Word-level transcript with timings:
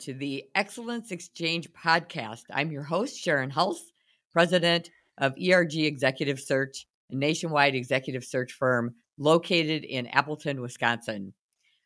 to 0.00 0.14
the 0.14 0.44
Excellence 0.54 1.10
Exchange 1.10 1.68
podcast. 1.72 2.44
I'm 2.50 2.72
your 2.72 2.84
host, 2.84 3.18
Sharon 3.18 3.50
Hulce, 3.50 3.92
president 4.32 4.88
of 5.18 5.34
ERG 5.34 5.74
Executive 5.74 6.40
Search, 6.40 6.86
a 7.10 7.16
nationwide 7.16 7.74
executive 7.74 8.24
search 8.24 8.52
firm 8.52 8.94
located 9.18 9.84
in 9.84 10.06
Appleton, 10.06 10.62
Wisconsin. 10.62 11.34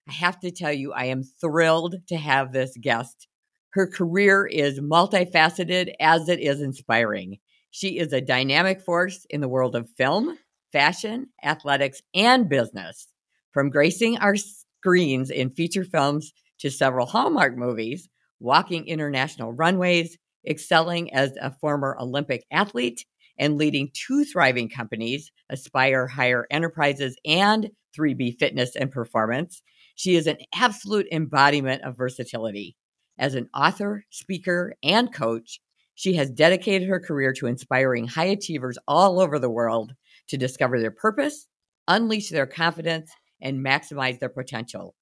I 0.09 0.13
have 0.13 0.39
to 0.41 0.53
tell 0.53 0.73
you, 0.73 0.93
I 0.93 1.07
am 1.07 1.25
thrilled 1.25 1.97
to 2.07 2.17
have 2.17 2.53
this 2.53 2.77
guest. 2.81 3.27
Her 3.71 3.89
career 3.89 4.47
is 4.47 4.79
multifaceted 4.79 5.93
as 5.99 6.29
it 6.29 6.39
is 6.39 6.61
inspiring. 6.61 7.39
She 7.73 7.99
is 7.99 8.13
a 8.13 8.21
dynamic 8.21 8.81
force 8.81 9.27
in 9.29 9.41
the 9.41 9.49
world 9.49 9.75
of 9.75 9.91
film, 9.97 10.39
fashion, 10.71 11.31
athletics, 11.43 12.01
and 12.15 12.49
business. 12.49 13.09
From 13.51 13.71
gracing 13.71 14.19
our 14.19 14.37
screens 14.37 15.31
in 15.31 15.51
feature 15.51 15.85
films 15.85 16.33
to 16.65 16.71
several 16.71 17.05
Hallmark 17.05 17.59
movies, 17.59 18.09
walking 18.41 18.87
international 18.87 19.53
runways, 19.53 20.17
excelling 20.49 21.13
as 21.13 21.37
a 21.39 21.51
former 21.51 21.95
Olympic 22.01 22.47
athlete, 22.51 23.05
and 23.39 23.59
leading 23.59 23.91
two 23.93 24.25
thriving 24.25 24.71
companies, 24.71 25.31
Aspire 25.51 26.07
Higher 26.07 26.47
Enterprises 26.51 27.19
and 27.27 27.69
3B 27.95 28.39
Fitness 28.39 28.77
and 28.77 28.91
Performance. 28.91 29.61
She 29.95 30.17
is 30.17 30.27
an 30.27 30.39
absolute 30.55 31.07
embodiment 31.13 31.83
of 31.83 31.99
versatility. 31.99 32.77
As 33.19 33.35
an 33.35 33.51
author, 33.55 34.07
speaker, 34.09 34.75
and 34.83 35.13
coach, 35.13 35.61
she 35.95 36.15
has 36.15 36.31
dedicated 36.31 36.89
her 36.89 36.99
career 36.99 37.35
to 37.35 37.47
inspiring 37.47 38.07
high 38.07 38.25
achievers 38.25 38.79
all 38.89 39.21
over 39.21 39.39
the 39.39 39.51
world 39.51 39.93
to 40.29 40.39
discover 40.39 40.81
their 40.81 40.91
purpose, 40.91 41.47
unleash 41.89 42.31
their 42.31 42.47
confidence, 42.47 43.13
and 43.43 43.63
maximize 43.63 44.19
their 44.19 44.31
potential. 44.31 44.95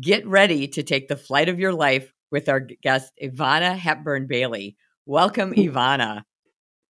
Get 0.00 0.26
ready 0.26 0.68
to 0.68 0.82
take 0.82 1.08
the 1.08 1.16
flight 1.16 1.48
of 1.48 1.58
your 1.58 1.72
life 1.72 2.12
with 2.30 2.48
our 2.48 2.60
guest, 2.60 3.12
Yvana 3.22 3.76
Hepburn 3.76 4.26
Bailey. 4.26 4.76
Welcome, 5.06 5.52
Yvana. 5.54 6.22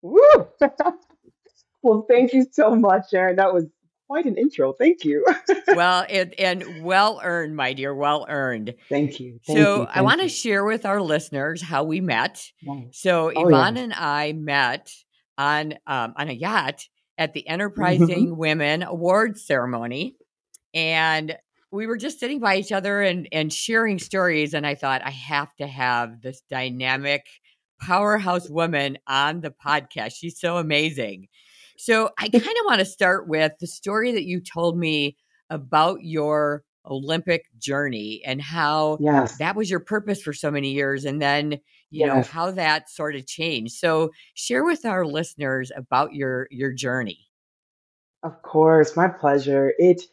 Woo! 0.02 0.48
well, 1.84 2.06
thank 2.10 2.34
you 2.34 2.46
so 2.52 2.76
much, 2.76 3.10
Sharon. 3.12 3.36
That 3.36 3.54
was 3.54 3.66
quite 4.10 4.26
an 4.26 4.38
intro. 4.38 4.74
Thank 4.74 5.06
you. 5.06 5.24
well, 5.68 6.06
and, 6.10 6.34
and 6.40 6.84
well 6.84 7.22
earned, 7.24 7.56
my 7.56 7.74
dear, 7.74 7.94
well 7.94 8.26
earned. 8.28 8.74
Thank 8.90 9.20
you. 9.20 9.40
Thank 9.46 9.60
so 9.60 9.82
you, 9.82 9.88
I 9.94 10.02
want 10.02 10.22
to 10.22 10.30
share 10.30 10.66
with 10.66 10.86
our 10.86 11.00
listeners 11.02 11.62
how 11.62 11.84
we 11.84 12.02
met. 12.02 12.44
So 12.92 13.32
Oh, 13.36 13.46
Yvana 13.46 13.78
yeah. 13.78 13.84
and 13.84 13.94
I 13.94 14.34
met 14.34 14.92
on 15.38 15.74
um, 15.86 16.14
on 16.18 16.28
a 16.30 16.34
yacht 16.34 16.86
at 17.18 17.34
the 17.34 17.48
Enterprising 17.48 18.36
Women 18.36 18.82
Awards 18.82 19.46
ceremony, 19.46 20.16
and 20.74 21.38
we 21.72 21.88
were 21.88 21.98
just 21.98 22.20
sitting 22.20 22.40
by 22.40 22.58
each 22.58 22.72
other 22.72 23.02
and 23.02 23.28
and 23.32 23.52
sharing 23.54 24.00
stories. 24.00 24.54
And 24.54 24.66
I 24.66 24.76
thought 24.76 25.02
I 25.06 25.12
have 25.12 25.56
to 25.58 25.68
have 25.68 26.22
this 26.22 26.42
dynamic 26.50 27.26
powerhouse 27.82 28.50
woman 28.50 28.98
on 29.08 29.42
the 29.42 29.52
podcast. 29.52 30.14
She's 30.16 30.40
so 30.40 30.58
amazing. 30.58 31.28
So 31.78 32.10
I 32.18 32.30
kind 32.30 32.44
of 32.44 32.66
want 32.66 32.80
to 32.80 32.86
start 32.86 33.28
with 33.28 33.54
the 33.60 33.68
story 33.68 34.12
that 34.14 34.26
you 34.26 34.42
told 34.42 34.78
me 34.78 35.18
about 35.50 36.04
your 36.04 36.64
Olympic 36.86 37.46
journey 37.58 38.22
and 38.26 38.42
how 38.42 38.98
Yes. 39.00 39.38
that 39.38 39.56
was 39.56 39.70
your 39.70 39.80
purpose 39.80 40.22
for 40.22 40.34
so 40.34 40.50
many 40.50 40.72
years 40.72 41.06
and 41.06 41.22
then 41.22 41.60
you 41.92 42.06
know 42.06 42.22
how 42.22 42.52
that 42.52 42.90
sort 42.90 43.16
of 43.16 43.28
changed 43.28 43.74
so 43.74 44.10
share 44.34 44.64
with 44.64 44.86
our 44.86 45.06
listeners 45.06 45.72
about 45.76 46.14
your 46.14 46.48
your 46.52 46.72
journey 46.72 47.20
Of 48.24 48.42
course, 48.42 48.96
my 48.96 49.08
pleasure. 49.08 49.74
It 49.78 50.04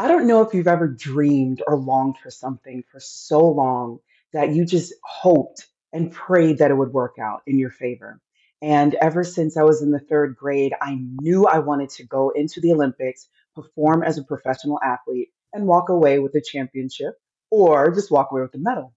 I 0.00 0.08
don't 0.08 0.26
know 0.26 0.40
if 0.40 0.54
you've 0.54 0.66
ever 0.66 0.88
dreamed 0.88 1.62
or 1.66 1.76
longed 1.76 2.16
for 2.16 2.30
something 2.30 2.84
for 2.90 2.98
so 3.00 3.46
long 3.46 3.98
that 4.32 4.54
you 4.54 4.64
just 4.64 4.94
hoped 5.04 5.68
and 5.92 6.10
prayed 6.10 6.56
that 6.56 6.70
it 6.70 6.74
would 6.78 6.94
work 6.94 7.16
out 7.20 7.42
in 7.46 7.58
your 7.58 7.68
favor. 7.68 8.18
And 8.62 8.94
ever 8.94 9.22
since 9.24 9.58
I 9.58 9.62
was 9.62 9.82
in 9.82 9.90
the 9.90 10.00
third 10.00 10.36
grade, 10.36 10.72
I 10.80 10.96
knew 11.20 11.44
I 11.44 11.58
wanted 11.58 11.90
to 11.90 12.06
go 12.06 12.30
into 12.30 12.62
the 12.62 12.72
Olympics, 12.72 13.28
perform 13.54 14.02
as 14.02 14.16
a 14.16 14.24
professional 14.24 14.80
athlete, 14.82 15.28
and 15.52 15.66
walk 15.66 15.90
away 15.90 16.18
with 16.18 16.34
a 16.34 16.40
championship 16.40 17.16
or 17.50 17.90
just 17.90 18.10
walk 18.10 18.32
away 18.32 18.40
with 18.40 18.54
a 18.54 18.58
medal. 18.58 18.94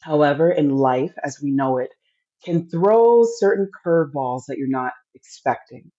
However, 0.00 0.50
in 0.50 0.70
life, 0.70 1.12
as 1.22 1.42
we 1.42 1.50
know 1.50 1.76
it, 1.76 1.90
can 2.42 2.70
throw 2.70 3.26
certain 3.36 3.68
curveballs 3.84 4.46
that 4.48 4.56
you're 4.56 4.66
not 4.66 4.94
expecting. 5.14 5.92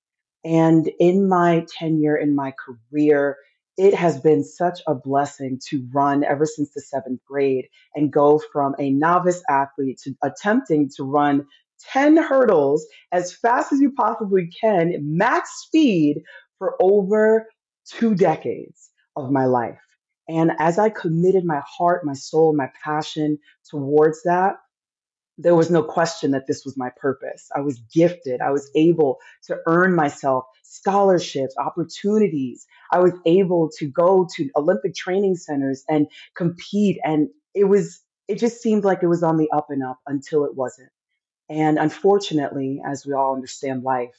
And 0.44 0.90
in 1.00 1.30
my 1.30 1.68
tenure 1.70 2.18
in 2.18 2.34
my 2.34 2.52
career, 2.66 3.38
it 3.78 3.94
has 3.96 4.20
been 4.20 4.44
such 4.44 4.82
a 4.88 4.96
blessing 4.96 5.60
to 5.70 5.88
run 5.94 6.24
ever 6.24 6.46
since 6.46 6.72
the 6.74 6.82
seventh 6.82 7.22
grade 7.26 7.68
and 7.96 8.14
go 8.14 8.40
from 8.52 8.76
a 8.80 8.92
novice 8.92 9.42
athlete 9.50 10.00
to 10.04 10.16
attempting 10.24 10.90
to 10.98 11.04
run 11.04 11.48
10 11.92 12.18
hurdles 12.18 12.86
as 13.12 13.34
fast 13.34 13.74
as 13.74 13.82
you 13.82 13.92
possibly 13.92 14.50
can, 14.62 14.94
max 15.02 15.50
speed 15.66 16.22
for 16.60 16.76
over 16.82 17.48
two 17.86 18.16
decades 18.16 18.90
of 19.16 19.32
my 19.32 19.46
life. 19.46 19.80
And 20.30 20.52
as 20.60 20.80
I 20.80 20.90
committed 20.90 21.44
my 21.44 21.62
heart, 21.68 22.06
my 22.06 22.14
soul, 22.14 22.56
my 22.56 22.70
passion 22.84 23.40
towards 23.70 24.24
that, 24.24 24.56
there 25.38 25.56
was 25.56 25.72
no 25.72 25.84
question 25.84 26.32
that 26.32 26.48
this 26.48 26.64
was 26.64 26.78
my 26.78 26.92
purpose. 26.96 27.50
I 27.56 27.62
was 27.62 27.80
gifted. 27.94 28.40
I 28.40 28.52
was 28.52 28.70
able 28.76 29.20
to 29.48 29.58
earn 29.68 29.96
myself 29.96 30.46
scholarships, 30.64 31.56
opportunities. 31.58 32.66
I 32.94 33.00
was 33.00 33.14
able 33.26 33.72
to 33.80 33.88
go 33.88 34.28
to 34.36 34.50
Olympic 34.56 34.94
training 34.94 35.36
centers 35.36 35.84
and 35.90 36.08
compete. 36.36 37.00
And 37.04 37.30
it 37.56 37.64
was, 37.64 38.00
it 38.28 38.38
just 38.38 38.62
seemed 38.62 38.84
like 38.84 39.02
it 39.02 39.08
was 39.08 39.24
on 39.24 39.38
the 39.38 39.50
up 39.52 39.72
and 39.72 39.84
up 39.84 39.98
until 40.06 40.46
it 40.46 40.56
wasn't. 40.56 40.92
And 41.50 41.80
unfortunately, 41.80 42.82
as 42.86 43.04
we 43.04 43.14
all 43.14 43.34
understand 43.34 43.82
life 43.82 44.16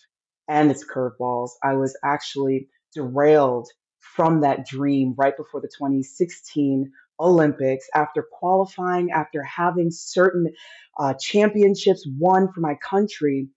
and 0.49 0.73
its 0.73 0.85
curveballs, 0.85 1.51
I 1.63 1.75
was 1.75 1.97
actually 2.05 2.69
derailed 2.93 3.69
from 4.01 4.41
that 4.41 4.67
dream 4.67 5.15
right 5.17 5.37
before 5.37 5.61
the 5.61 5.69
2016 5.69 6.91
Olympics 7.21 7.89
after 7.95 8.25
qualifying, 8.25 9.13
after 9.13 9.41
having 9.45 9.93
certain 9.93 10.53
uh, 10.99 11.15
championships 11.15 12.05
won 12.19 12.53
for 12.53 12.61
my 12.61 12.75
country. 12.75 13.49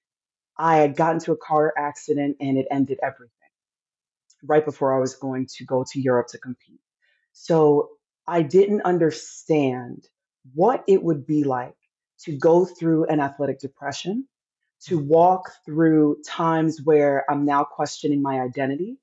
I 0.60 0.78
had 0.78 0.96
gotten 0.96 1.16
into 1.18 1.32
a 1.32 1.38
car 1.38 1.74
accident 1.76 2.38
and 2.40 2.58
it 2.60 2.68
ended 2.70 3.00
everything 3.02 3.32
right 4.44 4.64
before 4.64 4.96
I 4.96 5.00
was 5.00 5.16
going 5.16 5.48
to 5.58 5.66
go 5.66 5.86
to 5.92 6.00
Europe 6.00 6.28
to 6.32 6.38
compete. 6.38 6.80
So 7.34 7.90
I 8.28 8.42
didn't 8.42 8.82
understand 8.82 10.08
what 10.54 10.84
it 10.88 11.04
would 11.04 11.26
be 11.26 11.44
like 11.44 11.76
to 12.24 12.38
go 12.38 12.66
through 12.66 13.06
an 13.06 13.20
athletic 13.20 13.60
depression, 13.60 14.28
to 14.86 14.98
walk 14.98 15.52
through 15.66 16.18
times 16.26 16.82
where 16.84 17.26
I'm 17.30 17.46
now 17.46 17.64
questioning 17.64 18.22
my 18.22 18.40
identity. 18.40 18.98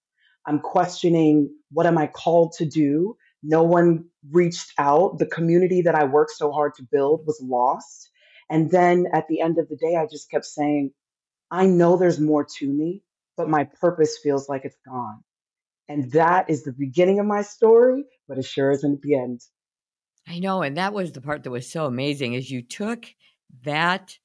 I'm 0.47 0.61
questioning 0.61 1.51
what 1.71 1.87
am 1.87 1.99
I 1.99 2.06
called 2.06 2.53
to 2.59 2.66
do? 2.66 3.16
No 3.43 3.62
one 3.62 4.06
reached 4.31 4.72
out. 4.78 5.19
The 5.19 5.27
community 5.27 5.83
that 5.83 5.95
I 5.95 6.05
worked 6.05 6.33
so 6.33 6.51
hard 6.53 6.75
to 6.77 6.83
build 6.83 7.27
was 7.27 7.41
lost. 7.43 8.11
And 8.51 8.71
then 8.71 9.06
at 9.12 9.27
the 9.28 9.41
end 9.41 9.59
of 9.59 9.69
the 9.69 9.77
day, 9.77 9.97
I 9.97 10.06
just 10.06 10.31
kept 10.31 10.45
saying, 10.45 10.93
I 11.51 11.66
know 11.66 11.97
there's 11.97 12.21
more 12.21 12.47
to 12.59 12.66
me, 12.66 13.03
but 13.37 13.49
my 13.49 13.65
purpose 13.65 14.19
feels 14.22 14.49
like 14.49 14.65
it's 14.65 14.78
gone. 14.87 15.22
And 15.89 16.12
that 16.12 16.50
is 16.50 16.65
the 16.65 16.72
beginning 16.72 17.21
of 17.21 17.27
my 17.27 17.43
story, 17.43 18.05
but 18.28 18.39
it 18.39 18.45
sure 18.45 18.71
isn't 18.72 19.03
the 19.03 19.17
end. 19.17 19.41
i 20.27 20.39
know 20.39 20.62
and 20.62 20.77
that 20.77 20.93
was 20.95 21.12
the 21.12 21.21
part 21.21 21.43
that 21.43 21.50
was 21.50 21.71
so 21.71 21.87
amazing 21.87 22.34
is 22.34 22.50
you 22.50 22.62
took 22.62 23.06
that 23.62 24.19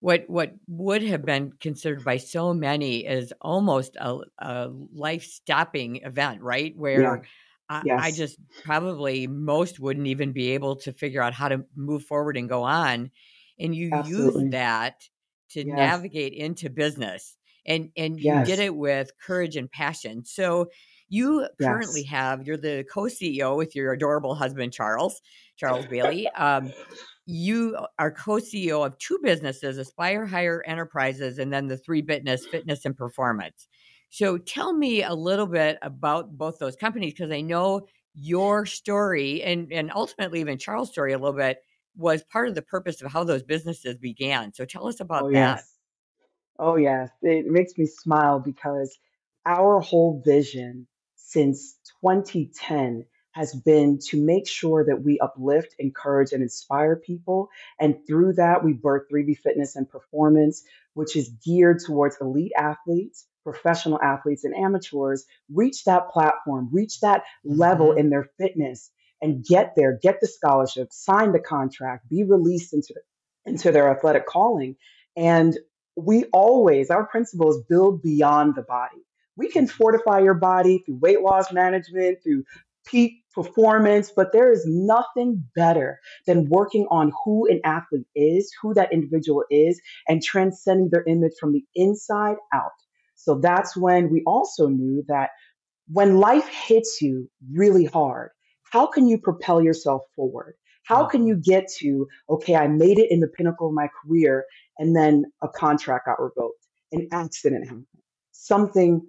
what 0.00 0.28
what 0.28 0.54
would 0.68 1.02
have 1.02 1.24
been 1.24 1.52
considered 1.60 2.04
by 2.04 2.18
so 2.18 2.54
many 2.54 3.06
as 3.06 3.32
almost 3.40 3.96
a, 3.96 4.18
a 4.38 4.70
life 4.94 5.24
stopping 5.24 5.96
event 5.98 6.42
right 6.42 6.76
where 6.76 7.22
Yeah. 7.22 7.22
I, 7.70 7.84
I 7.96 8.12
just 8.12 8.38
probably 8.64 9.26
most 9.26 9.80
wouldn't 9.80 10.08
even 10.08 10.32
be 10.32 10.50
able 10.52 10.76
to 10.78 10.92
figure 10.92 11.22
out 11.22 11.34
how 11.34 11.48
to 11.48 11.64
move 11.76 12.04
forward 12.04 12.36
and 12.36 12.48
go 12.48 12.64
on 12.64 13.10
and 13.58 13.74
you 13.74 13.88
Absolutely. 13.92 14.48
used 14.48 14.50
that 14.52 15.08
to 15.50 15.64
Yes. 15.64 16.04
navigate 16.04 16.34
into 16.34 16.70
business 16.70 17.36
and 17.66 17.90
and 17.96 18.20
you 18.20 18.40
did 18.40 18.58
it 18.58 18.76
with 18.76 19.10
courage 19.18 19.56
and 19.56 19.70
passion. 19.70 20.24
So 20.24 20.68
you 21.08 21.48
currently 21.60 22.02
Yes. 22.02 22.04
have 22.04 22.46
you're 22.46 22.56
the 22.56 22.84
co-ceo 22.92 23.56
with 23.56 23.74
your 23.76 23.92
adorable 23.92 24.34
husband 24.34 24.72
charles 24.72 25.20
charles 25.56 25.86
bailey. 25.86 26.28
Um, 26.36 26.72
you 27.26 27.76
are 27.98 28.10
co-ceo 28.10 28.84
of 28.84 28.98
two 28.98 29.18
businesses 29.22 29.78
aspire 29.78 30.26
higher 30.26 30.62
enterprises 30.66 31.38
and 31.38 31.52
then 31.52 31.68
the 31.68 31.76
three 31.76 32.02
fitness 32.02 32.46
fitness 32.46 32.84
and 32.84 32.96
performance. 32.96 33.68
So 34.10 34.38
tell 34.38 34.72
me 34.74 35.02
a 35.02 35.14
little 35.14 35.46
bit 35.46 35.78
about 35.82 36.36
both 36.36 36.58
those 36.58 36.76
companies 36.76 37.12
because 37.14 37.30
i 37.30 37.40
know 37.40 37.86
your 38.14 38.66
story 38.66 39.42
and 39.42 39.72
and 39.72 39.90
ultimately 39.94 40.40
even 40.40 40.58
charles 40.58 40.90
story 40.90 41.12
a 41.12 41.18
little 41.18 41.36
bit 41.36 41.58
was 41.96 42.24
part 42.24 42.48
of 42.48 42.54
the 42.54 42.62
purpose 42.62 43.00
of 43.02 43.10
how 43.12 43.22
those 43.24 43.42
businesses 43.42 43.96
began. 43.98 44.52
So 44.54 44.64
tell 44.64 44.86
us 44.88 44.98
about 45.00 45.24
Oh, 45.24 45.28
that. 45.32 45.60
yes. 45.60 45.78
Oh, 46.64 46.76
yes. 46.76 47.10
It 47.22 47.46
makes 47.46 47.76
me 47.76 47.86
smile 47.86 48.38
because 48.38 48.96
our 49.44 49.80
whole 49.80 50.22
vision 50.24 50.86
since 51.16 51.76
2010 52.02 53.04
has 53.32 53.52
been 53.52 53.98
to 54.10 54.24
make 54.24 54.46
sure 54.46 54.84
that 54.84 55.02
we 55.02 55.18
uplift, 55.18 55.74
encourage, 55.80 56.32
and 56.32 56.40
inspire 56.40 56.94
people. 56.94 57.48
And 57.80 57.96
through 58.06 58.34
that, 58.34 58.62
we 58.62 58.74
birth 58.74 59.08
3B 59.12 59.38
Fitness 59.38 59.74
and 59.74 59.90
Performance, 59.90 60.62
which 60.94 61.16
is 61.16 61.30
geared 61.44 61.80
towards 61.84 62.16
elite 62.20 62.52
athletes, 62.56 63.26
professional 63.42 64.00
athletes, 64.00 64.44
and 64.44 64.54
amateurs 64.54 65.26
reach 65.52 65.82
that 65.86 66.10
platform, 66.10 66.68
reach 66.70 67.00
that 67.00 67.24
level 67.44 67.88
Mhm. 67.88 67.98
in 67.98 68.10
their 68.10 68.30
fitness, 68.38 68.92
and 69.20 69.44
get 69.44 69.74
there, 69.74 69.98
get 70.00 70.20
the 70.20 70.28
scholarship, 70.28 70.92
sign 70.92 71.32
the 71.32 71.40
contract, 71.40 72.08
be 72.08 72.22
released 72.22 72.72
into, 72.72 72.94
into 73.46 73.72
their 73.72 73.90
athletic 73.90 74.26
calling. 74.26 74.76
And 75.16 75.58
we 75.96 76.24
always, 76.32 76.90
our 76.90 77.06
principles 77.06 77.62
build 77.68 78.02
beyond 78.02 78.54
the 78.54 78.62
body. 78.62 79.02
We 79.36 79.48
can 79.48 79.66
fortify 79.66 80.20
your 80.20 80.34
body 80.34 80.82
through 80.84 80.98
weight 81.00 81.22
loss 81.22 81.52
management, 81.52 82.18
through 82.22 82.44
peak 82.86 83.24
performance, 83.34 84.12
but 84.14 84.32
there 84.32 84.52
is 84.52 84.64
nothing 84.66 85.44
better 85.54 85.98
than 86.26 86.48
working 86.48 86.86
on 86.90 87.12
who 87.24 87.48
an 87.48 87.60
athlete 87.64 88.06
is, 88.14 88.52
who 88.60 88.74
that 88.74 88.92
individual 88.92 89.44
is, 89.50 89.80
and 90.08 90.22
transcending 90.22 90.90
their 90.90 91.04
image 91.04 91.32
from 91.40 91.52
the 91.52 91.64
inside 91.74 92.36
out. 92.52 92.72
So 93.14 93.38
that's 93.38 93.76
when 93.76 94.10
we 94.10 94.22
also 94.26 94.68
knew 94.68 95.04
that 95.08 95.30
when 95.88 96.18
life 96.18 96.48
hits 96.48 97.00
you 97.00 97.30
really 97.52 97.84
hard, 97.84 98.30
how 98.70 98.86
can 98.86 99.06
you 99.06 99.18
propel 99.18 99.62
yourself 99.62 100.02
forward? 100.16 100.54
How 100.84 101.06
can 101.06 101.22
Mhm. 101.22 101.28
you 101.28 101.36
get 101.36 101.68
to, 101.78 102.08
okay, 102.28 102.56
I 102.56 102.66
made 102.66 102.98
it 102.98 103.10
in 103.10 103.20
the 103.20 103.28
pinnacle 103.28 103.68
of 103.68 103.74
my 103.74 103.88
career, 104.02 104.44
and 104.78 104.96
then 104.96 105.24
a 105.42 105.48
contract 105.48 106.06
got 106.06 106.20
revoked, 106.20 106.66
an 106.92 107.08
accident 107.12 107.64
happened, 107.66 107.86
something 108.32 109.06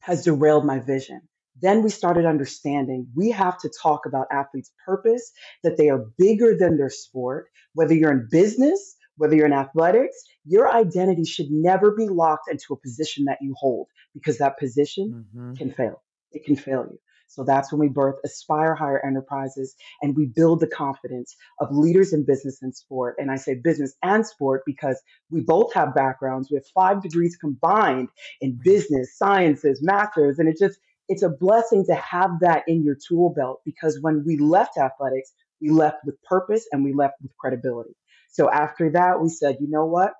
has 0.00 0.24
derailed 0.24 0.64
my 0.64 0.78
vision. 0.80 1.20
Then 1.60 1.82
we 1.82 1.90
started 1.90 2.24
understanding 2.24 3.08
we 3.16 3.30
have 3.32 3.58
to 3.60 3.70
talk 3.82 4.06
about 4.06 4.26
athletes' 4.32 4.72
purpose, 4.86 5.32
that 5.64 5.76
they 5.76 5.88
are 5.90 6.06
bigger 6.16 6.56
than 6.56 6.76
their 6.76 6.90
sport. 6.90 7.48
Whether 7.74 7.94
you're 7.94 8.12
in 8.12 8.28
business, 8.30 8.96
whether 9.16 9.34
you're 9.34 9.46
in 9.46 9.52
athletics, 9.52 10.16
your 10.44 10.72
identity 10.72 11.24
should 11.24 11.50
never 11.50 11.90
be 11.92 12.08
locked 12.08 12.48
into 12.50 12.72
a 12.72 12.76
position 12.76 13.24
that 13.24 13.38
you 13.40 13.54
hold 13.58 13.88
because 14.14 14.38
that 14.38 14.58
position 14.58 15.26
Mhm. 15.34 15.58
can 15.58 15.72
fail. 15.72 16.02
It 16.32 16.44
can 16.44 16.56
fail 16.56 16.86
you. 16.90 16.98
So 17.28 17.44
that's 17.44 17.70
when 17.70 17.78
we 17.78 17.88
birth 17.88 18.16
Aspire 18.24 18.74
Higher 18.74 19.04
Enterprises 19.06 19.76
and 20.02 20.16
we 20.16 20.26
build 20.26 20.60
the 20.60 20.66
confidence 20.66 21.36
of 21.60 21.68
leaders 21.70 22.12
in 22.12 22.24
business 22.24 22.62
and 22.62 22.74
sport. 22.74 23.16
And 23.18 23.30
I 23.30 23.36
say 23.36 23.54
business 23.54 23.94
and 24.02 24.26
sport 24.26 24.62
because 24.66 25.00
we 25.30 25.42
both 25.42 25.72
have 25.74 25.94
backgrounds. 25.94 26.50
We 26.50 26.56
have 26.56 26.66
five 26.74 27.02
degrees 27.02 27.36
combined 27.36 28.08
in 28.40 28.52
mm-hmm. 28.52 28.62
business, 28.62 29.16
sciences, 29.16 29.80
masters, 29.82 30.38
and 30.38 30.48
it 30.48 30.58
just 30.58 30.78
it's 31.08 31.22
a 31.22 31.28
blessing 31.28 31.86
to 31.86 31.94
have 31.94 32.40
that 32.40 32.64
in 32.68 32.82
your 32.82 32.96
tool 32.96 33.32
belt 33.34 33.60
because 33.64 33.98
when 34.00 34.24
we 34.26 34.36
left 34.36 34.76
athletics, 34.76 35.32
we 35.60 35.70
left 35.70 35.98
with 36.04 36.22
purpose 36.22 36.66
and 36.70 36.84
we 36.84 36.92
left 36.92 37.14
with 37.22 37.36
credibility. 37.38 37.94
So 38.30 38.50
after 38.50 38.90
that, 38.90 39.20
we 39.20 39.30
said, 39.30 39.56
you 39.60 39.68
know 39.68 39.86
what? 39.86 40.12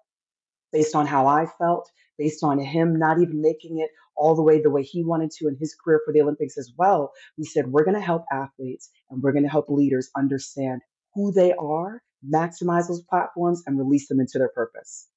Based 0.72 0.94
on 0.94 1.06
how 1.06 1.26
I 1.26 1.46
felt, 1.58 1.90
based 2.16 2.42
on 2.42 2.58
him 2.58 2.98
not 2.98 3.20
even 3.20 3.42
making 3.42 3.80
it 3.80 3.90
all 4.18 4.34
the 4.34 4.42
way 4.42 4.60
the 4.60 4.70
way 4.70 4.82
he 4.82 5.04
wanted 5.04 5.30
to 5.32 5.48
in 5.48 5.56
his 5.56 5.74
career 5.74 6.00
for 6.04 6.12
the 6.12 6.20
Olympics 6.22 6.58
as 6.58 6.72
well, 6.76 7.12
we 7.38 7.44
said, 7.44 7.68
we're 7.68 7.84
going 7.84 7.94
to 7.96 8.00
help 8.00 8.24
athletes 8.32 8.90
and 9.10 9.22
we're 9.22 9.32
going 9.32 9.44
to 9.44 9.50
help 9.50 9.68
leaders 9.68 10.10
understand 10.16 10.82
who 11.14 11.32
they 11.32 11.52
are, 11.54 12.02
maximize 12.34 12.88
those 12.88 13.02
platforms, 13.02 13.62
and 13.66 13.78
release 13.78 14.08
them 14.08 14.20
into 14.20 14.38
their 14.38 14.50
purpose. 14.50 15.08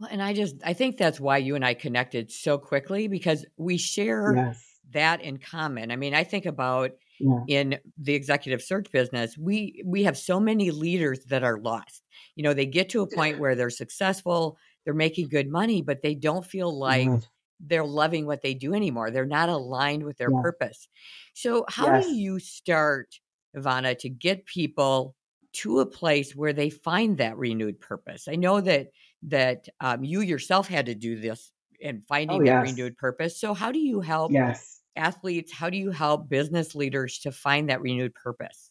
Well, 0.00 0.08
and 0.10 0.22
I 0.22 0.32
just 0.32 0.56
I 0.64 0.72
think 0.72 0.96
that's 0.96 1.20
why 1.20 1.38
you 1.38 1.54
and 1.54 1.64
I 1.64 1.74
connected 1.74 2.30
so 2.30 2.58
quickly 2.58 3.08
because 3.08 3.44
we 3.56 3.78
share 3.78 4.42
Yes. 4.42 4.80
that 4.90 5.22
in 5.22 5.38
common. 5.38 5.90
I 5.90 5.96
mean, 5.96 6.14
I 6.14 6.24
think 6.24 6.46
about 6.46 6.92
Yeah. 7.18 7.46
in 7.46 7.78
the 7.98 8.14
executive 8.14 8.62
search 8.62 8.90
business, 8.92 9.36
we 9.38 9.82
we 9.86 10.04
have 10.04 10.16
so 10.16 10.40
many 10.40 10.70
leaders 10.70 11.24
that 11.26 11.42
are 11.42 11.58
lost. 11.60 12.02
You 12.36 12.42
know, 12.44 12.54
they 12.54 12.66
get 12.66 12.88
to 12.90 13.02
a 13.02 13.06
point 13.06 13.38
where 13.38 13.54
they're 13.54 13.70
successful, 13.70 14.58
they're 14.84 14.94
making 14.94 15.28
good 15.28 15.48
money, 15.48 15.82
but 15.82 16.02
they 16.02 16.14
don't 16.14 16.44
feel 16.46 16.76
like 16.76 17.14
Yes. 17.14 17.28
They're 17.62 17.84
loving 17.86 18.26
what 18.26 18.42
they 18.42 18.54
do 18.54 18.74
anymore. 18.74 19.10
They're 19.10 19.26
not 19.26 19.48
aligned 19.48 20.04
with 20.04 20.18
their 20.18 20.30
Yeah. 20.30 20.42
purpose. 20.42 20.88
So, 21.34 21.64
how 21.68 21.90
do 21.90 22.00
you 22.00 22.38
start, 22.38 23.20
Yvana, 23.56 23.98
to 24.00 24.08
get 24.08 24.46
people 24.46 25.14
to 25.54 25.80
a 25.80 25.86
place 25.86 26.34
where 26.34 26.52
they 26.52 26.70
find 26.70 27.18
that 27.18 27.36
renewed 27.38 27.80
purpose? 27.80 28.28
I 28.28 28.36
know 28.36 28.60
that 28.60 28.88
that 29.24 29.68
um, 29.80 30.04
you 30.04 30.20
yourself 30.20 30.68
had 30.68 30.86
to 30.86 30.94
do 30.94 31.18
this 31.20 31.52
in 31.80 32.02
Oh, 32.28 32.40
finding 32.40 32.44
that 32.44 32.60
renewed 32.60 32.96
purpose. 32.96 33.40
So, 33.40 33.54
how 33.54 33.72
do 33.72 33.78
you 33.78 34.00
help 34.00 34.38
Yes. 34.38 34.80
athletes? 34.96 35.52
How 35.52 35.70
do 35.70 35.76
you 35.76 35.90
help 35.90 36.28
business 36.28 36.74
leaders 36.74 37.18
to 37.20 37.32
find 37.32 37.70
that 37.70 37.82
renewed 37.82 38.14
purpose? 38.14 38.70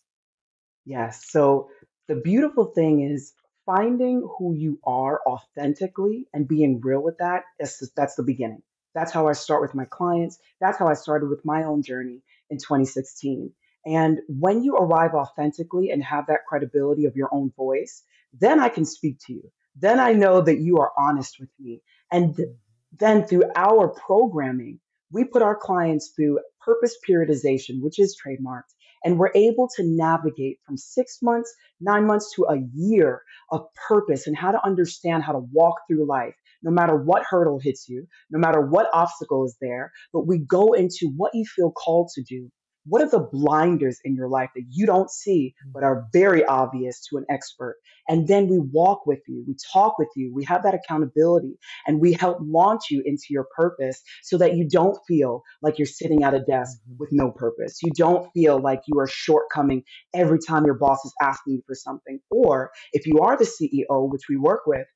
Yes. 0.86 1.26
So 1.30 1.70
the 2.08 2.16
beautiful 2.16 2.66
thing 2.66 3.02
is 3.02 3.34
finding 3.66 4.28
who 4.38 4.54
you 4.54 4.80
are 4.84 5.22
authentically 5.28 6.28
and 6.34 6.48
being 6.48 6.82
real 6.82 7.02
with 7.02 7.18
that. 7.20 7.44
The, 7.60 7.90
that's 7.96 8.16
the 8.16 8.24
beginning. 8.24 8.64
That's 8.94 9.12
how 9.12 9.28
I 9.28 9.34
start 9.34 9.62
with 9.62 9.76
my 9.76 9.86
clients. 9.86 10.40
That's 10.60 10.78
how 10.78 10.88
I 10.88 10.94
started 10.94 11.30
with 11.30 11.46
my 11.46 11.64
own 11.64 11.82
journey 11.82 12.22
in 12.50 12.58
2016. 12.58 13.52
And 13.86 14.20
when 14.28 14.64
you 14.64 14.76
arrive 14.76 15.14
authentically 15.14 15.90
and 15.90 16.04
have 16.04 16.28
that 16.28 16.46
credibility 16.48 17.06
of 17.06 17.16
your 17.16 17.30
own 17.34 17.52
voice, 17.56 18.04
then 18.34 18.60
I 18.60 18.70
can 18.70 18.86
speak 18.86 19.18
to 19.28 19.34
you. 19.34 19.52
Then 19.76 20.00
I 20.00 20.14
know 20.14 20.42
that 20.42 20.60
you 20.60 20.78
are 20.78 20.92
honest 20.98 21.40
with 21.40 21.50
me. 21.60 21.82
And 22.12 22.36
th- 22.36 22.48
mm-hmm. 22.48 22.56
then 23.00 23.26
through 23.26 23.46
our 23.56 23.88
programming, 23.88 24.80
we 25.12 25.24
put 25.24 25.42
our 25.42 25.56
clients 25.56 26.12
through 26.16 26.40
purpose 26.64 26.96
periodization, 27.08 27.82
which 27.82 28.00
is 28.00 28.16
trademarked 28.16 28.74
and 29.04 29.18
we're 29.18 29.32
able 29.34 29.68
to 29.76 29.84
navigate 29.84 30.60
from 30.66 30.78
six 30.78 31.20
months, 31.22 31.54
nine 31.80 32.06
months 32.06 32.34
to 32.36 32.46
a 32.46 32.62
year 32.74 33.24
of 33.52 33.68
purpose 33.88 34.28
and 34.28 34.38
how 34.38 34.52
to 34.52 34.66
understand 34.66 35.24
how 35.24 35.34
to 35.34 35.40
walk 35.52 35.82
through 35.88 36.06
life, 36.06 36.36
no 36.64 36.72
matter 36.72 36.96
what 36.96 37.24
hurdle 37.30 37.60
hits 37.62 37.88
you, 37.90 38.06
no 38.30 38.40
matter 38.40 38.62
what 38.62 38.88
obstacle 38.94 39.46
is 39.46 39.58
there. 39.62 39.92
But 40.14 40.28
we 40.28 40.40
go 40.40 40.74
into 40.74 41.12
what 41.16 41.34
you 41.34 41.46
feel 41.46 41.72
called 41.72 42.10
to 42.16 42.24
do. 42.24 42.50
What 42.88 43.04
are 43.04 43.10
the 43.10 43.20
blinders 43.32 44.00
in 44.04 44.16
your 44.16 44.28
life 44.28 44.50
that 44.56 44.64
you 44.70 44.88
don't 44.88 45.10
see, 45.12 45.54
but 45.72 45.84
are 45.84 46.08
very 46.14 46.44
obvious 46.46 47.06
to 47.10 47.18
an 47.18 47.26
expert? 47.30 47.76
And 48.10 48.28
then 48.28 48.48
we 48.48 48.58
walk 48.60 49.06
with 49.06 49.20
you, 49.28 49.44
we 49.48 49.56
talk 49.72 50.00
with 50.00 50.10
you, 50.16 50.34
we 50.34 50.44
have 50.46 50.64
that 50.64 50.74
accountability, 50.74 51.58
and 51.86 52.02
we 52.02 52.14
help 52.14 52.40
launch 52.42 52.86
you 52.90 53.04
into 53.06 53.26
your 53.30 53.46
purpose 53.56 54.02
so 54.24 54.38
that 54.40 54.56
you 54.56 54.68
don't 54.68 54.98
feel 55.08 55.44
like 55.62 55.78
you're 55.78 55.86
sitting 55.86 56.24
at 56.24 56.34
a 56.34 56.40
desk 56.40 56.80
Mhm. 56.90 56.98
with 56.98 57.10
no 57.12 57.32
purpose. 57.32 57.78
You 57.84 57.92
don't 57.96 58.32
feel 58.34 58.60
like 58.60 58.82
you 58.88 59.00
are 59.00 59.08
shortcoming 59.08 59.84
every 60.16 60.40
time 60.40 60.66
your 60.66 60.80
boss 60.80 61.06
is 61.06 61.14
asking 61.22 61.54
you 61.54 61.62
for 61.68 61.76
something. 61.76 62.20
Or 62.32 62.72
if 62.94 63.06
you 63.06 63.20
are 63.20 63.38
the 63.38 63.46
CEO, 63.46 64.06
which 64.06 64.24
we 64.28 64.38
work 64.38 64.62
with, 64.66 64.88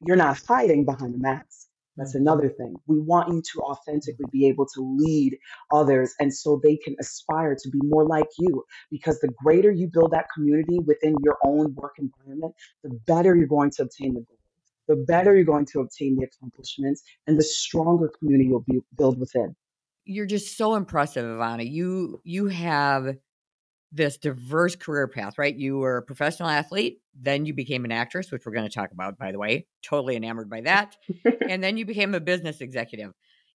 you're 0.00 0.16
not 0.16 0.40
hiding 0.46 0.84
behind 0.84 1.14
a 1.14 1.18
mask. 1.18 1.68
That's 1.96 2.16
Mhm. 2.22 2.22
another 2.22 2.48
thing. 2.48 2.74
We 2.86 3.00
want 3.00 3.32
you 3.32 3.42
to 3.52 3.60
authentically 3.60 4.26
be 4.32 4.48
able 4.48 4.66
to 4.74 4.80
lead 4.80 5.38
others 5.72 6.14
and 6.20 6.34
so 6.34 6.60
they 6.62 6.76
can 6.76 6.96
aspire 7.00 7.54
to 7.56 7.70
be 7.70 7.80
more 7.84 8.06
like 8.06 8.28
you. 8.38 8.64
Because 8.90 9.20
the 9.20 9.28
greater 9.44 9.70
you 9.70 9.88
build 9.92 10.10
that 10.12 10.26
community 10.34 10.80
within 10.80 11.16
your 11.22 11.38
own 11.44 11.74
work 11.76 11.94
environment, 11.98 12.54
the 12.82 12.90
better 13.06 13.36
you're 13.36 13.46
going 13.46 13.70
to 13.72 13.82
obtain 13.82 14.14
the 14.14 14.20
goals, 14.22 14.38
the 14.88 14.96
better 14.96 15.34
you're 15.36 15.44
going 15.44 15.66
to 15.66 15.80
obtain 15.80 16.16
the 16.16 16.24
accomplishments, 16.26 17.02
and 17.26 17.38
the 17.38 17.44
stronger 17.44 18.10
community 18.18 18.48
you'll 18.48 18.60
be, 18.68 18.80
build 18.96 19.18
within. 19.20 19.54
You're 20.04 20.26
just 20.26 20.56
so 20.58 20.74
impressive, 20.74 21.24
Yvana. 21.24 21.70
You 21.70 22.20
you 22.24 22.46
have 22.48 23.16
this 23.94 24.18
diverse 24.18 24.76
career 24.76 25.08
path, 25.08 25.38
right? 25.38 25.54
You 25.56 25.78
were 25.78 25.98
a 25.98 26.02
professional 26.02 26.48
athlete, 26.48 27.00
then 27.14 27.46
you 27.46 27.54
became 27.54 27.84
an 27.84 27.92
actress, 27.92 28.32
which 28.32 28.44
we're 28.46 28.52
going 28.52 28.68
to 28.68 28.74
talk 28.74 28.92
about, 28.92 29.18
by 29.18 29.32
the 29.32 29.38
way. 29.38 29.68
Totally 29.82 30.16
enamored 30.16 30.50
by 30.50 30.62
that. 30.62 30.96
and 31.46 31.62
then 31.62 31.76
you 31.76 31.84
became 31.84 32.14
a 32.14 32.20
business 32.20 32.60
executive. 32.60 33.12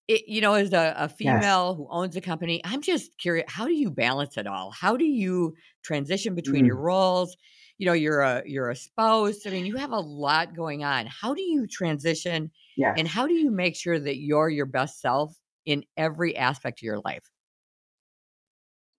It, 0.07 0.27
you 0.27 0.41
know, 0.41 0.53
as 0.55 0.73
a, 0.73 0.93
a 0.97 1.09
Yes. 1.21 1.49
female 1.49 1.75
who 1.75 1.87
owns 1.89 2.15
a 2.15 2.21
company, 2.21 2.61
I'm 2.63 2.81
just 2.81 3.17
curious, 3.19 3.45
how 3.47 3.65
do 3.67 3.73
you 3.73 3.91
balance 3.91 4.37
it 4.37 4.47
all? 4.47 4.71
How 4.71 4.97
do 4.97 5.05
you 5.05 5.55
transition 5.83 6.33
between 6.35 6.65
your 6.65 6.77
Mm, 6.77 6.79
roles? 6.79 7.35
You 7.77 7.85
know, 7.85 7.93
you're 7.93 8.21
a 8.21 8.43
you're 8.45 8.69
a 8.69 8.75
spouse. 8.75 9.45
I 9.45 9.51
mean, 9.51 9.65
you 9.65 9.75
have 9.77 9.91
a 9.91 9.99
lot 9.99 10.55
going 10.55 10.83
on. 10.83 11.05
How 11.07 11.33
do 11.33 11.41
you 11.41 11.67
transition 11.67 12.51
and 12.95 13.07
how 13.07 13.27
do 13.27 13.33
you 13.33 13.51
make 13.51 13.75
sure 13.75 13.99
that 13.99 14.17
you're 14.17 14.49
your 14.49 14.65
best 14.65 14.99
self 14.99 15.33
in 15.65 15.83
every 15.95 16.35
aspect 16.35 16.79
of 16.79 16.83
your 16.83 16.99
life? 16.99 17.23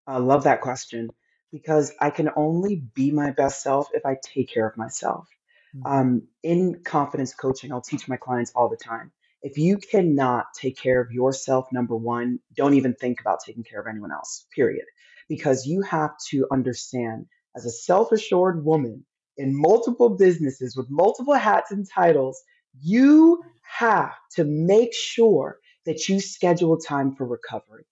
I 0.07 0.19
love 0.19 0.45
that 0.45 0.61
question 0.61 1.15
because 1.53 1.93
I 2.01 2.11
can 2.11 2.31
only 2.37 2.77
be 2.77 3.11
my 3.11 3.31
best 3.33 3.63
self 3.63 3.89
if 3.93 4.07
I 4.07 4.17
take 4.23 4.51
care 4.51 4.67
of 4.67 4.77
myself. 4.77 5.29
Mhm. 5.75 5.83
Um, 5.85 6.29
in 6.43 6.83
confidence 6.85 7.35
coaching, 7.35 7.73
I'll 7.73 7.81
teach 7.81 8.09
my 8.09 8.17
clients 8.17 8.53
all 8.55 8.69
the 8.69 8.77
time. 8.77 9.13
If 9.43 9.57
you 9.57 9.79
cannot 9.79 10.47
take 10.55 10.77
care 10.77 11.01
of 11.01 11.11
yourself, 11.13 11.69
number 11.73 11.97
one, 11.97 12.41
don't 12.55 12.75
even 12.75 12.95
think 12.95 13.21
about 13.21 13.41
taking 13.45 13.65
care 13.65 13.81
of 13.81 13.87
anyone 13.87 14.13
else, 14.13 14.47
period. 14.55 14.85
Because 15.29 15.67
you 15.67 15.83
have 15.83 16.13
to 16.31 16.47
understand, 16.51 17.27
as 17.57 17.65
a 17.65 17.71
self 17.71 18.13
assured 18.13 18.65
woman 18.65 19.07
in 19.37 19.59
multiple 19.59 20.11
businesses 20.11 20.77
with 20.77 20.91
multiple 20.91 21.35
hats 21.35 21.71
and 21.71 21.89
titles, 21.89 22.43
you 22.81 23.43
have 23.63 24.15
to 24.33 24.45
make 24.45 24.93
sure 24.93 25.59
that 25.87 26.09
you 26.09 26.21
schedule 26.21 26.79
time 26.79 27.15
for 27.15 27.27
recovery. 27.27 27.87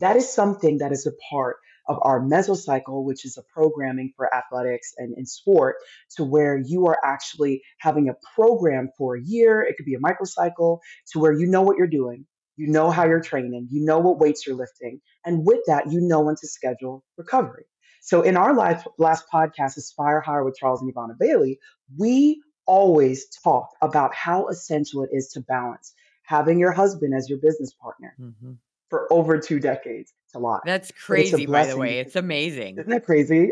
That 0.00 0.16
is 0.16 0.28
something 0.28 0.78
that 0.78 0.92
is 0.92 1.06
a 1.06 1.12
part 1.30 1.56
of 1.90 1.98
our 2.02 2.20
mesocycle, 2.20 3.04
which 3.04 3.24
is 3.24 3.36
a 3.36 3.42
programming 3.52 4.12
for 4.16 4.32
athletics 4.32 4.92
and 4.96 5.12
in 5.18 5.26
sport, 5.26 5.76
to 6.16 6.24
where 6.24 6.56
you 6.56 6.86
are 6.86 6.98
actually 7.04 7.62
having 7.78 8.08
a 8.08 8.14
program 8.34 8.90
for 8.96 9.16
a 9.16 9.22
year. 9.22 9.60
It 9.60 9.76
could 9.76 9.86
be 9.86 9.94
a 9.94 9.98
microcycle 9.98 10.78
to 11.12 11.18
where 11.18 11.32
you 11.32 11.46
know 11.46 11.62
what 11.62 11.76
you're 11.76 11.88
doing, 11.88 12.26
you 12.56 12.68
know 12.68 12.90
how 12.90 13.06
you're 13.06 13.20
training, 13.20 13.66
you 13.70 13.84
know 13.84 13.98
what 13.98 14.20
weights 14.20 14.46
you're 14.46 14.56
lifting, 14.56 15.00
and 15.26 15.44
with 15.44 15.60
that, 15.66 15.90
you 15.90 16.00
know 16.00 16.20
when 16.20 16.36
to 16.36 16.46
schedule 16.46 17.04
recovery. 17.16 17.64
So 18.02 18.22
in 18.22 18.36
our 18.36 18.54
last, 18.54 18.86
podcast, 19.34 19.76
Aspire 19.76 20.20
Higher 20.20 20.44
with 20.44 20.56
Charles 20.56 20.80
and 20.80 20.94
Yvana 20.94 21.18
Bailey, 21.18 21.58
we 21.98 22.40
always 22.66 23.26
talk 23.42 23.70
about 23.82 24.14
how 24.14 24.46
essential 24.46 25.02
it 25.02 25.10
is 25.12 25.28
to 25.34 25.40
balance 25.40 25.92
having 26.22 26.60
your 26.60 26.70
husband 26.70 27.12
as 27.12 27.28
your 27.28 27.38
business 27.38 27.72
partner 27.74 28.14
Mhm. 28.20 28.58
For 28.90 29.10
over 29.12 29.38
two 29.38 29.58
decades. 29.60 30.12
It's 30.26 30.34
a 30.34 30.38
lot. 30.38 30.62
That's 30.66 30.90
But 30.90 31.18
it's 31.20 31.30
a 31.30 31.32
crazy, 31.36 31.46
by 31.46 31.66
the 31.66 31.76
way. 31.76 31.98
It's 32.00 32.16
amazing. 32.16 32.78
isn't 32.78 32.90
that 32.90 33.06
crazy? 33.06 33.50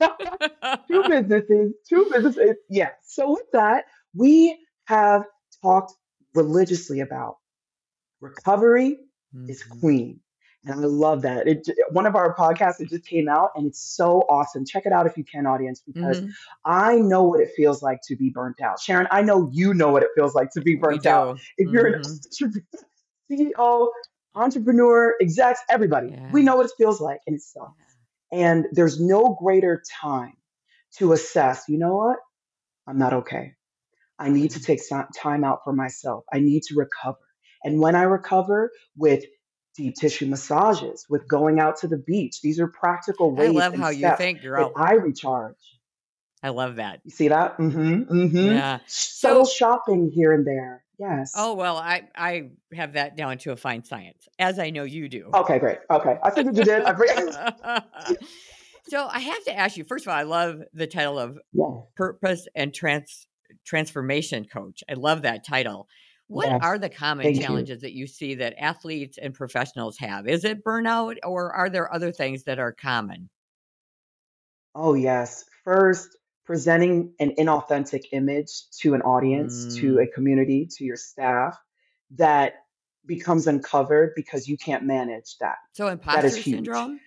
two 0.88 1.04
businesses, 1.08 1.72
two 1.88 2.08
businesses. 2.12 2.56
Yeah. 2.68 2.90
So 3.04 3.30
with 3.32 3.50
that, 3.52 3.84
we 4.14 4.58
have 4.86 5.24
talked 5.62 5.92
religiously 6.34 7.00
about 7.00 7.36
recovery 8.20 8.98
is 9.48 9.62
Mhm. 9.62 9.80
queen. 9.80 10.20
And 10.66 10.72
I 10.72 10.78
love 10.86 11.22
that. 11.22 11.46
It 11.46 11.68
one 11.90 12.06
of 12.06 12.16
our 12.16 12.34
podcasts 12.34 12.80
it 12.80 12.88
just 12.88 13.04
came 13.06 13.28
out 13.28 13.50
and 13.54 13.66
it's 13.66 13.80
so 13.80 14.20
awesome. 14.30 14.64
Check 14.64 14.86
it 14.86 14.92
out 14.92 15.06
if 15.06 15.16
you 15.18 15.24
can, 15.24 15.46
audience, 15.46 15.82
because 15.86 16.22
Mhm. 16.22 16.30
I 16.64 16.96
know 17.00 17.24
what 17.24 17.40
it 17.40 17.50
feels 17.54 17.82
like 17.82 18.00
to 18.08 18.16
be 18.16 18.30
burnt 18.30 18.60
out. 18.62 18.80
Sharon, 18.80 19.06
I 19.10 19.20
know 19.22 19.50
you 19.52 19.74
know 19.74 19.90
what 19.92 20.02
it 20.02 20.08
feels 20.14 20.34
like 20.34 20.50
to 20.52 20.62
be 20.62 20.74
burnt 20.74 21.04
out. 21.06 21.38
If 21.58 21.70
you're 21.70 21.86
an. 21.94 22.02
CEO, 23.30 23.88
entrepreneur, 24.34 25.14
execs, 25.20 25.60
everybody, 25.70 26.12
we 26.30 26.42
know 26.42 26.56
what 26.56 26.66
it 26.66 26.72
feels 26.78 27.00
like 27.00 27.20
and 27.26 27.36
it 27.36 27.42
sucks. 27.42 27.70
And 28.32 28.66
there's 28.72 29.00
no 29.00 29.36
greater 29.40 29.82
time 30.00 30.34
to 30.98 31.12
assess, 31.12 31.64
you 31.68 31.78
know 31.78 31.96
what? 31.96 32.18
I'm 32.86 32.98
not 32.98 33.12
okay. 33.14 33.54
I 34.18 34.30
need 34.30 34.52
to 34.52 34.60
take 34.60 34.82
some 34.82 35.06
time 35.16 35.44
out 35.44 35.60
for 35.64 35.72
myself. 35.72 36.24
I 36.32 36.40
need 36.40 36.62
to 36.64 36.74
recover. 36.76 37.18
And 37.64 37.80
when 37.80 37.94
I 37.94 38.02
recover 38.02 38.70
with 38.96 39.24
deep 39.76 39.94
tissue 39.96 40.26
massages, 40.26 41.06
with 41.10 41.26
going 41.28 41.60
out 41.60 41.78
to 41.78 41.88
the 41.88 41.96
beach, 41.98 42.40
these 42.42 42.60
are 42.60 42.68
practical 42.68 43.34
ways. 43.34 43.50
I 43.50 43.52
love 43.52 43.74
how 43.74 43.90
you 43.90 44.16
think, 44.16 44.42
girl. 44.42 44.72
I 44.76 44.94
recharge. 44.94 45.56
I 46.44 46.50
love 46.50 46.76
that. 46.76 47.00
You 47.04 47.10
see 47.10 47.28
that? 47.28 47.56
Mm-hmm. 47.56 48.02
Mm-hmm. 48.02 48.36
Yeah. 48.36 48.78
Subtle 48.86 49.46
So, 49.46 49.52
shopping 49.52 50.10
here 50.14 50.32
and 50.34 50.46
there. 50.46 50.84
Yes. 50.98 51.32
oh 51.34 51.54
well, 51.54 51.76
I 51.76 52.02
I 52.14 52.50
have 52.72 52.92
that 52.92 53.16
down 53.16 53.38
to 53.38 53.50
a 53.52 53.56
fine 53.56 53.82
science, 53.82 54.28
as 54.38 54.58
I 54.60 54.70
know 54.70 54.84
you 54.84 55.08
do. 55.08 55.30
Okay, 55.34 55.58
great. 55.58 55.78
Okay. 55.90 56.18
I 56.22 56.30
figured 56.30 56.56
you 56.56 56.64
did. 56.64 56.84
So 58.86 59.08
I 59.10 59.18
have 59.20 59.42
to 59.44 59.56
ask 59.56 59.78
you. 59.78 59.84
First 59.84 60.04
of 60.06 60.10
all, 60.10 60.18
I 60.18 60.24
love 60.24 60.60
the 60.74 60.86
title 60.86 61.18
of 61.18 61.38
Yeah. 61.54 61.80
purpose 61.96 62.46
and 62.54 62.72
trans 62.74 63.26
transformation 63.64 64.44
coach. 64.44 64.84
I 64.90 64.92
love 64.92 65.22
that 65.22 65.42
title. 65.46 65.88
What 66.26 66.48
Yes. 66.50 66.60
are 66.62 66.78
the 66.78 66.90
common 66.90 67.24
Thank 67.24 67.36
you. 67.36 67.42
challenges 67.42 67.80
that 67.80 67.94
you 67.94 68.06
see 68.06 68.34
that 68.34 68.54
athletes 68.58 69.16
and 69.16 69.32
professionals 69.32 69.96
have? 69.98 70.28
Is 70.28 70.44
it 70.44 70.62
burnout 70.62 71.16
or 71.24 71.50
are 71.54 71.70
there 71.70 71.92
other 71.94 72.12
things 72.12 72.44
that 72.44 72.58
are 72.58 72.72
common? 72.72 73.30
Oh, 74.74 74.92
yes. 74.92 75.46
First, 75.64 76.18
presenting 76.46 77.14
an 77.20 77.34
inauthentic 77.38 78.04
image 78.12 78.68
to 78.80 78.94
an 78.94 79.02
audience, 79.02 79.66
to 79.78 79.98
Mm, 79.98 80.02
a 80.02 80.06
community, 80.06 80.68
to 80.76 80.84
your 80.84 80.96
staff 80.96 81.58
that 82.16 82.54
becomes 83.06 83.46
uncovered 83.46 84.12
because 84.16 84.48
you 84.48 84.56
can't 84.58 84.84
manage 84.84 85.36
that. 85.40 85.56
so 85.72 85.88
That 86.16 86.24
is 86.24 86.36
huge. 86.36 86.54
syndrome? 86.56 87.00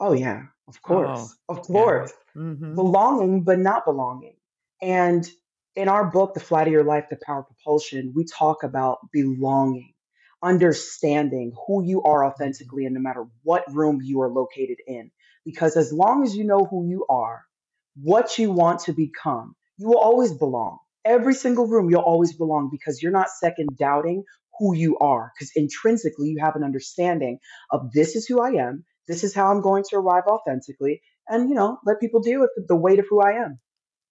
Oh, 0.00 0.12
yeah, 0.12 0.44
of 0.68 0.82
Oh, 0.88 0.94
course. 0.96 1.36
Of 1.48 1.56
yeah. 1.68 1.72
course. 1.72 2.12
hmm 2.34 2.74
Belonging, 2.76 3.44
but 3.44 3.58
not 3.58 3.84
belonging. 3.84 4.36
And 4.82 5.28
in 5.76 5.88
our 5.88 6.04
book, 6.10 6.34
The 6.34 6.40
Flight 6.40 6.66
of 6.66 6.72
Your 6.72 6.84
Life, 6.84 7.06
The 7.10 7.18
Power 7.24 7.40
of 7.40 7.46
Propulsion, 7.46 8.12
we 8.14 8.24
talk 8.24 8.62
about 8.62 8.98
belonging, 9.12 9.94
understanding 10.42 11.52
who 11.66 11.84
you 11.84 12.02
are 12.02 12.24
hmm 12.24 12.26
authentically, 12.26 12.84
and 12.86 12.94
no 12.94 13.00
matter 13.00 13.26
what 13.42 13.64
room 13.72 14.00
you 14.02 14.20
are 14.22 14.30
located 14.30 14.78
in. 14.86 15.10
Because 15.44 15.76
as 15.76 15.92
long 15.92 16.22
as 16.24 16.36
you 16.36 16.44
know 16.44 16.66
who 16.70 16.86
you 16.88 17.06
are, 17.08 17.44
what 17.94 18.38
you 18.38 18.50
want 18.50 18.80
to 18.80 18.92
become, 18.92 19.54
you 19.76 19.88
will 19.88 19.98
always 19.98 20.32
belong. 20.32 20.78
Every 21.04 21.34
single 21.34 21.66
room, 21.66 21.90
you'll 21.90 22.02
always 22.02 22.32
belong 22.34 22.68
because 22.70 23.02
you're 23.02 23.12
not 23.12 23.28
second 23.30 23.76
doubting 23.76 24.24
who 24.58 24.74
you 24.74 24.98
are. 24.98 25.32
Because 25.34 25.52
intrinsically, 25.56 26.28
you 26.28 26.38
have 26.40 26.56
an 26.56 26.64
understanding 26.64 27.38
of 27.70 27.92
this 27.92 28.14
is 28.14 28.26
who 28.26 28.40
I 28.40 28.50
am, 28.50 28.84
this 29.08 29.24
is 29.24 29.34
how 29.34 29.50
I'm 29.50 29.60
going 29.62 29.84
to 29.90 29.96
arrive 29.96 30.24
authentically, 30.28 31.02
and 31.28 31.48
you 31.48 31.54
know, 31.54 31.78
let 31.84 32.00
people 32.00 32.20
deal 32.20 32.40
with 32.40 32.50
the 32.68 32.76
weight 32.76 32.98
of 33.00 33.06
who 33.08 33.20
I 33.20 33.32
am. 33.44 33.58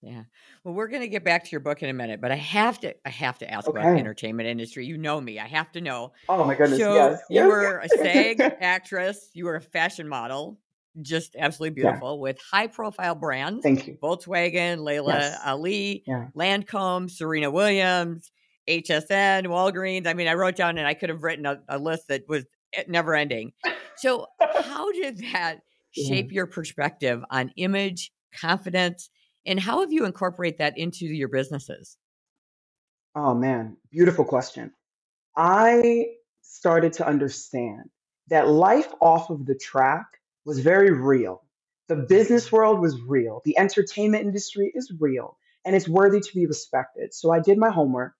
Yeah. 0.02 0.24
Well, 0.64 0.74
we're 0.74 0.88
going 0.88 1.02
to 1.02 1.08
get 1.08 1.24
back 1.24 1.44
to 1.44 1.50
your 1.50 1.60
book 1.60 1.82
in 1.82 1.88
a 1.88 1.92
minute, 1.92 2.20
but 2.20 2.32
I 2.32 2.36
have 2.36 2.80
to 2.80 2.94
I 3.06 3.10
have 3.10 3.38
to 3.38 3.50
ask 3.50 3.68
about 3.68 3.86
Okay. 3.86 4.00
entertainment 4.00 4.48
industry. 4.48 4.84
You 4.84 4.98
know 4.98 5.20
me. 5.20 5.38
I 5.38 5.46
have 5.46 5.70
to 5.72 5.80
know. 5.80 6.12
Oh 6.28 6.44
my 6.44 6.56
goodness, 6.56 6.80
So, 6.80 6.94
yes, 6.94 7.22
you 7.30 7.40
yes, 7.40 7.48
were 7.48 7.78
a 7.78 7.88
SAG 7.88 8.40
actress, 8.60 9.30
you 9.32 9.44
were 9.44 9.54
a 9.54 9.60
fashion 9.60 10.08
model, 10.08 10.58
just 11.00 11.36
absolutely 11.38 11.80
yeah, 11.80 11.88
beautiful 11.88 12.20
with 12.20 12.38
high 12.38 12.66
profile 12.66 13.14
brands, 13.14 13.62
thank 13.62 13.86
you. 13.86 13.96
Volkswagen, 14.02 14.82
Laila 14.82 15.14
Yes, 15.14 15.40
Ali, 15.44 16.02
yeah, 16.06 16.28
Lancome, 16.36 17.10
Serena 17.10 17.50
Williams, 17.50 18.30
HSN, 18.68 19.46
Walgreens. 19.46 20.06
I 20.06 20.14
mean, 20.14 20.28
I 20.28 20.34
wrote 20.34 20.56
down 20.56 20.78
and 20.78 20.86
I 20.86 20.94
could 20.94 21.08
have 21.08 21.22
written 21.22 21.46
a, 21.46 21.60
a 21.68 21.78
list 21.78 22.08
that 22.08 22.28
was 22.28 22.44
eh, 22.74 22.84
never 22.88 23.14
ending. 23.14 23.52
So, 23.96 24.26
how 24.40 24.92
did 24.92 25.18
that 25.32 25.60
yeah. 25.94 26.08
shape 26.08 26.32
your 26.32 26.46
perspective 26.46 27.22
on 27.30 27.52
image, 27.56 28.12
confidence, 28.38 29.10
and 29.46 29.58
how 29.58 29.80
have 29.80 29.92
you 29.92 30.04
incorporate 30.04 30.58
that 30.58 30.78
into 30.78 31.06
your 31.06 31.28
businesses? 31.28 31.96
Oh 33.14 33.34
man, 33.34 33.76
beautiful 33.90 34.24
question. 34.24 34.72
I 35.36 36.06
started 36.42 36.92
to 36.94 37.06
understand 37.06 37.90
that 38.28 38.48
life 38.48 38.88
off 39.00 39.30
of 39.30 39.46
the 39.46 39.54
track 39.54 40.06
was 40.44 40.60
very 40.60 40.90
real. 40.90 41.42
The 41.88 41.96
business 41.96 42.48
hmm 42.48 42.56
world 42.56 42.80
was 42.80 43.00
real. 43.00 43.42
The 43.44 43.58
entertainment 43.58 44.24
industry 44.24 44.72
is 44.74 44.92
real 44.98 45.36
and 45.64 45.76
it's 45.76 45.88
worthy 45.88 46.20
to 46.20 46.34
be 46.34 46.46
respected. 46.46 47.14
So 47.14 47.30
I 47.30 47.40
did 47.40 47.58
my 47.58 47.70
homework 47.70 48.14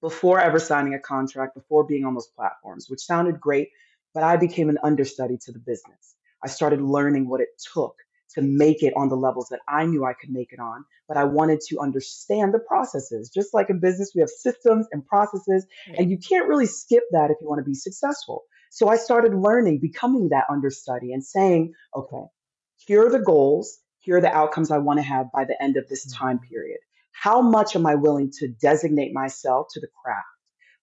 before 0.00 0.40
ever 0.40 0.58
signing 0.58 0.94
a 0.94 0.98
contract, 0.98 1.54
before 1.54 1.84
being 1.84 2.04
on 2.04 2.14
those 2.14 2.28
platforms, 2.28 2.88
which 2.88 3.00
sounded 3.00 3.40
great, 3.40 3.70
but 4.14 4.22
I 4.22 4.36
became 4.36 4.68
an 4.68 4.78
understudy 4.82 5.38
to 5.44 5.52
the 5.52 5.58
business. 5.58 6.14
I 6.42 6.48
started 6.48 6.82
learning 6.82 7.28
what 7.28 7.40
it 7.40 7.48
took 7.72 7.94
to 8.34 8.42
make 8.42 8.82
it 8.82 8.94
on 8.96 9.08
the 9.08 9.16
levels 9.16 9.48
that 9.50 9.60
I 9.68 9.86
knew 9.86 10.04
I 10.04 10.14
could 10.14 10.30
make 10.30 10.52
it 10.52 10.58
on, 10.58 10.84
but 11.06 11.16
I 11.16 11.24
wanted 11.24 11.60
to 11.68 11.78
understand 11.80 12.54
the 12.54 12.58
processes. 12.58 13.30
Just 13.30 13.54
like 13.54 13.70
in 13.70 13.78
business, 13.78 14.12
we 14.14 14.20
have 14.20 14.30
systems 14.30 14.86
and 14.90 15.06
processes, 15.06 15.66
and 15.96 16.10
you 16.10 16.18
can't 16.18 16.48
really 16.48 16.66
skip 16.66 17.04
that 17.12 17.30
if 17.30 17.36
you 17.40 17.48
want 17.48 17.60
to 17.60 17.68
be 17.68 17.74
successful. 17.74 18.44
So 18.74 18.88
I 18.88 18.96
started 18.96 19.34
learning, 19.34 19.80
becoming 19.80 20.30
that 20.30 20.46
understudy, 20.48 21.12
and 21.12 21.22
saying, 21.22 21.74
okay, 21.94 22.24
here 22.78 23.06
are 23.06 23.10
the 23.10 23.20
goals, 23.20 23.78
here 24.00 24.16
are 24.16 24.22
the 24.22 24.34
outcomes 24.34 24.70
I 24.70 24.78
want 24.78 24.98
to 24.98 25.02
have 25.02 25.26
by 25.30 25.44
the 25.44 25.62
end 25.62 25.76
of 25.76 25.86
this 25.88 26.06
time 26.10 26.38
Mhm. 26.38 26.48
period. 26.48 26.78
How 27.12 27.42
much 27.42 27.76
am 27.76 27.84
I 27.86 27.96
willing 27.96 28.30
to 28.38 28.48
designate 28.48 29.12
myself 29.12 29.66
to 29.72 29.80
the 29.80 29.88
craft? 30.02 30.26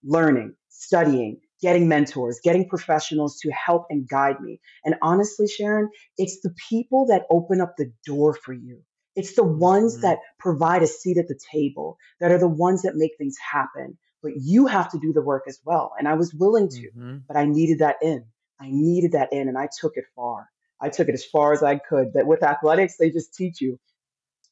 Learning, 0.04 0.54
studying, 0.68 1.40
getting 1.60 1.88
mentors, 1.88 2.38
getting 2.44 2.68
professionals 2.68 3.40
to 3.40 3.50
help 3.50 3.86
and 3.90 4.08
guide 4.08 4.40
me. 4.40 4.60
And 4.84 4.94
honestly, 5.02 5.48
Sharon, 5.48 5.90
it's 6.16 6.40
the 6.42 6.54
people 6.68 7.06
that 7.06 7.26
open 7.28 7.60
up 7.60 7.74
the 7.76 7.92
door 8.06 8.34
for 8.34 8.52
you. 8.52 8.84
It's 9.16 9.34
the 9.34 9.42
ones 9.44 9.98
Mhm. 9.98 10.02
that 10.02 10.20
provide 10.38 10.84
a 10.84 10.86
seat 10.86 11.18
at 11.18 11.26
the 11.26 11.40
table, 11.52 11.98
that 12.20 12.30
are 12.30 12.38
the 12.38 12.48
ones 12.48 12.82
that 12.82 12.94
make 12.94 13.18
things 13.18 13.36
happen. 13.38 13.98
But 14.22 14.32
you 14.36 14.66
have 14.66 14.90
to 14.92 14.98
do 14.98 15.12
the 15.12 15.22
work 15.22 15.44
as 15.48 15.60
well. 15.64 15.92
And 15.98 16.08
I 16.08 16.14
was 16.14 16.34
willing 16.34 16.68
to, 16.68 16.90
Mhm. 16.92 17.24
but 17.28 17.36
I 17.36 17.44
needed 17.46 17.78
that 17.80 17.96
in. 18.02 18.26
I 18.60 18.68
needed 18.70 19.12
that 19.12 19.32
in, 19.32 19.48
and 19.48 19.56
I 19.58 19.68
took 19.80 19.92
it 19.96 20.04
far. 20.14 20.48
I 20.80 20.90
took 20.90 21.08
it 21.08 21.14
as 21.14 21.24
far 21.24 21.52
as 21.52 21.62
I 21.62 21.78
could. 21.78 22.12
That 22.14 22.26
with 22.26 22.42
athletics, 22.42 22.96
they 22.98 23.10
just 23.10 23.34
teach 23.34 23.60
you. 23.60 23.78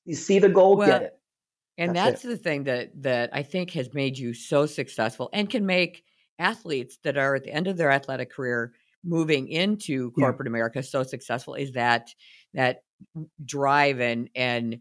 You 0.04 0.16
see 0.16 0.38
the 0.40 0.48
goal, 0.50 0.80
get 0.82 1.02
it. 1.02 1.14
and 1.78 1.94
That's 1.94 1.96
that's 1.96 2.22
it. 2.22 2.22
the 2.22 2.36
thing 2.36 2.64
that 2.64 2.90
that 3.02 3.30
I 3.34 3.42
think 3.42 3.72
has 3.72 3.94
made 3.94 4.18
you 4.18 4.34
so 4.34 4.66
successful 4.66 5.30
and 5.32 5.50
can 5.50 5.66
make 5.66 6.04
athletes 6.38 6.98
that 7.04 7.18
are 7.18 7.36
at 7.36 7.44
the 7.44 7.52
end 7.52 7.66
of 7.68 7.76
their 7.76 7.90
athletic 7.90 8.30
career 8.30 8.74
moving 9.04 9.48
into 9.48 10.12
Yeah. 10.16 10.32
corporate 10.32 10.48
America 10.48 10.82
so 10.82 11.02
successful 11.02 11.54
is 11.54 11.72
that 11.72 12.10
that 12.54 12.84
drive 13.44 14.00
and 14.00 14.30
and 14.34 14.80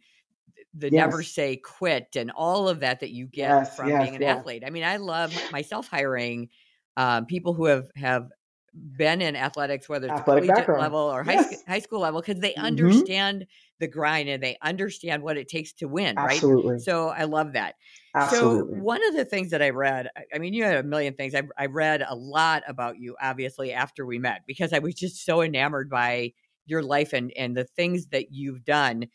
the 0.74 0.91
never 0.91 1.24
say 1.24 1.57
quit 1.57 2.15
and 2.15 2.31
all 2.31 2.69
of 2.69 2.81
that 2.81 3.00
that 3.00 3.12
you 3.12 3.27
get 3.27 3.59
Yes. 3.59 3.75
from 3.75 3.95
Yes. 3.95 3.97
being 3.97 4.15
an 4.15 4.21
Yes. 4.21 4.24
athlete. 4.24 4.63
I 4.65 4.69
mean, 4.69 4.83
I 4.83 4.97
love 4.97 5.38
myself 5.50 5.88
hiring 5.88 6.50
um, 6.97 7.25
people 7.25 7.53
who 7.53 7.65
have 7.65 7.89
have 7.95 8.29
been 8.74 9.21
in 9.21 9.36
athletics, 9.36 9.89
whether 9.89 10.07
it's 10.07 10.19
Athletic 10.19 10.45
collegiate 10.45 10.47
background. 10.47 10.75
level 10.75 11.00
or 11.00 11.24
high, 11.24 11.38
Yes. 11.38 11.38
sc- 11.38 11.65
high 11.67 11.79
school 11.79 12.00
level, 12.00 12.21
because 12.21 12.41
they 12.41 12.55
hmm 12.55 13.07
understand 13.07 13.47
the 13.79 13.88
grind 13.88 14.29
and 14.29 14.43
they 14.43 14.57
understand 14.62 15.24
what 15.24 15.38
it 15.38 15.47
takes 15.47 15.74
to 15.74 15.88
win, 15.88 16.19
right? 16.19 16.45
So 16.75 17.09
I 17.09 17.24
love 17.24 17.53
that. 17.53 17.75
So 18.19 18.65
one 18.69 19.05
of 19.07 19.15
the 19.15 19.25
things 19.25 19.51
that 19.51 19.62
I 19.62 19.69
read, 19.69 20.09
I- 20.15 20.25
I 20.36 20.38
mean, 20.39 20.53
you 20.53 20.63
had 20.63 20.77
a 20.77 20.83
million 20.83 21.13
things. 21.13 21.33
I, 21.36 21.43
I 21.57 21.67
read 21.67 22.03
a 22.07 22.15
lot 22.15 22.63
about 22.67 23.00
you, 23.00 23.15
obviously, 23.21 23.71
after 23.71 24.05
we 24.05 24.19
met 24.19 24.41
because 24.45 24.74
I 24.74 24.79
was 24.79 24.95
just 24.95 25.24
so 25.25 25.41
enamored 25.41 25.89
by 25.89 26.33
your 26.65 26.83
life 26.83 27.13
and 27.13 27.31
and 27.38 27.55
the 27.55 27.63
things 27.63 28.07
that 28.07 28.31
you've 28.33 28.63
done. 28.65 29.05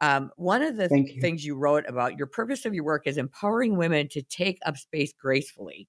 Um, 0.00 0.30
one 0.36 0.62
of 0.62 0.76
the 0.76 0.90
Thank 0.90 1.14
you. 1.16 1.20
things 1.20 1.44
you 1.44 1.56
wrote 1.56 1.84
about 1.88 2.16
your 2.16 2.26
purpose 2.26 2.64
of 2.64 2.74
your 2.74 2.84
work 2.84 3.06
is 3.06 3.16
empowering 3.18 3.76
women 3.76 4.08
to 4.10 4.22
take 4.22 4.58
up 4.64 4.76
space 4.76 5.12
gracefully. 5.20 5.88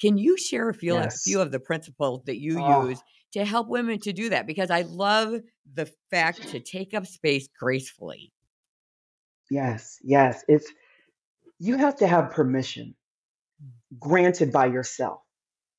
Can 0.00 0.16
you 0.16 0.38
share 0.38 0.68
a 0.70 0.74
few, 0.74 0.96
a 0.96 1.10
few 1.10 1.40
of 1.40 1.52
the 1.52 1.60
principles 1.60 2.24
that 2.24 2.40
you 2.40 2.56
Oh, 2.56 2.56
use 2.56 3.02
to 3.32 3.44
help 3.44 3.68
women 3.68 4.00
to 4.00 4.12
do 4.14 4.30
that? 4.30 4.46
Because 4.46 4.70
I 4.70 4.82
love 4.82 5.40
the 5.70 5.92
fact 6.10 6.48
to 6.48 6.60
take 6.60 6.94
up 6.94 7.06
space 7.06 7.48
gracefully. 7.58 8.32
yes. 9.50 9.98
Yes. 10.02 10.44
It's 10.48 10.70
you 11.58 11.78
have 11.78 11.96
to 11.98 12.06
have 12.08 12.32
permission 12.32 12.96
granted 13.98 14.52
by 14.52 14.66
yourself 14.66 15.22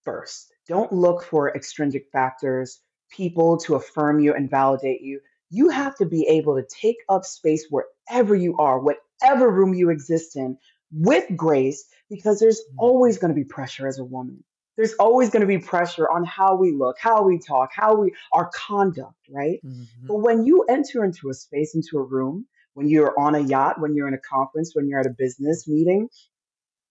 first. 0.03 0.53
Don't 0.67 0.91
look 0.93 1.23
for 1.23 1.55
extrinsic 1.55 2.07
factors, 2.11 2.81
people 3.11 3.57
to 3.59 3.75
affirm 3.75 4.19
you 4.19 4.33
and 4.33 4.49
validate 4.49 5.01
you. 5.01 5.21
You 5.51 5.69
have 5.69 5.95
to 5.97 6.07
be 6.07 6.27
able 6.27 6.57
to 6.57 6.67
take 6.67 6.97
up 7.09 7.25
space 7.25 7.67
wherever 7.71 8.35
you 8.35 8.57
are, 8.59 8.79
whatever 8.81 9.51
room 9.51 9.75
you 9.75 9.91
exist 9.91 10.37
in, 10.37 10.57
with 10.93 11.25
grace, 11.37 11.85
because 12.09 12.39
there's 12.41 12.61
always 12.79 13.19
going 13.19 13.31
to 13.33 13.35
be 13.35 13.45
pressure 13.45 13.87
as 13.87 13.99
a 13.99 14.05
woman. 14.05 14.43
There's 14.77 14.95
always 14.95 15.31
going 15.31 15.41
to 15.41 15.47
be 15.47 15.59
pressure 15.59 16.09
on 16.09 16.25
how 16.25 16.57
we 16.57 16.73
look, 16.73 16.97
how 16.99 17.23
we 17.23 17.39
talk, 17.39 17.71
how 17.73 17.95
we 17.95 18.13
our 18.33 18.51
conduct, 18.55 19.17
right? 19.31 19.61
Mhm. 19.65 19.87
But 20.07 20.17
when 20.17 20.45
you 20.45 20.63
enter 20.69 21.05
into 21.05 21.29
a 21.29 21.35
space, 21.35 21.75
into 21.75 21.99
a 21.99 22.03
room, 22.03 22.47
when 22.75 22.89
you're 22.89 23.19
on 23.19 23.35
a 23.35 23.41
yacht, 23.41 23.81
when 23.81 23.95
you're 23.95 24.09
in 24.09 24.15
a 24.15 24.19
conference, 24.19 24.75
when 24.75 24.89
you're 24.89 25.01
at 25.01 25.07
a 25.07 25.15
business 25.17 25.67
meeting, 25.67 26.09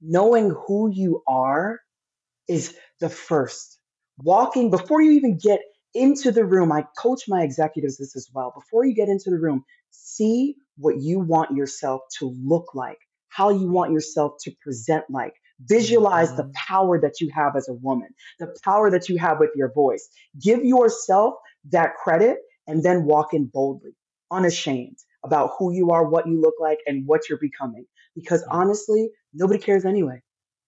knowing 0.02 0.50
who 0.50 0.90
you 0.92 1.22
are 1.28 1.80
is 2.48 2.76
the 3.00 3.08
first. 3.10 3.78
Walking 4.18 4.70
before 4.70 5.02
you 5.02 5.12
even 5.12 5.38
get 5.38 5.60
into 5.94 6.30
the 6.32 6.44
room, 6.44 6.72
I 6.72 6.84
coach 6.98 7.24
my 7.28 7.42
executives 7.42 7.98
this 7.98 8.16
as 8.16 8.28
well. 8.32 8.52
Before 8.54 8.84
you 8.84 8.94
get 8.94 9.08
into 9.08 9.30
the 9.30 9.38
room, 9.38 9.64
see 9.90 10.56
what 10.76 11.00
you 11.00 11.18
want 11.18 11.56
yourself 11.56 12.02
to 12.18 12.34
look 12.42 12.74
like, 12.74 12.98
how 13.28 13.50
you 13.50 13.70
want 13.70 13.92
yourself 13.92 14.34
to 14.42 14.52
present 14.62 15.04
like. 15.10 15.34
Visualize 15.66 16.34
the 16.36 16.44
Mhm. 16.44 16.54
power 16.54 16.98
that 17.00 17.20
you 17.20 17.30
have 17.34 17.54
as 17.54 17.68
a 17.68 17.74
woman, 17.74 18.08
the 18.38 18.56
power 18.64 18.90
that 18.90 19.08
you 19.08 19.18
have 19.18 19.38
with 19.38 19.50
your 19.54 19.70
voice. 19.72 20.08
Give 20.40 20.64
yourself 20.64 21.34
that 21.70 21.96
credit 21.96 22.38
and 22.66 22.82
then 22.82 23.04
walk 23.04 23.34
in 23.34 23.46
boldly, 23.46 23.94
unashamed 24.30 24.96
about 25.22 25.50
who 25.58 25.72
you 25.72 25.90
are, 25.90 26.08
what 26.08 26.26
you 26.26 26.40
look 26.40 26.54
like, 26.60 26.78
and 26.86 27.06
what 27.06 27.28
you're 27.28 27.38
becoming. 27.38 27.84
Because 28.14 28.42
Yeah. 28.42 28.52
honestly, 28.52 29.10
nobody 29.34 29.58
cares 29.58 29.84
anyway. 29.84 30.22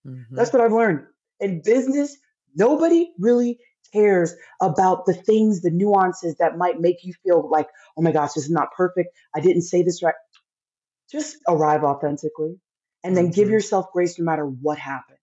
Mhm. 0.07 0.27
That's 0.33 0.53
what 0.53 0.61
I've 0.61 0.73
learned. 0.73 1.07
In 1.41 1.63
business, 1.63 2.17
nobody 2.55 3.13
really 3.19 3.59
cares 3.93 4.35
about 4.61 5.07
the 5.07 5.15
things, 5.15 5.61
the 5.61 5.71
nuances 5.71 6.37
that 6.37 6.57
might 6.59 6.81
make 6.81 7.05
you 7.05 7.13
feel 7.23 7.49
like, 7.51 7.69
oh 7.97 8.03
my 8.03 8.13
gosh, 8.13 8.33
this 8.35 8.45
is 8.45 8.51
not 8.51 8.73
perfect. 8.77 9.11
I 9.35 9.41
didn't 9.41 9.63
say 9.63 9.83
this 9.83 10.03
right. 10.03 10.15
Just 11.11 11.37
arrive 11.49 11.85
authentically 11.85 12.59
and 13.05 13.17
then 13.17 13.31
give 13.31 13.49
Mhm. 13.49 13.53
yourself 13.53 13.93
grace 13.93 14.19
no 14.19 14.25
matter 14.25 14.47
what 14.47 14.79
happens. 14.79 15.19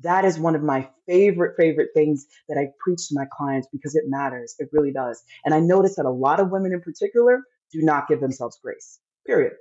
That 0.00 0.24
is 0.24 0.38
one 0.38 0.54
of 0.54 0.62
my 0.62 0.88
favorite, 1.06 1.56
favorite 1.56 1.90
things 1.94 2.26
that 2.48 2.58
I 2.58 2.68
preach 2.80 3.08
to 3.08 3.14
my 3.14 3.26
clients 3.32 3.68
because 3.72 3.94
it 3.94 4.04
matters. 4.06 4.54
It 4.58 4.68
really 4.72 4.92
does. 4.92 5.22
And 5.44 5.54
I 5.54 5.60
notice 5.60 5.96
that 5.96 6.06
a 6.06 6.10
lot 6.10 6.40
of 6.40 6.50
women 6.50 6.72
in 6.72 6.80
particular 6.80 7.42
do 7.72 7.82
not 7.82 8.08
give 8.08 8.20
themselves 8.20 8.58
grace, 8.62 9.00
period. 9.26 9.52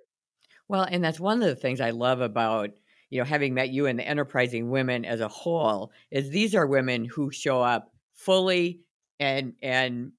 Well, 0.67 0.85
and 0.89 1.03
that's 1.03 1.19
one 1.19 1.41
of 1.41 1.47
the 1.47 1.55
things 1.55 1.81
I 1.81 1.91
love 1.91 2.21
about, 2.21 2.71
you 3.09 3.19
know, 3.19 3.25
having 3.25 3.53
met 3.53 3.69
you 3.69 3.85
and 3.85 3.97
the 3.99 4.07
enterprising 4.07 4.69
women 4.69 5.05
as 5.05 5.19
a 5.21 5.27
whole 5.27 5.91
is 6.11 6.29
these 6.29 6.55
are 6.55 6.67
women 6.67 7.05
who 7.05 7.31
show 7.31 7.61
up 7.61 7.94
fully 8.15 8.81
and 9.19 9.55
and 9.61 10.13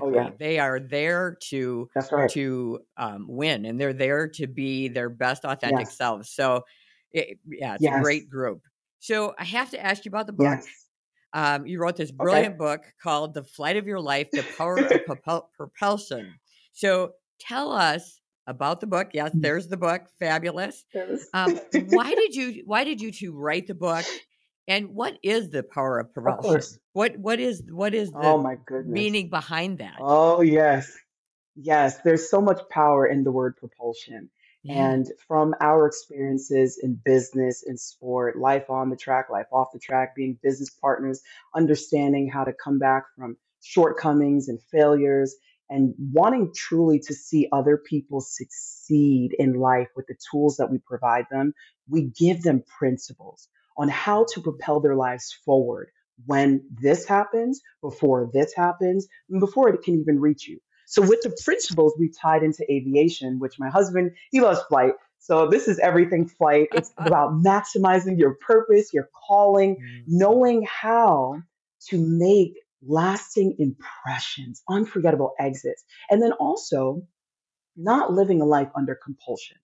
Oh, 0.00 0.10
unapologetically. 0.10 0.14
yeah. 0.14 0.36
They 0.38 0.58
are 0.58 0.80
there 0.80 1.36
to 1.50 1.90
right. 2.12 2.30
to 2.30 2.80
um, 2.96 3.26
win, 3.28 3.64
and 3.64 3.80
they're 3.80 3.92
there 3.94 4.28
to 4.28 4.46
be 4.46 4.88
their 4.88 5.10
best 5.10 5.44
authentic 5.44 5.90
Yes. 5.90 5.92
selves. 5.92 6.30
So, 6.30 6.64
it, 7.12 7.38
yeah, 7.46 7.74
it's 7.74 7.86
a 7.86 7.92
great 7.92 8.28
group. 8.28 8.62
So, 9.00 9.34
I 9.38 9.44
have 9.44 9.70
to 9.70 9.80
ask 9.84 10.04
you 10.04 10.10
about 10.10 10.26
the 10.26 10.32
book. 10.32 10.60
Yes. 10.60 10.88
Um, 11.32 11.66
you 11.66 11.78
wrote 11.80 11.96
this 11.96 12.10
Okay. 12.20 12.44
brilliant 12.44 12.56
book 12.58 12.84
called 13.02 13.34
"The 13.34 13.44
Flight 13.44 13.76
of 13.76 13.86
Your 13.86 14.00
Life: 14.00 14.34
The 14.34 14.44
Power 14.44 14.80
of 14.80 14.98
Propulsion." 15.56 16.40
So, 16.72 17.14
tell 17.38 17.72
us 17.72 18.20
about 18.46 18.80
the 18.80 18.86
book. 18.86 19.10
Yes, 19.12 19.32
there's 19.42 19.68
the 19.68 19.76
book. 19.76 20.02
Fabulous. 20.18 20.84
Um, 21.34 21.60
why 21.74 22.14
did 22.14 22.34
you 22.34 22.62
Why 22.64 22.84
did 22.84 23.00
you 23.00 23.12
two 23.12 23.32
write 23.36 23.66
the 23.66 23.74
book? 23.74 24.08
And 24.68 24.90
what 24.90 25.18
is 25.24 25.50
the 25.50 25.64
power 25.64 26.00
of 26.00 26.14
Of 26.26 26.44
propulsion? 26.44 26.78
What 26.94 27.18
What 27.18 27.40
is 27.40 27.62
What 27.70 27.94
is 27.94 28.12
Oh 28.14 28.38
the 28.38 28.42
my 28.42 28.56
goodness. 28.66 29.00
meaning 29.00 29.30
behind 29.30 29.78
that? 29.78 30.00
Oh, 30.00 30.42
yes. 30.42 30.92
Yes, 31.56 32.00
there's 32.02 32.30
so 32.30 32.40
much 32.42 32.60
power 32.70 33.06
in 33.06 33.24
the 33.24 33.32
word 33.32 33.56
propulsion. 33.58 34.30
Yeah. 34.64 34.74
And 34.76 35.06
from 35.28 35.54
our 35.60 35.86
experiences 35.88 36.80
in 36.82 37.00
business, 37.04 37.64
in 37.66 37.78
sport, 37.78 38.38
life 38.38 38.70
on 38.70 38.90
the 38.90 38.96
track, 38.96 39.30
life 39.30 39.48
off 39.52 39.68
the 39.74 39.80
track, 39.80 40.16
being 40.16 40.38
business 40.42 40.70
partners, 40.70 41.22
understanding 41.54 42.30
how 42.30 42.44
to 42.44 42.54
come 42.54 42.78
back 42.80 43.04
from 43.16 43.36
shortcomings 43.62 44.48
and 44.48 44.60
failures, 44.72 45.36
and 45.70 45.94
wanting 46.12 46.52
truly 46.56 47.00
to 47.00 47.14
see 47.14 47.48
other 47.52 47.78
people 47.78 48.20
succeed 48.22 49.34
in 49.38 49.54
life 49.54 49.88
with 49.96 50.06
the 50.08 50.16
tools 50.30 50.58
that 50.58 50.70
we 50.70 50.78
provide 50.78 51.26
them, 51.30 51.54
we 51.88 52.04
give 52.18 52.42
them 52.42 52.64
principles 52.78 53.48
on 53.78 53.88
how 53.88 54.26
to 54.32 54.40
propel 54.40 54.80
their 54.80 54.96
lives 54.96 55.32
forward 55.44 55.90
when 56.26 56.62
this 56.70 57.06
happens, 57.06 57.60
before 57.80 58.28
this 58.32 58.52
happens, 58.54 59.06
and 59.30 59.40
before 59.40 59.68
it 59.68 59.82
can 59.82 59.94
even 60.00 60.20
reach 60.20 60.48
you. 60.48 60.60
So 60.86 61.02
with 61.02 61.20
the 61.22 61.36
principles 61.44 61.94
we 61.98 62.10
tied 62.10 62.42
into 62.42 62.64
aviation, 62.70 63.38
which 63.38 63.58
my 63.58 63.68
husband, 63.68 64.12
he 64.30 64.40
loves 64.40 64.60
flight. 64.62 64.94
So 65.18 65.48
this 65.48 65.68
is 65.68 65.78
everything 65.78 66.26
flight. 66.28 66.68
It's 66.72 66.92
about 66.98 67.32
maximizing 67.34 68.18
your 68.18 68.34
purpose, 68.34 68.92
your 68.92 69.08
calling, 69.28 69.76
Mm. 69.76 70.04
knowing 70.06 70.66
how 70.66 71.42
to 71.88 71.98
make 71.98 72.54
lasting 72.82 73.56
impressions, 73.58 74.62
unforgettable 74.68 75.34
exits, 75.38 75.84
and 76.10 76.22
then 76.22 76.32
also 76.32 77.02
not 77.76 78.12
living 78.12 78.40
a 78.40 78.44
life 78.44 78.70
under 78.74 78.94
compulsion. 78.94 79.56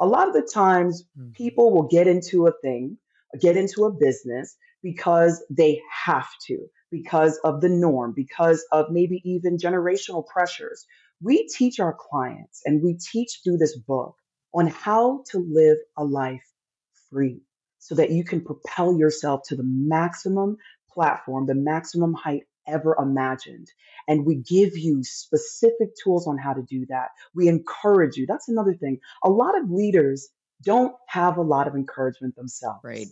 A 0.00 0.06
lot 0.06 0.28
of 0.28 0.34
the 0.34 0.42
times 0.42 1.04
Mhm. 1.18 1.32
people 1.34 1.72
will 1.72 1.88
get 1.88 2.06
into 2.06 2.46
a 2.46 2.52
thing, 2.62 2.98
get 3.40 3.56
into 3.56 3.84
a 3.84 3.92
business 3.92 4.56
because 4.82 5.44
they 5.50 5.80
have 6.04 6.28
to, 6.46 6.66
because 6.90 7.38
of 7.44 7.60
the 7.60 7.68
norm, 7.68 8.12
because 8.14 8.64
of 8.72 8.86
maybe 8.90 9.20
even 9.24 9.56
generational 9.56 10.26
pressures. 10.26 10.86
We 11.20 11.48
teach 11.48 11.80
our 11.80 11.96
clients 11.98 12.62
and 12.64 12.82
we 12.82 12.94
teach 12.94 13.40
through 13.42 13.58
this 13.58 13.76
book 13.76 14.14
on 14.54 14.68
how 14.68 15.24
to 15.30 15.38
live 15.38 15.78
a 15.96 16.04
life 16.04 16.44
free 17.10 17.40
so 17.78 17.94
that 17.96 18.10
you 18.10 18.24
can 18.24 18.40
propel 18.40 18.96
yourself 18.96 19.42
to 19.48 19.56
the 19.56 19.64
maximum 19.64 20.56
platform, 20.92 21.46
the 21.46 21.54
maximum 21.54 22.14
height 22.14 22.44
ever 22.66 22.96
imagined. 23.00 23.68
And 24.08 24.26
we 24.26 24.36
give 24.36 24.76
you 24.76 25.02
specific 25.04 25.90
tools 26.02 26.26
on 26.26 26.38
how 26.38 26.52
to 26.52 26.62
do 26.62 26.86
that. 26.88 27.08
We 27.34 27.48
encourage 27.48 28.16
you. 28.16 28.26
That's 28.26 28.48
another 28.48 28.74
thing. 28.74 29.00
A 29.24 29.30
lot 29.30 29.58
of 29.58 29.70
leaders 29.70 30.28
don't 30.62 30.94
have 31.08 31.38
a 31.38 31.42
lot 31.42 31.68
of 31.68 31.74
encouragement 31.74 32.36
themselves. 32.36 32.80
Right. 32.84 33.08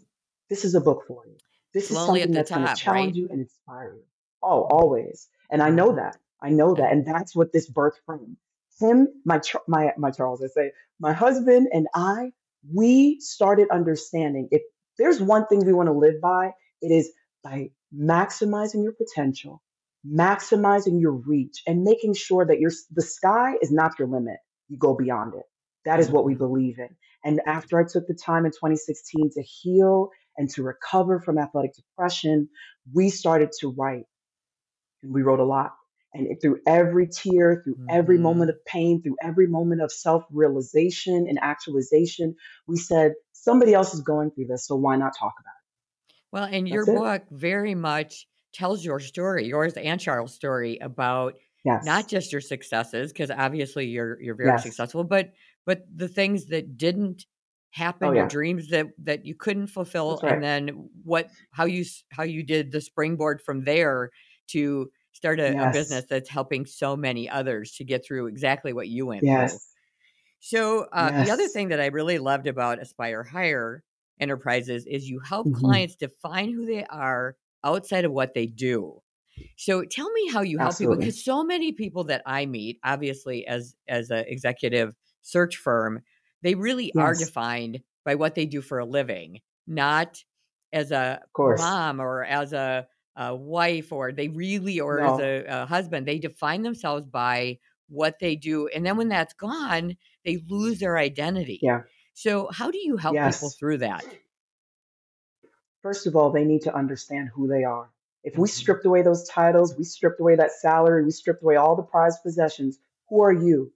This 0.50 0.64
is 0.64 0.74
a 0.74 0.80
book 0.80 1.04
for 1.08 1.26
you. 1.26 1.36
This 1.74 1.90
is 1.90 1.98
something 1.98 2.32
that's 2.32 2.50
going 2.50 2.62
to 2.62 2.74
challenge 2.74 3.06
right? 3.08 3.14
you 3.16 3.28
and 3.30 3.40
inspire 3.40 3.94
you. 3.94 4.04
Oh, 4.42 4.62
always. 4.62 5.28
And 5.50 5.62
I 5.62 5.70
know 5.70 5.96
that. 5.96 6.16
I 6.42 6.50
know 6.50 6.74
that. 6.74 6.92
And 6.92 7.06
that's 7.06 7.36
what 7.36 7.52
this 7.52 7.70
birthed 7.70 8.00
from. 8.06 8.36
Him, 8.80 9.08
my 9.24 9.40
my 9.68 9.92
my 9.98 10.10
Charles, 10.10 10.42
I 10.42 10.48
say, 10.48 10.72
my 11.00 11.12
husband 11.12 11.68
and 11.72 11.88
I, 11.94 12.32
we 12.74 13.20
started 13.20 13.68
understanding 13.72 14.48
if 14.52 14.62
there's 14.98 15.20
one 15.22 15.46
thing 15.46 15.64
we 15.66 15.72
want 15.72 15.88
to 15.88 15.92
live 15.94 16.20
by, 16.22 16.52
it 16.82 16.88
is 16.92 17.10
by 17.44 17.70
maximizing 17.94 18.82
your 18.84 18.92
potential, 18.92 19.62
maximizing 20.06 21.00
your 21.00 21.12
reach, 21.12 21.62
and 21.66 21.84
making 21.84 22.14
sure 22.14 22.46
that 22.46 22.60
your 22.60 22.70
the 22.92 23.02
sky 23.02 23.54
is 23.62 23.72
not 23.72 23.98
your 23.98 24.08
limit. 24.08 24.38
You 24.68 24.78
go 24.78 24.94
beyond 24.94 25.34
it. 25.34 25.44
That 25.86 26.00
is 26.00 26.10
what 26.10 26.24
we 26.24 26.34
Mhm. 26.34 26.38
believe 26.38 26.78
in. 26.78 26.90
And 27.26 27.40
after 27.44 27.80
I 27.80 27.82
took 27.82 28.06
the 28.06 28.14
time 28.14 28.46
in 28.46 28.52
2016 28.52 29.30
to 29.34 29.42
heal 29.42 30.10
and 30.38 30.48
to 30.50 30.62
recover 30.62 31.18
from 31.18 31.38
athletic 31.38 31.74
depression, 31.74 32.48
we 32.94 33.10
started 33.10 33.50
to 33.60 33.74
write. 33.76 34.04
And 35.02 35.12
we 35.12 35.22
wrote 35.22 35.40
a 35.40 35.44
lot. 35.44 35.72
And 36.14 36.28
it- 36.28 36.38
through 36.40 36.60
every 36.68 37.08
tear, 37.08 37.62
through 37.64 37.84
every 37.90 38.14
mm-hmm. 38.14 38.22
moment 38.22 38.50
of 38.50 38.64
pain, 38.64 39.02
through 39.02 39.16
every 39.20 39.48
moment 39.48 39.82
of 39.82 39.90
self 39.90 40.24
realization 40.30 41.26
and 41.28 41.40
actualization, 41.42 42.36
we 42.68 42.76
said, 42.76 43.14
somebody 43.32 43.74
else 43.74 43.92
is 43.92 44.02
going 44.02 44.30
through 44.30 44.46
this, 44.46 44.64
so 44.64 44.76
why 44.76 44.94
not 44.96 45.12
talk 45.18 45.34
about 45.40 45.50
it? 45.50 46.14
Well, 46.30 46.44
and 46.44 46.68
it? 46.68 46.70
your 46.70 46.84
it. 46.84 46.94
book 46.94 47.22
very 47.32 47.74
much 47.74 48.28
tells 48.52 48.84
your 48.84 49.00
story, 49.00 49.46
yours 49.46 49.74
and 49.74 50.00
Charles' 50.00 50.32
story 50.32 50.78
about 50.78 51.34
Yes. 51.64 51.84
not 51.84 52.06
just 52.06 52.30
your 52.30 52.40
successes, 52.40 53.12
because 53.12 53.32
obviously 53.32 53.86
you're 53.86 54.22
you're 54.22 54.36
very 54.36 54.50
Yes. 54.50 54.62
successful, 54.62 55.02
but 55.02 55.32
but 55.66 55.84
the 55.94 56.08
things 56.08 56.46
that 56.46 56.78
didn't 56.78 57.26
happen, 57.72 58.10
Oh, 58.10 58.12
your 58.14 58.24
yeah. 58.24 58.26
dreams 58.26 58.68
that 58.70 58.88
that 58.98 59.26
you 59.26 59.34
couldn't 59.34 59.66
fulfill, 59.68 60.22
right. 60.22 60.26
and 60.26 60.42
then 60.42 60.68
what 61.02 61.30
how 61.52 61.64
you 61.66 61.84
how 62.12 62.22
you 62.22 62.42
did 62.42 62.72
the 62.72 62.80
springboard 62.80 63.42
from 63.42 63.64
there 63.64 64.10
to 64.48 64.90
start 65.12 65.40
a, 65.40 65.62
a 65.62 65.66
business 65.66 66.06
that's 66.08 66.28
helping 66.28 66.66
so 66.66 66.96
many 66.96 67.28
others 67.28 67.72
to 67.72 67.84
get 67.84 68.04
through 68.04 68.26
exactly 68.26 68.72
what 68.72 68.88
you 68.88 69.06
went 69.06 69.28
through. 69.30 69.60
So 70.40 70.82
uh, 70.92 71.12
the 71.16 71.30
other 71.30 71.48
thing 71.48 71.68
that 71.68 71.80
I 71.80 71.86
really 71.86 72.18
loved 72.18 72.46
about 72.46 72.80
Aspire 72.80 73.24
Higher 73.24 73.82
Enterprises 74.20 74.86
is 74.86 75.08
you 75.08 75.20
help 75.20 75.52
hmm 75.52 75.52
clients 75.52 75.96
define 75.96 76.52
who 76.52 76.66
they 76.66 76.84
are 76.86 77.36
outside 77.64 78.04
of 78.04 78.12
what 78.12 78.34
they 78.34 78.46
do. 78.46 79.02
So 79.56 79.84
tell 79.84 80.10
me 80.12 80.30
how 80.30 80.42
you 80.42 80.58
help 80.58 80.78
people 80.78 80.96
because 80.96 81.24
so 81.24 81.44
many 81.44 81.72
people 81.72 82.04
that 82.04 82.22
I 82.26 82.46
meet, 82.46 82.78
obviously 82.84 83.46
as 83.46 83.76
as 83.88 84.10
an 84.10 84.24
executive 84.28 84.94
search 85.26 85.56
firm, 85.56 86.02
they 86.42 86.54
really 86.54 86.94
are 86.96 87.14
defined 87.14 87.82
by 88.04 88.14
what 88.14 88.34
they 88.34 88.46
do 88.46 88.62
for 88.62 88.78
a 88.78 88.84
living, 88.84 89.40
not 89.66 90.22
as 90.72 90.92
a 90.92 91.22
mom 91.38 92.00
or 92.00 92.24
as 92.24 92.52
a, 92.52 92.86
a 93.16 93.34
wife 93.34 93.92
or 93.92 94.12
they 94.12 94.28
really 94.28 94.80
or 94.80 95.00
as 95.00 95.18
a, 95.18 95.44
a 95.44 95.66
husband. 95.66 96.06
They 96.06 96.18
define 96.18 96.62
themselves 96.62 97.06
by 97.06 97.58
what 97.88 98.18
they 98.18 98.36
do, 98.36 98.68
and 98.68 98.84
then 98.84 98.96
when 98.96 99.08
that's 99.08 99.34
gone, 99.34 99.96
they 100.24 100.38
lose 100.48 100.78
their 100.78 100.98
identity. 100.98 101.60
Yeah. 101.62 101.82
So 102.14 102.48
how 102.52 102.70
do 102.70 102.78
you 102.78 102.96
help 102.96 103.22
people 103.22 103.50
through 103.50 103.78
that? 103.78 104.04
First 105.82 106.06
of 106.06 106.16
all, 106.16 106.30
they 106.30 106.44
need 106.44 106.62
to 106.62 106.74
understand 106.74 107.30
who 107.30 107.46
they 107.48 107.64
are. 107.64 107.90
If 108.24 108.36
we 108.36 108.46
hmm 108.46 108.48
stripped 108.48 108.84
away 108.84 109.02
those 109.02 109.26
titles, 109.28 109.74
we 109.76 109.84
stripped 109.84 110.20
away 110.20 110.36
that 110.36 110.52
salary, 110.52 111.04
we 111.04 111.10
stripped 111.12 111.42
away 111.42 111.56
all 111.56 111.76
the 111.76 111.82
prized 111.82 112.22
possessions, 112.22 112.78
who 113.08 113.20
are 113.22 113.32
you? 113.32 113.72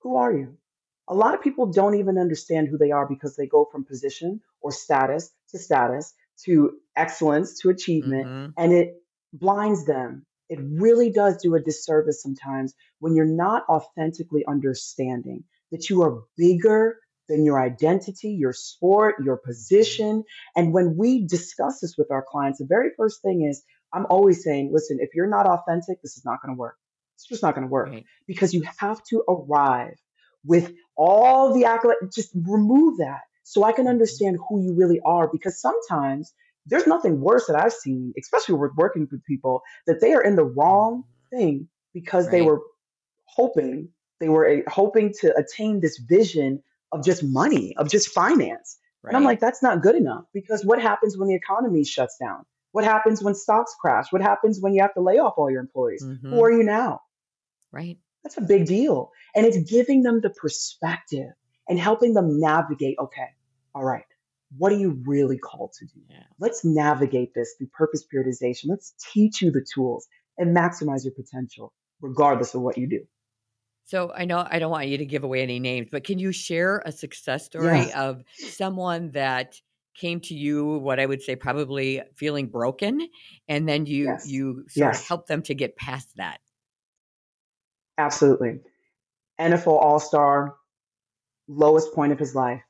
Who 0.00 0.16
are 0.16 0.32
you? 0.32 0.58
A 1.08 1.14
lot 1.14 1.34
of 1.34 1.42
people 1.42 1.66
don't 1.72 1.96
even 1.96 2.18
understand 2.18 2.68
who 2.68 2.78
they 2.78 2.90
are 2.90 3.06
because 3.08 3.36
they 3.36 3.46
go 3.46 3.66
from 3.70 3.84
position 3.84 4.40
or 4.60 4.72
status 4.72 5.30
to 5.50 5.58
status 5.58 6.14
to 6.44 6.72
excellence 6.96 7.60
to 7.60 7.70
achievement, 7.70 8.28
hmm 8.28 8.46
and 8.56 8.72
it 8.72 8.94
blinds 9.32 9.84
them. 9.86 10.26
It 10.48 10.60
really 10.62 11.10
does 11.10 11.36
do 11.38 11.54
a 11.54 11.60
disservice 11.60 12.22
sometimes 12.22 12.74
when 13.00 13.14
you're 13.16 13.26
not 13.26 13.64
authentically 13.68 14.44
understanding 14.46 15.44
that 15.72 15.90
you 15.90 16.02
are 16.02 16.22
bigger 16.36 16.98
than 17.28 17.44
your 17.44 17.60
identity, 17.60 18.30
your 18.30 18.52
sport, 18.52 19.16
your 19.24 19.36
position. 19.38 20.24
And 20.56 20.72
when 20.72 20.96
we 20.96 21.26
discuss 21.26 21.80
this 21.80 21.96
with 21.98 22.10
our 22.10 22.24
clients, 22.28 22.58
the 22.60 22.66
very 22.66 22.90
first 22.96 23.22
thing 23.22 23.42
is 23.48 23.62
I'm 23.92 24.06
always 24.10 24.44
saying, 24.44 24.70
listen, 24.72 24.98
if 25.00 25.10
you're 25.14 25.28
not 25.28 25.46
authentic, 25.46 26.02
this 26.02 26.16
is 26.16 26.24
not 26.24 26.42
going 26.42 26.54
to 26.54 26.58
work. 26.58 26.76
It's 27.16 27.26
just 27.26 27.42
not 27.42 27.54
going 27.54 27.66
to 27.66 27.70
work 27.70 27.90
Right. 27.92 28.04
because 28.26 28.54
you 28.54 28.64
have 28.78 29.02
to 29.10 29.24
arrive 29.28 29.96
with 30.44 30.72
all 30.96 31.52
the 31.54 31.62
accolades. 31.62 32.14
Just 32.14 32.30
remove 32.34 32.98
that 32.98 33.20
so 33.42 33.64
I 33.64 33.72
can 33.72 33.84
hmm 33.84 33.90
understand 33.90 34.38
who 34.48 34.62
you 34.62 34.74
really 34.74 35.00
are. 35.04 35.28
Because 35.30 35.60
sometimes 35.60 36.32
there's 36.66 36.86
nothing 36.86 37.20
worse 37.20 37.46
that 37.46 37.56
I've 37.56 37.72
seen, 37.72 38.12
especially 38.18 38.54
with 38.56 38.72
working 38.76 39.08
with 39.10 39.24
people, 39.24 39.62
that 39.86 40.00
they 40.00 40.14
are 40.14 40.22
in 40.22 40.36
the 40.36 40.44
wrong 40.44 41.04
thing 41.30 41.68
because 41.92 42.30
they 42.30 42.42
were 42.42 42.60
hoping 43.26 43.88
they 44.20 44.28
were 44.28 44.48
uh, 44.48 44.70
hoping 44.70 45.12
to 45.20 45.36
attain 45.36 45.80
this 45.80 45.98
vision 45.98 46.62
of 46.92 47.04
just 47.04 47.22
money, 47.22 47.74
of 47.76 47.90
just 47.90 48.08
finance. 48.08 48.78
And 49.08 49.16
I'm 49.16 49.24
like, 49.24 49.40
that's 49.40 49.62
not 49.62 49.82
good 49.82 49.96
enough 49.96 50.24
because 50.32 50.64
what 50.64 50.80
happens 50.80 51.18
when 51.18 51.28
the 51.28 51.34
economy 51.34 51.84
shuts 51.84 52.16
down? 52.18 52.44
What 52.72 52.84
happens 52.84 53.22
when 53.22 53.34
stocks 53.34 53.74
crash? 53.78 54.06
What 54.10 54.22
happens 54.22 54.60
when 54.60 54.72
you 54.72 54.82
have 54.82 54.94
to 54.94 55.00
lay 55.00 55.18
off 55.18 55.34
all 55.36 55.50
your 55.50 55.60
employees? 55.60 56.04
Who 56.30 56.36
hmm 56.36 56.42
are 56.42 56.50
you 56.50 56.62
now? 56.64 57.00
Right. 57.70 57.98
That's 58.24 58.38
a 58.38 58.42
big 58.42 58.66
deal. 58.66 59.12
And 59.36 59.46
it's 59.46 59.70
giving 59.70 60.02
them 60.02 60.20
the 60.20 60.30
perspective 60.30 61.30
and 61.68 61.78
helping 61.78 62.14
them 62.14 62.40
navigate 62.40 62.96
okay, 62.98 63.28
all 63.74 63.84
right, 63.84 64.04
what 64.56 64.72
are 64.72 64.76
you 64.76 65.02
really 65.06 65.38
called 65.38 65.72
to 65.78 65.86
do? 65.86 66.00
Yeah. 66.08 66.22
Let's 66.40 66.64
navigate 66.64 67.34
this 67.34 67.54
through 67.58 67.68
purpose 67.68 68.04
periodization. 68.12 68.66
Let's 68.68 68.94
teach 69.12 69.42
you 69.42 69.50
the 69.50 69.64
tools 69.74 70.06
and 70.38 70.56
maximize 70.56 71.04
your 71.04 71.14
potential, 71.14 71.72
regardless 72.00 72.54
of 72.54 72.62
what 72.62 72.78
you 72.78 72.88
do. 72.88 73.00
So 73.86 74.12
I 74.16 74.24
know 74.24 74.46
I 74.48 74.58
don't 74.58 74.70
want 74.70 74.88
you 74.88 74.98
to 74.98 75.04
give 75.04 75.24
away 75.24 75.42
any 75.42 75.60
names, 75.60 75.88
but 75.92 76.04
can 76.04 76.18
you 76.18 76.32
share 76.32 76.82
a 76.86 76.92
success 76.92 77.44
story 77.44 77.66
Yes, 77.66 77.94
of 77.94 78.22
someone 78.34 79.10
that 79.10 79.56
came 79.94 80.20
to 80.20 80.34
you, 80.34 80.78
what 80.78 80.98
I 80.98 81.06
would 81.06 81.22
say 81.22 81.36
probably 81.36 82.02
feeling 82.16 82.46
broken, 82.46 83.06
and 83.48 83.68
then 83.68 83.86
you 83.86 84.06
yes, 84.06 84.26
you 84.26 84.64
sort 84.68 84.94
of 84.94 84.96
yes, 84.96 85.08
help 85.08 85.26
them 85.26 85.42
to 85.42 85.54
get 85.54 85.76
past 85.76 86.08
that? 86.16 86.38
Absolutely. 87.98 88.60
NFL 89.40 89.80
All 89.80 90.00
Star, 90.00 90.54
lowest 91.48 91.94
point 91.94 92.12
of 92.12 92.18
his 92.18 92.34
life, 92.34 92.62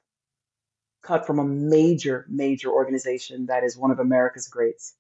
cut 1.03 1.27
from 1.27 1.39
a 1.39 1.45
major, 1.45 2.27
major 2.29 2.71
organization 2.71 3.47
that 3.47 3.63
is 3.63 3.77
one 3.77 3.91
of 3.91 3.99
America's 3.99 4.49
greats. 4.49 4.95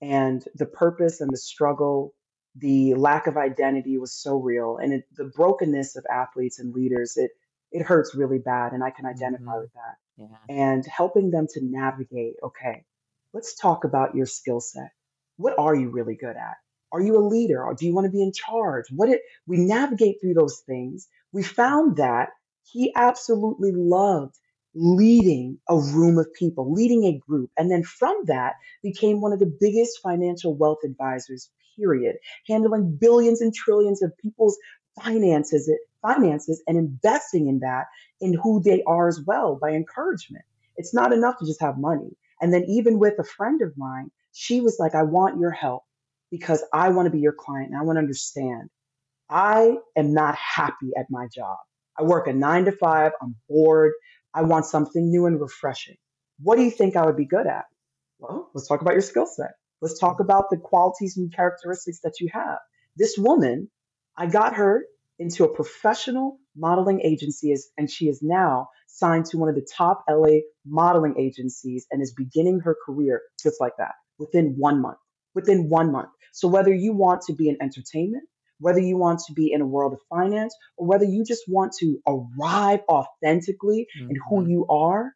And 0.00 0.44
the 0.54 0.66
purpose 0.66 1.20
and 1.20 1.32
the 1.32 1.36
struggle, 1.36 2.14
the 2.56 2.94
lack 2.94 3.26
of 3.26 3.36
identity 3.36 3.96
was 3.96 4.12
so 4.12 4.36
real. 4.36 4.78
And 4.78 4.92
it, 4.92 5.04
the 5.16 5.24
brokenness 5.24 5.96
of 5.96 6.04
athletes 6.12 6.58
and 6.58 6.74
leaders, 6.74 7.16
it, 7.16 7.30
it 7.70 7.82
hurts 7.82 8.14
really 8.14 8.38
bad. 8.38 8.72
And 8.72 8.82
I 8.82 8.90
can 8.90 9.06
identify 9.06 9.52
hmm 9.52 9.60
with 9.60 9.72
that. 9.74 9.96
Yeah. 10.16 10.26
And 10.48 10.86
helping 10.86 11.30
them 11.30 11.48
to 11.54 11.60
navigate 11.64 12.36
okay, 12.42 12.84
let's 13.32 13.54
talk 13.56 13.82
about 13.82 14.14
your 14.14 14.26
skill 14.26 14.60
set. 14.60 14.92
What 15.36 15.58
are 15.58 15.74
you 15.74 15.90
really 15.90 16.14
good 16.14 16.36
at? 16.36 16.56
Are 16.94 17.00
you 17.00 17.18
a 17.18 17.26
leader 17.26 17.64
or 17.64 17.74
do 17.74 17.86
you 17.86 17.94
want 17.94 18.04
to 18.04 18.10
be 18.12 18.22
in 18.22 18.32
charge? 18.32 18.84
What 18.90 19.08
it, 19.08 19.20
we 19.48 19.58
navigate 19.58 20.20
through 20.20 20.34
those 20.34 20.60
things. 20.60 21.08
We 21.32 21.42
found 21.42 21.96
that 21.96 22.28
he 22.62 22.92
absolutely 22.94 23.72
loved 23.72 24.36
leading 24.76 25.58
a 25.68 25.76
room 25.76 26.18
of 26.18 26.32
people, 26.34 26.72
leading 26.72 27.04
a 27.04 27.18
group. 27.18 27.50
And 27.56 27.68
then 27.68 27.82
from 27.82 28.16
that 28.26 28.54
became 28.80 29.20
one 29.20 29.32
of 29.32 29.40
the 29.40 29.52
biggest 29.60 29.98
financial 30.04 30.54
wealth 30.54 30.78
advisors, 30.84 31.50
period, 31.76 32.16
handling 32.46 32.96
billions 33.00 33.40
and 33.40 33.52
trillions 33.52 34.00
of 34.00 34.16
people's 34.18 34.56
finances, 35.02 35.68
finances 36.00 36.62
and 36.68 36.78
investing 36.78 37.48
in 37.48 37.58
that 37.60 37.86
in 38.20 38.34
who 38.34 38.62
they 38.62 38.84
are 38.86 39.08
as 39.08 39.20
well 39.26 39.58
by 39.60 39.70
encouragement. 39.70 40.44
It's 40.76 40.94
not 40.94 41.12
enough 41.12 41.38
to 41.40 41.46
just 41.46 41.60
have 41.60 41.76
money. 41.76 42.16
And 42.40 42.54
then 42.54 42.64
even 42.68 43.00
with 43.00 43.18
a 43.18 43.24
friend 43.24 43.62
of 43.62 43.76
mine, 43.76 44.12
she 44.32 44.60
was 44.60 44.76
like, 44.78 44.94
I 44.94 45.02
want 45.02 45.40
your 45.40 45.50
help 45.50 45.82
because 46.34 46.64
I 46.72 46.88
want 46.88 47.06
to 47.06 47.12
be 47.12 47.20
your 47.20 47.32
client 47.32 47.70
and 47.70 47.78
I 47.78 47.84
want 47.84 47.94
to 47.94 48.00
understand. 48.00 48.68
I 49.30 49.76
am 49.96 50.12
not 50.12 50.34
happy 50.34 50.90
at 50.98 51.06
my 51.08 51.28
job. 51.32 51.56
I 51.96 52.02
work 52.02 52.26
a 52.26 52.32
nine 52.32 52.64
to 52.64 52.72
five. 52.72 53.12
I'm 53.22 53.36
bored. 53.48 53.92
I 54.34 54.42
want 54.42 54.66
something 54.66 55.08
new 55.08 55.26
and 55.26 55.40
refreshing. 55.40 55.94
What 56.42 56.56
do 56.56 56.64
you 56.64 56.72
think 56.72 56.96
I 56.96 57.06
would 57.06 57.16
be 57.16 57.24
good 57.24 57.46
at? 57.46 57.66
Well, 58.18 58.50
let's 58.52 58.66
talk 58.66 58.80
about 58.80 58.94
your 58.94 59.00
skill 59.00 59.26
set. 59.26 59.52
Let's 59.80 59.96
talk 60.00 60.18
about 60.18 60.50
the 60.50 60.56
qualities 60.56 61.16
and 61.16 61.32
characteristics 61.32 62.00
that 62.02 62.14
you 62.18 62.28
have. 62.32 62.58
This 62.96 63.14
woman, 63.16 63.70
I 64.16 64.26
got 64.26 64.56
her 64.56 64.86
into 65.20 65.44
a 65.44 65.54
professional 65.54 66.38
modeling 66.56 67.00
agency, 67.04 67.54
and 67.78 67.88
she 67.88 68.06
is 68.06 68.22
now 68.22 68.70
signed 68.88 69.26
to 69.26 69.38
one 69.38 69.48
of 69.48 69.54
the 69.54 69.66
top 69.76 70.04
LA 70.10 70.38
modeling 70.66 71.14
agencies 71.16 71.86
and 71.92 72.02
is 72.02 72.12
beginning 72.12 72.58
her 72.58 72.76
career 72.84 73.22
just 73.40 73.60
like 73.60 73.74
that 73.78 73.92
within 74.18 74.56
one 74.58 74.82
month. 74.82 74.98
Within 75.34 75.68
one 75.68 75.92
month. 75.92 76.10
So, 76.32 76.48
whether 76.48 76.72
you 76.74 76.92
want 76.92 77.22
to 77.22 77.34
be 77.34 77.48
in 77.48 77.58
entertainment, 77.60 78.24
whether 78.60 78.80
you 78.80 78.96
want 78.96 79.20
to 79.26 79.32
be 79.34 79.52
in 79.52 79.60
a 79.60 79.66
world 79.66 79.92
of 79.94 80.00
finance, 80.10 80.54
or 80.76 80.86
whether 80.86 81.04
you 81.04 81.24
just 81.24 81.44
want 81.48 81.72
to 81.80 81.98
arrive 82.06 82.80
authentically 82.88 83.86
in 84.08 84.16
who 84.28 84.42
hmm 84.44 84.50
you 84.50 84.66
are, 84.68 85.12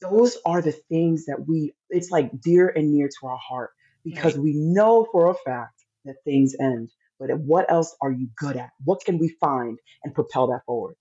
those 0.00 0.36
are 0.46 0.62
the 0.62 0.72
things 0.72 1.26
that 1.26 1.46
we, 1.46 1.74
it's 1.90 2.10
like 2.10 2.40
dear 2.40 2.68
and 2.68 2.92
near 2.92 3.08
to 3.08 3.26
our 3.28 3.38
heart 3.38 3.70
because 4.04 4.34
Right. 4.34 4.44
we 4.44 4.54
know 4.56 5.06
for 5.12 5.30
a 5.30 5.34
fact 5.34 5.84
that 6.04 6.16
things 6.24 6.54
end. 6.60 6.90
But 7.18 7.30
what 7.40 7.70
else 7.70 7.96
are 8.02 8.12
you 8.12 8.28
good 8.36 8.56
at? 8.56 8.70
What 8.84 9.04
can 9.04 9.18
we 9.18 9.28
find 9.40 9.78
and 10.04 10.14
propel 10.14 10.48
that 10.48 10.62
forward? 10.66 10.96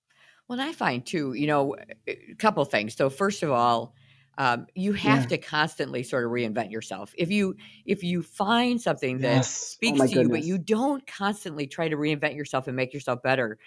Well, 0.47 0.61
I 0.61 0.73
find 0.73 1.05
too, 1.05 1.33
you 1.33 1.47
know, 1.47 1.75
a 2.07 2.35
couple 2.39 2.63
things. 2.65 2.95
So 2.95 3.09
first 3.09 3.43
of 3.43 3.51
all, 3.51 3.95
um, 4.37 4.67
you 4.75 4.93
have 4.93 5.25
Yeah. 5.25 5.27
to 5.27 5.37
constantly 5.37 6.03
sort 6.03 6.25
of 6.25 6.31
reinvent 6.31 6.71
yourself. 6.71 7.13
If 7.17 7.29
you 7.31 7.55
if 7.85 8.03
you 8.03 8.23
find 8.23 8.81
something 8.81 9.19
that 9.21 9.45
Yes. 9.45 9.79
Oh 9.85 9.95
speaks 9.95 9.95
my 9.95 10.07
to 10.07 10.15
you, 10.15 10.29
but 10.29 10.43
you 10.43 10.57
don't 10.57 11.05
constantly 11.07 11.67
try 11.67 11.89
to 11.89 11.95
reinvent 11.97 12.35
yourself 12.35 12.67
and 12.67 12.75
make 12.75 12.93
yourself 12.93 13.21
better, 13.23 13.59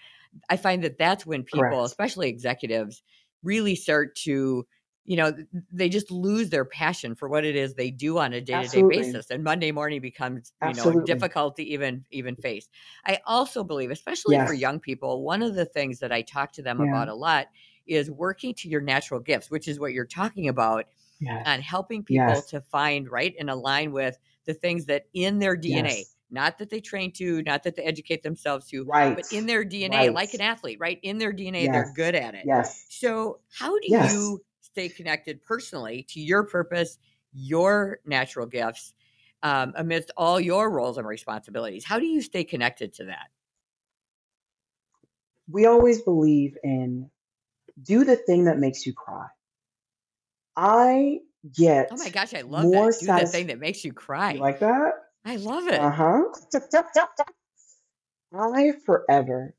I 0.50 0.56
find 0.56 0.84
that 0.84 0.98
that's 0.98 1.26
when 1.26 1.44
people, 1.44 1.84
Correct. 1.84 1.84
especially 1.84 2.28
executives, 2.28 3.02
really 3.42 3.76
start 3.76 4.16
to, 4.16 4.66
you 5.04 5.16
know, 5.16 5.32
they 5.72 5.88
just 5.90 6.10
lose 6.10 6.50
their 6.50 6.64
passion 6.64 7.14
for 7.14 7.28
what 7.28 7.44
it 7.44 7.56
is 7.56 7.74
they 7.74 7.90
do 7.90 8.18
on 8.18 8.32
a 8.32 8.40
day-to-day 8.40 8.82
Absolutely. 8.82 8.84
basis, 8.84 9.30
and 9.30 9.44
Monday 9.44 9.72
morning 9.72 10.00
becomes, 10.00 10.52
you 10.60 10.74
know, 10.74 10.94
difficult 10.94 11.56
to 11.56 11.62
even 11.64 12.06
even 12.10 12.36
face. 12.36 12.68
I 13.06 13.20
also 13.26 13.64
believe, 13.64 13.90
especially 13.90 14.38
for 14.40 14.54
young 14.54 14.80
people, 14.80 15.22
one 15.24 15.42
of 15.42 15.54
the 15.54 15.66
things 15.66 16.00
that 16.00 16.12
I 16.12 16.22
talk 16.22 16.52
to 16.54 16.62
them 16.62 16.78
Yeah. 16.78 16.82
about 16.82 17.08
a 17.08 17.14
lot 17.14 17.48
is 17.86 18.10
working 18.10 18.54
to 18.54 18.68
your 18.68 18.80
natural 18.80 19.20
gifts, 19.20 19.50
which 19.50 19.68
is 19.68 19.78
what 19.80 19.92
you're 19.92 20.06
talking 20.06 20.48
about. 20.48 20.86
Yes. 21.20 21.42
on 21.46 21.60
helping 21.62 22.02
people 22.02 22.26
Yes. 22.26 22.46
to 22.50 22.60
find 22.60 23.08
right 23.10 23.34
and 23.38 23.48
align 23.48 23.92
with 23.92 24.18
the 24.46 24.52
things 24.52 24.84
that 24.86 25.06
in 25.14 25.38
their 25.38 25.56
DNA, 25.56 25.98
Yes. 25.98 26.16
not 26.28 26.58
that 26.58 26.68
they 26.68 26.80
train 26.80 27.12
to, 27.12 27.40
not 27.44 27.62
that 27.62 27.76
they 27.76 27.82
educate 27.84 28.22
themselves 28.22 28.66
to, 28.66 28.84
Right. 28.84 29.14
but 29.14 29.24
in 29.32 29.46
their 29.46 29.64
DNA, 29.64 29.96
Right. 29.96 30.12
like 30.12 30.34
an 30.34 30.40
athlete, 30.42 30.78
right? 30.80 30.98
In 31.02 31.16
their 31.18 31.32
DNA, 31.32 31.66
they're 31.70 31.92
good 31.94 32.14
at 32.14 32.34
it. 32.34 32.44
Yes. 32.44 32.84
So, 32.90 33.40
how 33.48 33.78
do 33.78 33.86
you 33.88 34.44
stay 34.60 34.88
connected 34.88 35.40
personally 35.42 36.02
to 36.10 36.20
your 36.20 36.42
purpose, 36.44 36.98
your 37.32 38.00
natural 38.04 38.46
gifts, 38.46 38.92
um, 39.42 39.72
amidst 39.76 40.10
all 40.16 40.38
your 40.40 40.68
roles 40.68 40.98
and 40.98 41.06
responsibilities? 41.06 41.84
How 41.84 41.98
do 41.98 42.06
you 42.06 42.20
stay 42.20 42.44
connected 42.44 42.92
to 42.94 43.04
that? 43.04 43.28
We 45.48 45.66
always 45.66 46.02
believe 46.02 46.58
in 46.64 47.10
do 47.82 48.04
the 48.04 48.16
thing 48.16 48.44
that 48.44 48.58
makes 48.58 48.86
you 48.86 48.92
cry. 48.94 49.26
I 50.56 51.18
get 51.52 51.90
Oh 51.90 51.96
my 51.96 52.10
gosh, 52.10 52.32
I 52.34 52.42
love 52.42 52.70
more 52.70 52.90
that. 52.90 52.98
Do 53.00 53.06
the 53.06 53.12
satis- 53.12 53.32
thing 53.32 53.46
that 53.48 53.58
makes 53.58 53.84
you 53.84 53.90
You 53.90 53.94
cry. 53.94 54.34
like 54.34 54.60
that? 54.60 54.92
I 55.24 55.36
love 55.36 55.68
it. 55.68 55.80
Uh 55.80 55.90
huh. 55.90 56.22
I 58.32 58.72
forever 58.84 59.54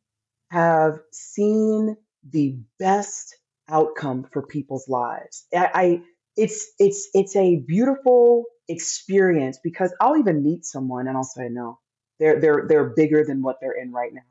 have 0.52 1.00
seen 1.12 1.98
the 2.30 2.58
best 2.80 3.36
outcome 3.68 4.26
for 4.32 4.42
people's 4.46 4.88
lives. 4.88 5.46
I, 5.54 5.70
I 5.74 6.02
it's 6.36 6.72
it's 6.80 7.10
it's 7.14 7.36
a 7.36 7.58
beautiful 7.58 8.46
experience 8.68 9.60
because 9.64 9.94
I'll 10.02 10.18
even 10.18 10.44
meet 10.44 10.66
someone 10.66 11.08
and 11.08 11.18
I'll 11.18 11.24
say 11.24 11.48
no, 11.50 11.80
they're 12.20 12.40
they're 12.40 12.66
they're 12.68 12.90
bigger 12.90 13.24
than 13.24 13.42
what 13.42 13.58
they're 13.62 13.80
in 13.80 13.92
right 13.92 14.14
now, 14.14 14.22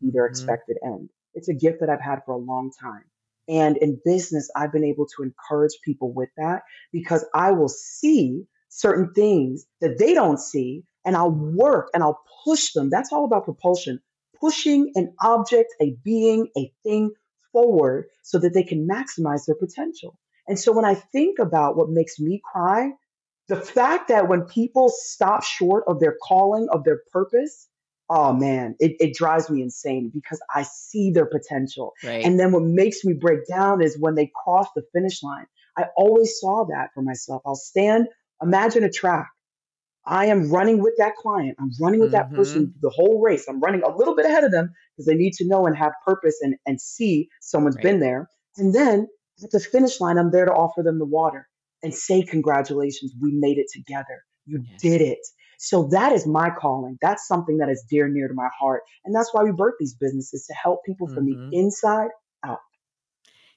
their 0.00 0.26
Mhm. 0.26 0.30
expected 0.30 0.78
end. 0.84 1.10
It's 1.34 1.48
a 1.48 1.54
gift 1.54 1.80
that 1.80 1.90
I've 1.90 2.00
had 2.00 2.24
for 2.24 2.32
a 2.32 2.38
long 2.38 2.70
time. 2.80 3.04
And 3.48 3.76
in 3.76 4.00
business, 4.04 4.50
I've 4.56 4.72
been 4.72 4.84
able 4.84 5.06
to 5.16 5.22
encourage 5.22 5.78
people 5.84 6.12
with 6.12 6.30
that 6.36 6.62
because 6.92 7.24
I 7.34 7.52
will 7.52 7.68
see 7.68 8.44
certain 8.68 9.12
things 9.14 9.66
that 9.80 9.98
they 9.98 10.14
don't 10.14 10.40
see 10.40 10.84
and 11.04 11.16
I'll 11.16 11.30
work 11.30 11.90
and 11.94 12.02
I'll 12.02 12.20
push 12.44 12.72
them. 12.72 12.90
That's 12.90 13.12
all 13.12 13.24
about 13.24 13.44
propulsion, 13.44 14.00
pushing 14.40 14.90
an 14.96 15.14
object, 15.22 15.74
a 15.80 15.96
being, 16.04 16.48
a 16.58 16.72
thing 16.82 17.12
forward 17.52 18.06
so 18.22 18.38
that 18.38 18.52
they 18.52 18.64
can 18.64 18.86
maximize 18.86 19.46
their 19.46 19.54
potential. 19.54 20.18
And 20.48 20.58
so 20.58 20.72
when 20.72 20.84
I 20.84 20.94
think 20.94 21.38
about 21.38 21.76
what 21.76 21.88
makes 21.88 22.18
me 22.18 22.40
cry, 22.44 22.90
the 23.48 23.56
fact 23.56 24.08
that 24.08 24.28
when 24.28 24.42
people 24.42 24.88
stop 24.88 25.44
short 25.44 25.84
of 25.86 26.00
their 26.00 26.16
calling, 26.26 26.68
of 26.70 26.84
their 26.84 27.00
purpose, 27.12 27.68
oh 28.08 28.32
man, 28.32 28.76
it, 28.78 28.96
it 29.00 29.14
drives 29.14 29.50
me 29.50 29.62
insane 29.62 30.10
because 30.12 30.40
I 30.54 30.62
see 30.62 31.10
their 31.10 31.26
potential. 31.26 31.92
Right. 32.04 32.24
And 32.24 32.38
then 32.38 32.52
what 32.52 32.62
makes 32.62 33.04
me 33.04 33.14
break 33.14 33.46
down 33.48 33.82
is 33.82 33.96
when 33.98 34.14
they 34.14 34.30
cross 34.44 34.66
the 34.74 34.82
finish 34.92 35.22
line. 35.22 35.46
I 35.76 35.86
always 35.96 36.38
saw 36.38 36.64
that 36.70 36.88
for 36.94 37.02
myself. 37.02 37.42
I'll 37.44 37.54
stand, 37.54 38.08
imagine 38.42 38.84
a 38.84 38.90
track. 38.90 39.28
I 40.06 40.26
am 40.26 40.50
running 40.50 40.80
with 40.82 40.94
that 40.98 41.16
client. 41.16 41.56
I'm 41.60 41.72
running 41.80 42.00
with 42.00 42.12
that 42.12 42.32
person 42.32 42.66
mm-hmm. 42.66 42.78
the 42.80 42.90
whole 42.90 43.20
race. 43.20 43.46
I'm 43.48 43.60
running 43.60 43.82
a 43.82 43.94
little 43.94 44.14
bit 44.14 44.24
ahead 44.24 44.44
of 44.44 44.52
them 44.52 44.72
because 44.96 45.06
they 45.06 45.16
need 45.16 45.32
to 45.34 45.46
know 45.46 45.66
and 45.66 45.76
have 45.76 45.92
purpose 46.06 46.38
and, 46.40 46.54
and 46.64 46.80
see 46.80 47.28
someone's 47.40 47.76
Right. 47.76 47.82
been 47.82 48.00
there. 48.00 48.30
And 48.56 48.72
then 48.72 49.08
at 49.42 49.50
the 49.50 49.60
finish 49.60 50.00
line, 50.00 50.16
I'm 50.16 50.30
there 50.30 50.44
to 50.46 50.52
offer 50.52 50.82
them 50.82 50.98
the 50.98 51.04
water 51.04 51.48
and 51.82 51.92
say, 51.92 52.22
Congratulations, 52.22 53.12
we 53.20 53.32
made 53.32 53.58
it 53.58 53.66
together. 53.72 54.22
You 54.46 54.62
Yes. 54.70 54.80
did 54.80 55.00
it. 55.00 55.18
So 55.58 55.88
that 55.92 56.12
is 56.12 56.26
my 56.26 56.50
calling. 56.50 56.98
That's 57.02 57.26
something 57.26 57.58
that 57.58 57.68
is 57.68 57.84
dear 57.88 58.06
and 58.06 58.14
near 58.14 58.28
to 58.28 58.34
my 58.34 58.48
heart. 58.58 58.82
And 59.04 59.14
that's 59.14 59.32
why 59.34 59.42
we 59.42 59.52
birth 59.52 59.74
these 59.80 59.94
businesses 59.94 60.46
to 60.46 60.54
help 60.54 60.84
people 60.84 61.08
from 61.08 61.24
Mhm. 61.24 61.26
the 61.26 61.38
inside 61.52 62.10
out. 62.44 62.60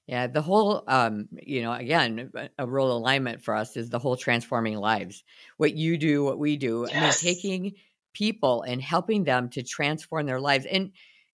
Yeah, 0.07 0.27
the 0.27 0.41
whole, 0.41 0.83
um, 0.87 1.29
you 1.31 1.61
know, 1.61 1.71
again, 1.71 2.31
a 2.57 2.67
real 2.67 2.91
alignment 2.91 3.43
for 3.43 3.53
us 3.55 3.77
is 3.77 3.89
the 3.89 3.99
whole 3.99 4.17
transforming 4.17 4.77
lives. 4.77 5.23
What 5.57 5.75
you 5.75 5.97
do, 5.97 6.23
what 6.23 6.39
we 6.39 6.57
do. 6.57 6.87
I 6.87 6.93
mean, 6.95 7.13
taking 7.13 7.75
people 8.13 8.63
and 8.63 8.81
helping 8.81 9.23
them 9.23 9.49
to 9.51 9.61
transform 9.63 10.25
their 10.25 10.39
lives. 10.41 10.65
And 10.65 10.93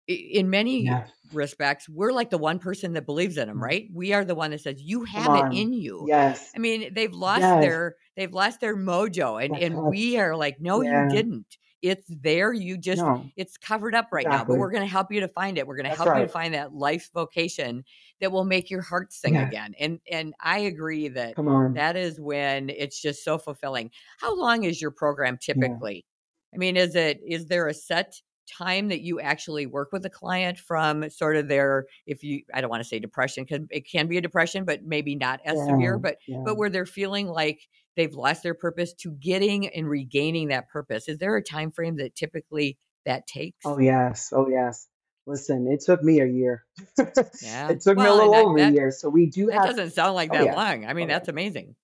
in 0.09 0.51
many 0.51 0.91
Yes. 0.91 1.11
respects, 1.31 1.89
we're 1.89 2.13
like 2.13 2.31
the 2.31 2.39
one 2.39 2.59
person 2.59 2.95
that 2.95 3.07
believes 3.07 3.37
in 3.39 3.47
them, 3.49 3.63
Mm. 3.63 3.63
right? 3.63 3.89
We 3.93 4.13
are 4.13 4.25
the 4.25 4.35
one 4.35 4.51
that 4.51 4.61
says, 4.61 4.83
"You 4.83 5.05
have 5.05 5.35
it 5.37 5.47
in 5.51 5.73
you." 5.73 6.11
Yes. 6.11 6.55
I 6.55 6.59
mean, 6.59 6.93
they've 6.95 7.15
lost 7.15 7.59
Yes. 7.59 7.59
their 7.59 7.97
they've 8.17 8.33
lost 8.33 8.61
their 8.61 8.77
mojo, 8.77 9.43
and 9.45 9.57
That's 9.57 9.63
and 9.63 9.83
right. 9.83 9.95
we 9.95 10.19
are 10.19 10.37
like, 10.37 10.61
"No, 10.61 10.81
you 10.83 11.03
didn't. 11.03 11.59
It's 11.83 12.07
there. 12.09 12.53
You 12.53 12.79
just 12.79 13.07
No. 13.07 13.31
it's 13.37 13.57
covered 13.59 13.95
up 13.95 14.09
right 14.13 14.29
now, 14.29 14.45
but 14.45 14.57
we're 14.57 14.71
going 14.71 14.83
to 14.85 14.91
help 14.91 15.13
you 15.13 15.21
to 15.21 15.29
find 15.29 15.59
it. 15.59 15.67
We're 15.67 15.77
going 15.77 15.85
to 15.85 15.91
help 15.91 16.15
you 16.15 16.21
to 16.23 16.29
find 16.29 16.55
that 16.55 16.73
life 16.75 17.11
vocation 17.13 17.85
that 18.21 18.33
will 18.33 18.45
make 18.45 18.71
your 18.71 18.83
heart 18.83 19.13
sing 19.13 19.39
Yes. 19.39 19.41
again. 19.41 19.75
And 19.79 20.01
and 20.11 20.35
I 20.41 20.61
agree 20.61 21.09
that 21.09 21.37
Come 21.37 21.49
on. 21.49 21.85
that 21.85 21.97
is 21.97 22.21
when 22.21 22.71
it's 22.71 23.01
just 23.01 23.25
so 23.25 23.39
fulfilling. 23.39 23.91
How 24.19 24.35
long 24.37 24.65
is 24.65 24.81
your 24.81 24.91
program 24.93 25.39
Yeah. 25.55 25.79
typically? 25.83 26.07
I 26.55 26.59
mean, 26.59 26.77
is 26.77 26.95
it 26.95 27.21
is 27.27 27.47
there 27.47 27.67
a 27.69 27.75
set 27.75 28.15
time 28.47 28.89
that 28.89 29.01
you 29.01 29.19
actually 29.21 29.65
work 29.67 29.91
with 29.91 30.05
a 30.05 30.11
client 30.11 30.59
from 30.59 31.09
sort 31.11 31.35
of 31.37 31.49
their 31.49 31.87
if 32.07 32.23
you 32.23 32.43
I 32.53 32.61
don't 32.61 32.69
want 32.71 32.83
to 32.83 32.89
say 32.89 32.99
depression 32.99 33.47
cuz 33.47 33.61
it 33.71 33.89
can 33.91 34.07
be 34.07 34.19
a 34.19 34.21
depression 34.21 34.65
but 34.67 34.85
maybe 34.85 35.17
not 35.17 35.41
as 35.47 35.65
severe 35.65 35.97
but 35.99 36.19
Yeah. 36.27 36.45
but 36.45 36.57
where 36.59 36.69
they're 36.69 36.85
feeling 36.87 37.27
like 37.29 37.69
they've 37.97 38.15
lost 38.15 38.43
their 38.43 38.55
purpose 38.55 38.93
to 38.95 39.13
getting 39.13 39.69
and 39.69 39.89
regaining 39.89 40.49
that 40.49 40.69
purpose. 40.69 41.09
Is 41.09 41.19
there 41.19 41.37
a 41.37 41.43
time 41.43 41.71
frame 41.71 41.97
that 41.97 42.15
typically 42.15 42.79
that 43.07 43.23
oh, 43.23 43.33
takes? 43.39 43.59
Oh 43.65 43.79
yes. 43.79 44.33
Oh 44.35 44.49
yes. 44.49 44.87
Listen, 45.27 45.67
it 45.69 45.81
took 45.81 46.03
me 46.03 46.21
a 46.21 46.27
year. 46.27 46.65
Yeah. 47.43 47.71
it 47.71 47.81
took 47.81 47.97
me 47.97 48.05
a 48.05 48.07
Well, 48.07 48.17
little 48.17 48.33
that 48.33 48.45
over 48.45 48.59
a 48.59 48.71
year. 48.71 48.91
So 48.91 49.09
we 49.09 49.27
do 49.27 49.47
that 49.47 49.55
have 49.55 49.77
doesn't 49.77 49.93
sound 49.93 50.15
like 50.15 50.31
oh 50.33 50.39
that 50.39 50.45
yeah. 50.47 50.55
long. 50.55 50.85
I 50.85 50.93
mean, 50.93 51.07
Oh 51.07 51.09
yeah. 51.09 51.19
that's 51.19 51.29
amazing. 51.29 51.77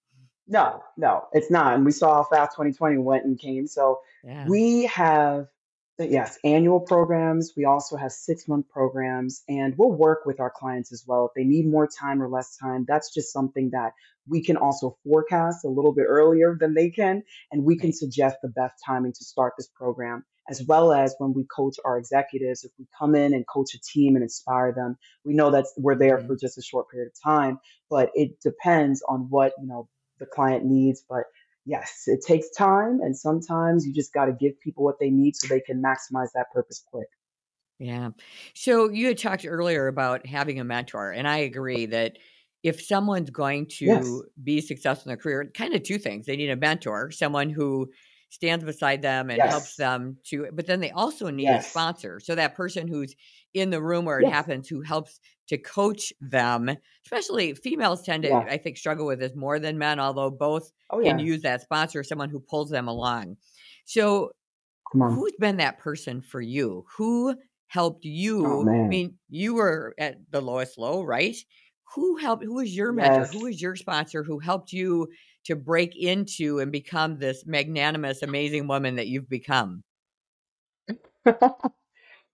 No, 0.46 0.82
no, 0.96 1.26
it's 1.32 1.50
not. 1.50 1.74
And 1.74 1.84
we 1.84 1.92
saw 1.92 2.16
how 2.16 2.24
fast 2.24 2.52
2020 2.56 2.98
went 2.98 3.24
and 3.24 3.38
came. 3.38 3.66
So 3.68 4.00
Yeah. 4.24 4.46
we 4.48 4.86
have, 4.86 5.46
yes, 6.04 6.38
annual 6.44 6.80
programs. 6.80 7.52
We 7.56 7.64
also 7.64 7.96
have 7.96 8.12
six 8.12 8.48
month 8.48 8.68
programs, 8.68 9.42
and 9.48 9.74
we'll 9.76 9.92
work 9.92 10.20
with 10.24 10.40
our 10.40 10.50
clients 10.54 10.92
as 10.92 11.04
well. 11.06 11.26
If 11.26 11.32
they 11.34 11.44
need 11.44 11.66
more 11.66 11.88
time 11.88 12.22
or 12.22 12.28
less 12.28 12.56
time, 12.56 12.84
that's 12.86 13.12
just 13.12 13.32
something 13.32 13.70
that 13.72 13.92
we 14.28 14.42
can 14.42 14.56
also 14.56 14.96
forecast 15.04 15.64
a 15.64 15.68
little 15.68 15.92
bit 15.92 16.06
earlier 16.08 16.56
than 16.58 16.74
they 16.74 16.90
can. 16.90 17.22
And 17.50 17.64
we 17.64 17.76
can 17.76 17.92
suggest 17.92 18.36
the 18.42 18.48
best 18.48 18.74
timing 18.86 19.12
to 19.12 19.24
start 19.24 19.54
this 19.58 19.68
program, 19.74 20.24
as 20.48 20.62
well 20.62 20.92
as 20.92 21.14
when 21.18 21.32
we 21.34 21.44
coach 21.44 21.76
our 21.84 21.98
executives. 21.98 22.64
If 22.64 22.70
we 22.78 22.86
come 22.98 23.14
in 23.14 23.34
and 23.34 23.46
coach 23.46 23.74
a 23.74 23.80
team 23.80 24.16
and 24.16 24.22
inspire 24.22 24.72
them, 24.72 24.96
we 25.24 25.34
know 25.34 25.50
that 25.50 25.66
we're 25.76 25.98
there 25.98 26.18
Mhm. 26.18 26.26
for 26.26 26.36
just 26.36 26.58
a 26.58 26.62
short 26.62 26.88
period 26.90 27.08
of 27.08 27.22
time, 27.22 27.58
but 27.88 28.10
it 28.14 28.40
depends 28.40 29.02
on 29.08 29.28
what, 29.30 29.52
you 29.60 29.66
know, 29.66 29.88
the 30.18 30.26
client 30.26 30.64
needs. 30.64 31.02
But 31.08 31.24
yes, 31.64 32.04
it 32.06 32.20
takes 32.26 32.50
time, 32.50 33.00
and 33.00 33.16
sometimes 33.16 33.86
you 33.86 33.92
just 33.94 34.12
got 34.12 34.26
to 34.26 34.32
give 34.32 34.60
people 34.60 34.84
what 34.84 34.98
they 35.00 35.10
need 35.10 35.36
so 35.36 35.46
they 35.48 35.60
can 35.60 35.82
maximize 35.82 36.28
that 36.34 36.50
purpose 36.52 36.82
quick. 36.86 37.08
Yeah. 37.78 38.10
So 38.54 38.90
you 38.90 39.06
had 39.08 39.18
talked 39.18 39.46
earlier 39.46 39.86
about 39.86 40.26
having 40.26 40.60
a 40.60 40.64
mentor, 40.64 41.12
and 41.12 41.26
I 41.26 41.38
agree 41.38 41.86
that 41.86 42.18
if 42.62 42.82
someone's 42.82 43.30
going 43.30 43.66
Yes. 43.82 44.18
to 44.18 44.26
be 44.42 44.60
successful 44.60 45.10
in 45.10 45.16
their 45.16 45.22
career, 45.22 45.50
kind 45.54 45.74
of 45.74 45.82
two 45.82 45.98
things. 45.98 46.26
They 46.26 46.36
need 46.36 46.50
a 46.50 46.56
mentor, 46.56 47.10
someone 47.10 47.48
who 47.48 47.90
stands 48.28 48.64
beside 48.64 49.00
them 49.00 49.30
and 49.30 49.42
helps 49.42 49.76
them 49.76 50.18
to, 50.26 50.48
but 50.52 50.66
then 50.66 50.80
they 50.80 50.90
also 50.90 51.30
need 51.30 51.56
a 51.56 51.60
sponsor. 51.60 52.20
So 52.20 52.34
that 52.34 52.54
person 52.54 52.86
who's 52.86 53.14
in 53.54 53.70
the 53.70 53.82
room 53.82 54.04
where 54.04 54.20
it 54.20 54.26
Yes. 54.26 54.28
happens, 54.28 54.68
who 54.68 54.82
helps 54.82 55.20
to 55.48 55.58
coach 55.58 56.12
them, 56.20 56.70
especially 57.04 57.54
females 57.54 58.02
tend 58.02 58.22
to, 58.24 58.32
Yes. 58.32 58.48
I 58.48 58.56
think, 58.58 58.76
struggle 58.76 59.06
with 59.06 59.18
this 59.20 59.34
more 59.34 59.58
than 59.58 59.78
men, 59.78 59.98
although 60.00 60.30
both 60.30 60.70
Oh 60.90 61.00
can 61.02 61.18
yeah. 61.18 61.20
use 61.20 61.42
that 61.42 61.62
sponsor, 61.62 62.02
someone 62.04 62.30
who 62.30 62.40
pulls 62.40 62.70
them 62.70 62.88
along. 62.88 63.36
So 63.84 64.32
who's 65.06 65.32
been 65.38 65.56
that 65.58 65.78
person 65.78 66.20
for 66.22 66.40
you? 66.40 66.84
Who 66.96 67.36
helped 67.68 68.04
Oh 68.44 68.62
you? 68.62 68.70
I 68.84 68.88
mean, 68.88 69.18
you 69.28 69.54
were 69.54 69.94
at 69.98 70.18
the 70.30 70.40
lowest 70.42 70.78
low, 70.78 71.02
right? 71.02 71.36
Who 71.94 72.16
helped? 72.16 72.44
Who 72.44 72.54
was 72.54 72.74
your 72.76 72.92
mentor? 72.92 73.26
Who 73.26 73.40
was 73.40 73.60
your 73.60 73.76
sponsor? 73.76 74.22
Who 74.22 74.38
helped 74.38 74.72
you 74.72 75.08
to 75.44 75.56
break 75.56 75.96
into 75.96 76.58
and 76.60 76.70
become 76.72 77.18
this 77.18 77.44
magnanimous, 77.46 78.22
amazing 78.22 78.68
woman 78.68 78.96
that 78.96 79.08
you've 79.08 79.28
become? 79.28 79.82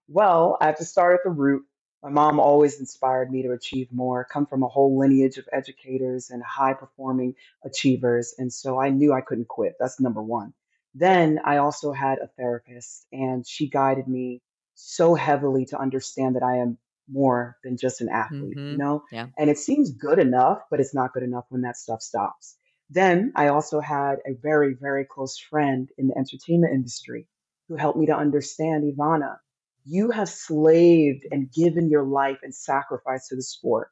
Well, 0.08 0.56
I 0.60 0.66
have 0.66 0.78
to 0.78 0.84
start 0.84 1.14
at 1.14 1.20
the 1.24 1.30
root. 1.30 1.64
My 2.02 2.10
mom 2.10 2.38
always 2.38 2.78
inspired 2.78 3.30
me 3.30 3.42
to 3.42 3.52
achieve 3.52 3.92
more, 3.92 4.24
come 4.24 4.46
from 4.46 4.62
a 4.62 4.68
whole 4.68 4.98
lineage 4.98 5.38
of 5.38 5.48
educators 5.52 6.30
and 6.30 6.42
high 6.42 6.74
performing 6.74 7.34
achievers. 7.64 8.34
And 8.38 8.52
so 8.52 8.80
I 8.80 8.90
knew 8.90 9.12
I 9.12 9.20
couldn't 9.22 9.48
quit. 9.48 9.74
That's 9.80 10.00
number 10.00 10.22
one. 10.22 10.54
Then 10.94 11.40
I 11.44 11.58
also 11.58 11.92
had 11.92 12.18
a 12.18 12.28
therapist, 12.28 13.06
and 13.12 13.46
she 13.46 13.68
guided 13.68 14.06
me 14.08 14.42
so 14.74 15.14
heavily 15.14 15.66
to 15.66 15.78
understand 15.78 16.36
that 16.36 16.42
I 16.42 16.58
am 16.58 16.78
more 17.08 17.56
than 17.64 17.76
just 17.76 18.00
an 18.00 18.08
athlete, 18.08 18.60
you 18.68 18.76
hmm 18.76 18.78
know? 18.78 19.04
Yeah. 19.10 19.26
And 19.38 19.50
it 19.50 19.58
seems 19.58 19.90
good 19.90 20.18
enough, 20.18 20.62
but 20.70 20.80
it's 20.80 20.94
not 20.94 21.12
good 21.12 21.22
enough 21.22 21.46
when 21.48 21.62
that 21.62 21.76
stuff 21.76 22.02
stops. 22.02 22.56
Then 22.90 23.32
I 23.34 23.48
also 23.48 23.80
had 23.80 24.20
a 24.26 24.34
very, 24.34 24.74
very 24.74 25.04
close 25.04 25.38
friend 25.38 25.90
in 25.98 26.08
the 26.08 26.16
entertainment 26.16 26.72
industry 26.74 27.26
who 27.68 27.76
helped 27.76 27.98
me 27.98 28.06
to 28.06 28.16
understand 28.16 28.84
Yvana 28.84 29.38
you 29.86 30.10
have 30.10 30.28
slaved 30.28 31.24
and 31.30 31.50
given 31.52 31.88
your 31.88 32.02
life 32.02 32.38
and 32.42 32.54
sacrificed 32.54 33.28
to 33.28 33.36
the 33.36 33.42
sport. 33.42 33.90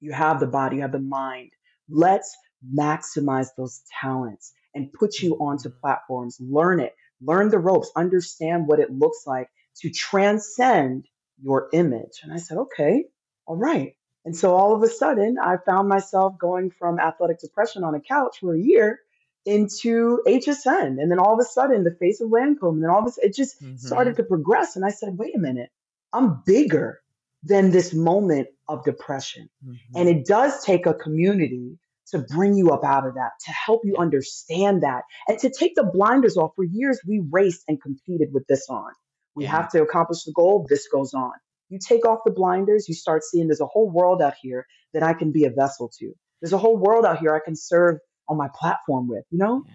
You 0.00 0.12
have 0.12 0.40
the 0.40 0.46
body, 0.46 0.76
you 0.76 0.82
have 0.82 0.92
the 0.92 0.98
mind. 0.98 1.52
Let's 1.88 2.36
maximize 2.74 3.48
those 3.56 3.82
talents 4.00 4.52
and 4.74 4.92
put 4.92 5.20
you 5.20 5.34
onto 5.36 5.70
platforms. 5.70 6.36
Learn 6.38 6.80
it, 6.80 6.94
learn 7.22 7.48
the 7.48 7.58
ropes, 7.58 7.90
understand 7.96 8.66
what 8.66 8.78
it 8.78 8.90
looks 8.90 9.22
like 9.26 9.48
to 9.80 9.90
transcend 9.90 11.06
your 11.40 11.68
image. 11.72 12.20
And 12.22 12.32
I 12.32 12.36
said, 12.36 12.58
okay, 12.58 13.04
all 13.46 13.56
right. 13.56 13.94
And 14.26 14.36
so 14.36 14.54
all 14.54 14.74
of 14.74 14.82
a 14.82 14.88
sudden, 14.88 15.36
I 15.42 15.56
found 15.64 15.88
myself 15.88 16.34
going 16.38 16.70
from 16.78 16.98
athletic 16.98 17.40
depression 17.40 17.84
on 17.84 17.94
a 17.94 18.00
couch 18.00 18.38
for 18.40 18.54
a 18.54 18.60
year 18.60 19.00
into 19.46 20.22
HSN. 20.26 21.00
And 21.00 21.10
then 21.10 21.18
all 21.18 21.34
of 21.34 21.40
a 21.40 21.44
sudden, 21.44 21.84
the 21.84 21.96
face 21.98 22.20
of 22.20 22.30
Lancome, 22.30 22.74
and 22.74 22.82
then 22.82 22.90
all 22.90 23.00
of 23.00 23.06
a 23.06 23.12
sudden, 23.12 23.30
it 23.30 23.34
just 23.34 23.56
started 23.78 24.14
Mhm. 24.14 24.16
to 24.18 24.24
progress. 24.24 24.76
And 24.76 24.84
I 24.84 24.90
said, 24.90 25.16
wait 25.16 25.34
a 25.34 25.38
minute, 25.38 25.70
I'm 26.12 26.42
bigger 26.44 27.00
than 27.42 27.70
this 27.70 27.94
moment 27.94 28.48
of 28.68 28.84
depression. 28.84 29.48
And 29.94 30.08
Mhm. 30.08 30.16
it 30.16 30.26
does 30.26 30.64
take 30.64 30.86
a 30.86 30.94
community 30.94 31.78
to 32.08 32.18
bring 32.18 32.54
you 32.54 32.70
up 32.70 32.84
out 32.84 33.06
of 33.06 33.14
that, 33.14 33.32
to 33.44 33.50
help 33.52 33.84
you 33.84 33.96
understand 33.96 34.82
that, 34.82 35.04
and 35.28 35.38
to 35.40 35.50
take 35.50 35.74
the 35.74 35.84
blinders 35.84 36.36
off. 36.36 36.52
For 36.54 36.64
years, 36.64 37.00
we 37.06 37.20
raced 37.30 37.64
and 37.68 37.80
competed 37.82 38.32
with 38.32 38.46
this 38.46 38.68
on. 38.68 38.92
We 39.34 39.44
Yeah. 39.44 39.50
have 39.52 39.70
to 39.72 39.82
accomplish 39.82 40.24
the 40.24 40.32
goal, 40.32 40.66
this 40.68 40.88
goes 40.88 41.14
on. 41.14 41.32
You 41.68 41.78
take 41.80 42.06
off 42.06 42.20
the 42.24 42.30
blinders, 42.32 42.88
you 42.88 42.94
start 42.94 43.24
seeing 43.24 43.48
there's 43.48 43.60
a 43.60 43.66
whole 43.66 43.90
world 43.90 44.22
out 44.22 44.34
here 44.40 44.66
that 44.92 45.02
I 45.02 45.14
can 45.14 45.32
be 45.32 45.44
a 45.44 45.50
vessel 45.50 45.90
to. 45.98 46.14
There's 46.40 46.52
a 46.52 46.58
whole 46.58 46.76
world 46.76 47.04
out 47.04 47.18
here 47.18 47.34
I 47.34 47.40
can 47.40 47.56
serve 47.56 47.98
on 48.28 48.36
my 48.36 48.48
platform 48.54 49.08
with, 49.08 49.24
you 49.30 49.38
know? 49.38 49.64
Yeah. 49.64 49.72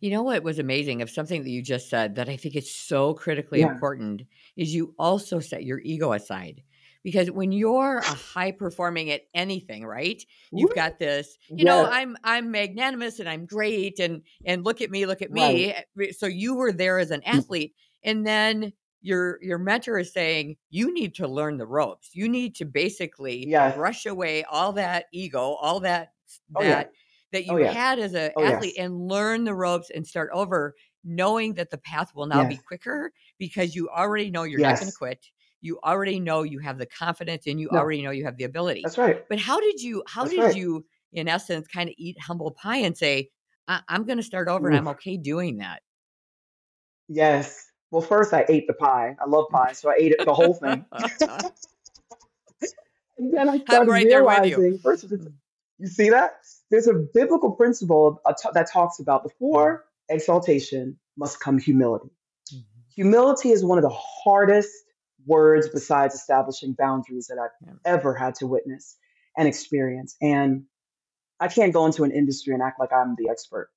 You 0.00 0.10
know 0.10 0.22
what 0.22 0.42
was 0.44 0.58
amazing 0.58 1.02
of 1.02 1.10
something 1.10 1.42
that 1.44 1.50
you 1.50 1.62
just 1.62 1.90
said 1.90 2.16
that 2.16 2.28
I 2.28 2.36
think 2.36 2.56
is 2.56 2.74
so 2.74 3.14
critically 3.14 3.60
Yeah. 3.60 3.62
important 3.62 4.22
is 4.56 4.74
you 4.74 4.94
also 4.98 5.40
set 5.40 5.64
your 5.64 5.80
ego 5.80 6.12
aside. 6.12 6.62
Because 7.02 7.30
when 7.30 7.52
you're 7.52 7.98
a 8.00 8.14
high 8.14 8.52
performing 8.52 9.10
at 9.10 9.22
anything, 9.34 9.86
right? 9.86 10.22
You've 10.54 10.74
got 10.74 10.98
this, 10.98 11.38
you 11.56 11.64
know, 11.64 11.84
I'm 11.84 12.16
I'm 12.24 12.50
magnanimous 12.50 13.20
and 13.20 13.28
I'm 13.28 13.46
great 13.46 13.98
and 14.00 14.22
and 14.44 14.64
look 14.64 14.82
at 14.82 14.90
me, 14.90 15.06
look 15.06 15.22
at 15.22 15.32
me. 15.32 15.72
eh, 15.72 16.12
So 16.12 16.26
you 16.26 16.56
were 16.56 16.72
there 16.72 16.98
as 16.98 17.10
an 17.10 17.22
athlete 17.24 17.74
and 18.04 18.26
then 18.26 18.72
your 19.02 19.42
your 19.42 19.58
mentor 19.58 19.98
is 19.98 20.12
saying 20.12 20.56
you 20.70 20.92
need 20.92 21.14
to 21.16 21.28
learn 21.28 21.58
the 21.58 21.66
ropes. 21.66 22.10
You 22.14 22.28
need 22.28 22.54
to 22.56 22.66
basically 22.66 23.50
Yes. 23.50 23.74
brush 23.74 24.06
away 24.06 24.44
all 24.44 24.72
that 24.74 25.06
ego, 25.12 25.40
all 25.54 25.80
that 25.80 26.12
Oh, 26.54 26.62
yeah. 26.64 26.84
That 27.32 27.48
Oh, 27.48 27.56
you 27.56 27.64
yeah. 27.64 27.72
had 27.72 27.98
as 27.98 28.14
an 28.14 28.32
Oh, 28.36 28.42
athlete 28.44 28.74
yes. 28.76 28.84
and 28.84 29.08
learn 29.08 29.44
the 29.44 29.54
ropes 29.54 29.90
and 29.90 30.06
start 30.06 30.30
over 30.32 30.74
knowing 31.04 31.54
that 31.54 31.70
the 31.70 31.78
path 31.78 32.14
will 32.14 32.26
now 32.26 32.44
be 32.44 32.56
quicker 32.56 33.12
because 33.38 33.74
you 33.74 33.88
already 33.88 34.30
know 34.30 34.42
you're 34.42 34.60
not 34.60 34.78
going 34.78 34.90
to 34.90 34.96
quit 34.96 35.30
you 35.62 35.78
already 35.84 36.18
know 36.20 36.42
you 36.42 36.58
have 36.58 36.78
the 36.78 36.86
confidence 36.86 37.46
and 37.46 37.60
you 37.60 37.68
No, 37.70 37.78
already 37.78 38.02
know 38.02 38.10
you 38.10 38.24
have 38.24 38.36
the 38.36 38.44
ability 38.44 38.82
that's 38.82 38.98
right. 38.98 39.26
but 39.28 39.38
how 39.38 39.60
did 39.60 39.80
you 39.80 40.02
how 40.06 40.24
That's 40.24 40.34
did 40.34 40.44
right. 40.44 40.56
you 40.56 40.84
in 41.12 41.28
essence 41.28 41.66
kind 41.68 41.88
of 41.88 41.94
eat 41.98 42.18
humble 42.20 42.50
pie 42.50 42.78
and 42.78 42.96
say 42.96 43.30
I- 43.68 43.82
i'm 43.88 44.04
going 44.04 44.18
to 44.18 44.22
start 44.22 44.48
over 44.48 44.68
and 44.68 44.76
i'm 44.76 44.88
okay 44.88 45.16
doing 45.16 45.58
that 45.58 45.82
Yes. 47.08 47.66
Well, 47.90 48.02
first 48.02 48.32
I 48.32 48.44
ate 48.48 48.68
the 48.68 48.74
pie. 48.74 49.16
I 49.20 49.26
love 49.28 49.46
pie, 49.50 49.72
so 49.72 49.90
I 49.90 49.94
ate 49.98 50.12
it 50.12 50.24
the 50.24 50.32
whole 50.32 50.54
thing. 50.54 50.84
And 53.18 53.34
then 53.34 53.48
I 53.50 53.58
started 53.58 53.90
right 53.90 54.08
there 54.08 54.24
with 54.24 54.46
you 54.46 54.56
realizing, 54.56 54.78
first, 54.78 55.08
mm. 55.10 55.32
you 55.78 55.86
see 55.88 56.08
that? 56.10 56.36
There's 56.70 56.86
a 56.86 56.94
biblical 56.94 57.52
principle 57.52 58.20
uh, 58.24 58.34
that 58.54 58.70
talks 58.70 59.00
about 59.00 59.22
before 59.22 59.84
exaltation 60.08 60.98
must 61.16 61.40
come 61.40 61.58
humility. 61.58 62.10
Mhm. 62.52 62.64
Humility 62.94 63.50
is 63.50 63.64
one 63.64 63.78
of 63.78 63.82
the 63.82 63.90
hardest 63.90 64.72
words 65.26 65.68
besides 65.68 66.14
establishing 66.14 66.72
boundaries 66.72 67.26
that 67.28 67.38
I've 67.38 67.50
Yeah. 67.60 67.74
ever 67.84 68.14
had 68.14 68.34
to 68.36 68.46
witness 68.46 68.96
and 69.36 69.46
experience. 69.46 70.16
And 70.20 70.66
I 71.40 71.48
can't 71.48 71.72
go 71.72 71.86
into 71.86 72.04
an 72.04 72.10
industry 72.10 72.54
and 72.54 72.62
act 72.62 72.78
like 72.78 72.92
I'm 72.92 73.14
the 73.16 73.28
expert. 73.28 73.70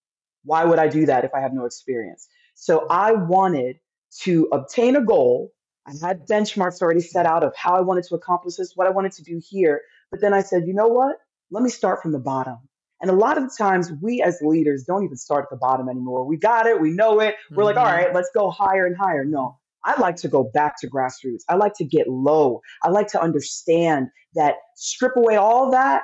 Why 0.43 0.65
would 0.65 0.79
I 0.79 0.88
do 0.88 1.06
that 1.06 1.23
if 1.23 1.34
I 1.34 1.39
have 1.39 1.53
no 1.53 1.65
experience? 1.65 2.27
So 2.56 2.86
I 2.89 3.13
wanted 3.13 3.79
to 4.21 4.47
obtain 4.51 4.95
a 4.95 5.01
goal. 5.03 5.53
I 5.86 5.91
had 6.01 6.27
benchmarks 6.27 6.82
already 6.82 7.01
set 7.01 7.25
out 7.25 7.43
of 7.43 7.56
how 7.56 7.75
I 7.75 7.82
wanted 7.82 8.03
to 8.06 8.15
accomplish 8.15 8.56
this, 8.56 8.75
what 8.75 8.88
I 8.88 8.91
wanted 8.91 9.13
to 9.13 9.23
do 9.23 9.39
here. 9.43 9.82
But 10.12 10.21
then 10.21 10.34
I 10.34 10.41
said, 10.41 10.67
you 10.67 10.73
know 10.73 10.88
what? 10.88 11.17
Let 11.51 11.63
me 11.63 11.69
start 11.69 12.01
from 12.01 12.12
the 12.12 12.19
bottom. 12.19 12.58
And 13.04 13.12
a 13.12 13.16
lot 13.16 13.38
of 13.38 13.44
the 13.44 13.54
times, 13.56 13.92
we 14.02 14.22
as 14.24 14.39
leaders 14.42 14.86
don't 14.86 15.04
even 15.04 15.18
start 15.18 15.44
at 15.44 15.50
the 15.50 15.58
bottom 15.58 15.89
anymore. 15.89 16.26
We 16.26 16.38
got 16.38 16.66
it, 16.66 16.80
we 16.80 16.89
know 16.89 17.20
it. 17.20 17.36
We're 17.52 17.66
like, 17.66 17.76
all 17.76 17.86
right, 17.86 18.13
let's 18.13 18.30
go 18.34 18.50
higher 18.50 18.86
and 18.86 18.96
higher. 18.98 19.26
No, 19.26 19.60
I 19.84 20.00
like 20.00 20.16
to 20.18 20.30
go 20.30 20.50
back 20.54 20.80
to 20.80 20.89
grassroots. 20.89 21.42
I 21.50 21.56
like 21.56 21.74
to 21.76 21.86
get 21.86 22.08
low. 22.08 22.62
I 22.82 22.89
like 22.89 23.10
to 23.10 23.22
understand 23.22 24.08
that 24.36 24.56
strip 24.76 25.18
away 25.18 25.36
all 25.36 25.70
that 25.72 26.04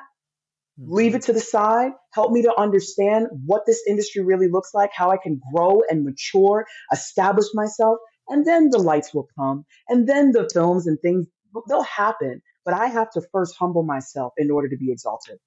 leave 0.77 1.13
Mhm. 1.13 1.15
it 1.15 1.21
to 1.23 1.33
the 1.33 1.39
side, 1.39 1.91
help 2.13 2.31
me 2.31 2.41
to 2.41 2.59
understand 2.59 3.27
what 3.45 3.65
this 3.65 3.81
industry 3.87 4.21
really 4.23 4.47
looks 4.49 4.73
like, 4.73 4.91
how 4.93 5.09
I 5.09 5.17
can 5.17 5.41
grow 5.53 5.81
and 5.89 6.03
mature, 6.03 6.65
establish 6.91 7.47
myself, 7.53 7.99
and 8.29 8.45
then 8.45 8.69
the 8.69 8.79
lights 8.79 9.13
will 9.13 9.27
come, 9.37 9.65
and 9.89 10.07
then 10.07 10.31
the 10.31 10.49
films 10.53 10.87
and 10.87 10.99
things 11.01 11.27
they'll 11.67 11.83
happen. 11.83 12.41
But 12.63 12.75
I 12.75 12.87
have 12.87 13.09
to 13.11 13.21
first 13.31 13.55
humble 13.57 13.83
myself 13.83 14.33
in 14.37 14.51
order 14.51 14.69
to 14.69 14.77
be 14.77 14.91
exalted. 14.91 15.39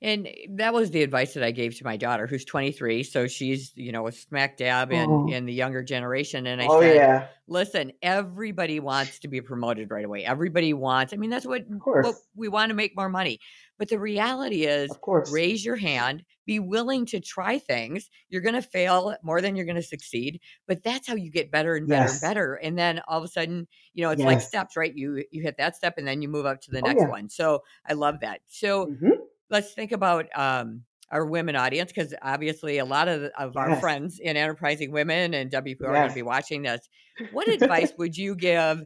And 0.00 0.28
that 0.50 0.72
was 0.74 0.90
the 0.90 1.02
advice 1.02 1.34
that 1.34 1.42
I 1.42 1.50
gave 1.50 1.76
to 1.78 1.84
my 1.84 1.96
daughter, 1.96 2.26
who's 2.26 2.44
23. 2.44 3.02
So 3.02 3.26
she's, 3.26 3.76
you 3.76 3.92
know, 3.92 4.06
a 4.06 4.12
smack 4.12 4.56
dab 4.56 4.92
in 4.92 5.20
Oh, 5.20 5.26
in 5.26 5.46
the 5.46 5.52
younger 5.52 5.82
generation. 5.82 6.46
And 6.46 6.60
I 6.62 6.68
oh 6.68 6.80
said, 6.80 7.00
yeah, 7.00 7.28
listen, 7.46 7.92
everybody 8.02 8.80
wants 8.80 9.18
to 9.20 9.28
be 9.28 9.40
promoted 9.40 9.90
right 9.90 10.04
away. 10.04 10.24
Everybody 10.24 10.72
wants. 10.72 11.12
I 11.12 11.16
mean, 11.16 11.30
that's 11.30 11.46
what 11.46 11.64
what 12.00 12.16
we 12.34 12.48
want 12.48 12.70
to 12.70 12.74
make 12.76 12.96
more 12.96 13.08
money. 13.08 13.40
But 13.78 13.88
the 13.88 13.98
reality 13.98 14.64
is, 14.66 14.96
of 14.96 15.00
course, 15.00 15.40
raise 15.40 15.64
your 15.64 15.76
hand, 15.76 16.24
be 16.46 16.60
willing 16.60 17.04
to 17.06 17.20
try 17.20 17.58
things. 17.58 18.08
You're 18.28 18.40
going 18.40 18.54
to 18.54 18.62
fail 18.62 19.16
more 19.22 19.40
than 19.40 19.56
you're 19.56 19.66
going 19.66 19.76
to 19.76 19.82
succeed, 19.82 20.40
but 20.66 20.82
that's 20.82 21.06
how 21.08 21.16
you 21.16 21.30
get 21.30 21.50
better 21.50 21.74
and 21.74 21.88
better 21.88 22.10
and 22.10 22.20
better. 22.20 22.54
And 22.54 22.78
then 22.78 23.00
all 23.08 23.18
of 23.18 23.24
a 23.24 23.28
sudden, 23.28 23.66
you 23.94 24.02
know, 24.04 24.10
it's 24.10 24.24
like 24.24 24.40
steps, 24.40 24.76
right? 24.76 24.94
You 24.94 25.24
you 25.32 25.42
hit 25.42 25.56
that 25.58 25.76
step 25.76 25.94
and 25.98 26.06
then 26.06 26.22
you 26.22 26.28
move 26.28 26.46
up 26.46 26.60
to 26.62 26.70
the 26.70 26.82
oh 26.82 26.88
next 26.88 27.06
yeah, 27.06 27.08
one. 27.08 27.28
So 27.28 27.62
I 27.86 27.94
love 27.94 28.20
that. 28.20 28.42
So 28.46 28.92
hmm 29.00 29.28
let's 29.50 29.72
think 29.72 29.92
about 29.92 30.26
um, 30.34 30.82
our 31.10 31.24
women 31.24 31.56
audience 31.56 31.90
because 31.92 32.14
obviously 32.22 32.78
a 32.78 32.84
lot 32.84 33.08
of, 33.08 33.30
of 33.38 33.56
our 33.56 33.70
yes, 33.70 33.80
friends 33.80 34.18
in 34.18 34.36
enterprising 34.36 34.92
women 34.92 35.34
and 35.34 35.50
WPR 35.50 35.82
are 35.82 35.94
going 35.94 36.08
to 36.08 36.14
be 36.14 36.22
watching 36.22 36.62
this. 36.62 36.88
What 37.32 37.48
advice 37.48 37.92
would 37.98 38.16
you 38.16 38.34
give 38.34 38.84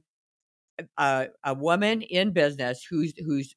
a, 0.97 1.29
a 1.45 1.55
woman 1.55 2.03
in 2.03 2.33
business 2.33 2.85
who's 2.89 3.13
who's 3.25 3.55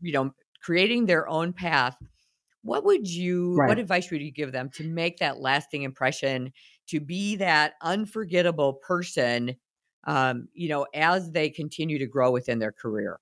you 0.00 0.12
know 0.12 0.32
creating 0.62 1.06
their 1.06 1.28
own 1.28 1.52
path? 1.52 1.96
What 2.62 2.84
would 2.84 3.08
you 3.08 3.56
what 3.56 3.78
advice 3.78 4.10
would 4.10 4.20
you 4.20 4.32
give 4.32 4.52
them 4.52 4.70
to 4.74 4.84
make 4.84 5.18
that 5.18 5.40
lasting 5.40 5.82
impression, 5.82 6.52
to 6.88 7.00
be 7.00 7.36
that 7.36 7.74
unforgettable 7.82 8.74
person, 8.74 9.56
um, 10.06 10.48
you 10.52 10.68
know, 10.68 10.86
as 10.94 11.30
they 11.30 11.50
continue 11.50 11.98
to 11.98 12.06
grow 12.06 12.30
within 12.30 12.58
their 12.58 12.72
career? 12.72 13.18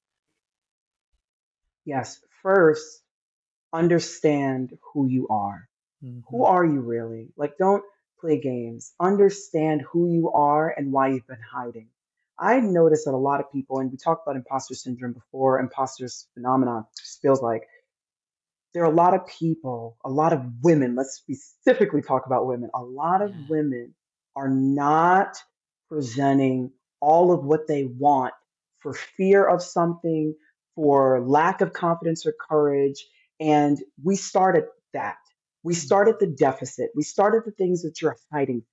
Yes. 1.85 2.21
First, 2.43 3.03
understand 3.73 4.77
who 4.93 5.07
you 5.09 5.29
are. 5.29 5.69
Who 6.31 6.45
hmm 6.45 6.45
are 6.45 6.65
you 6.65 6.81
really? 6.81 7.31
Like, 7.37 7.59
don't 7.59 7.85
play 8.21 8.41
games. 8.41 8.95
Understand 9.01 9.83
who 9.83 10.11
you 10.11 10.33
are 10.33 10.71
and 10.77 10.93
why 10.93 11.09
you've 11.11 11.27
been 11.27 11.39
hiding. 11.53 11.89
I 12.39 12.61
noticed 12.61 13.07
that 13.07 13.15
a 13.15 13.17
lot 13.19 13.41
of 13.41 13.53
people, 13.53 13.81
and 13.81 13.91
we 13.91 13.99
talked 13.99 14.27
about 14.27 14.37
imposter 14.37 14.75
syndrome 14.75 15.13
before, 15.15 15.61
imposter's 15.61 16.29
phenomenon 16.35 16.87
just 16.99 17.21
feels 17.23 17.43
like 17.43 17.65
there 18.75 18.85
are 18.85 18.93
a 18.93 18.95
lot 18.95 19.15
of 19.15 19.27
people, 19.27 19.99
a 20.05 20.11
lot 20.11 20.33
of 20.33 20.43
women, 20.63 20.95
let's 20.97 21.15
specifically 21.17 22.03
talk 22.03 22.27
about 22.27 22.47
women. 22.47 22.71
A 22.75 22.83
lot 22.83 23.23
of 23.23 23.33
Yeah. 23.35 23.47
women 23.49 23.95
are 24.37 24.51
not 24.51 25.39
presenting 25.89 26.73
all 27.01 27.33
of 27.33 27.45
what 27.45 27.69
they 27.69 27.85
want 27.85 28.35
for 28.81 28.95
fear 28.95 29.45
of 29.47 29.63
something, 29.63 30.37
for 30.77 31.21
lack 31.27 31.63
of 31.63 31.75
confidence 31.75 32.27
or 32.27 32.35
courage. 32.49 33.07
And 33.41 33.79
we 34.03 34.17
started 34.17 34.65
that. 34.93 35.17
We 35.63 35.75
Mhm. 35.75 35.79
started 35.79 36.17
the 36.21 36.27
deficit. 36.27 36.91
We 36.95 37.03
started 37.03 37.43
the 37.45 37.53
things 37.53 37.83
that 37.83 38.01
you're 38.03 38.17
hiding. 38.33 38.65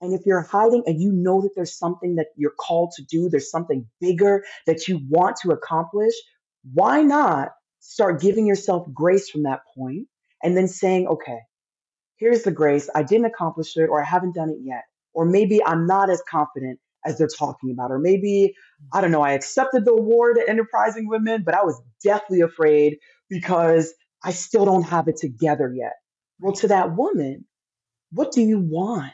And 0.00 0.14
if 0.14 0.26
you're 0.26 0.42
hiding 0.42 0.84
and 0.86 1.00
you 1.00 1.12
know 1.12 1.42
that 1.42 1.50
there's 1.56 1.76
something 1.76 2.16
that 2.16 2.28
you're 2.36 2.54
called 2.58 2.92
to 2.96 3.04
do, 3.04 3.28
there's 3.28 3.50
something 3.50 3.88
bigger 4.00 4.44
that 4.66 4.86
you 4.88 5.00
want 5.08 5.36
to 5.42 5.50
accomplish, 5.50 6.14
why 6.72 7.02
not 7.02 7.50
start 7.80 8.20
giving 8.20 8.46
yourself 8.46 8.86
grace 8.94 9.28
from 9.30 9.44
that 9.44 9.60
point 9.76 10.06
and 10.42 10.56
then 10.56 10.68
saying, 10.68 11.08
okay, 11.08 11.38
here's 12.16 12.42
the 12.42 12.52
grace. 12.52 12.88
I 12.94 13.02
didn't 13.02 13.26
accomplish 13.26 13.76
it 13.76 13.88
or 13.88 14.02
I 14.02 14.06
haven't 14.06 14.34
done 14.34 14.50
it 14.50 14.58
yet. 14.62 14.84
Or 15.14 15.24
maybe 15.24 15.64
I'm 15.64 15.86
not 15.86 16.10
as 16.10 16.22
confident 16.28 16.78
as 17.04 17.18
they're 17.18 17.28
talking 17.28 17.70
about. 17.72 17.90
Or 17.90 17.98
maybe, 17.98 18.54
I 18.92 19.00
don't 19.00 19.10
know, 19.10 19.22
I 19.22 19.32
accepted 19.32 19.84
the 19.84 19.92
award 19.92 20.38
at 20.38 20.48
Enterprising 20.48 21.08
Women, 21.08 21.42
but 21.44 21.54
I 21.54 21.64
was 21.64 21.80
deathly 22.04 22.40
afraid 22.40 22.98
because 23.28 23.92
I 24.22 24.32
still 24.32 24.64
don't 24.64 24.84
have 24.84 25.08
it 25.08 25.16
together 25.16 25.72
yet. 25.74 25.94
Well, 26.40 26.54
to 26.54 26.68
that 26.68 26.96
woman, 26.96 27.44
what 28.12 28.32
do 28.32 28.42
you 28.42 28.58
want? 28.58 29.12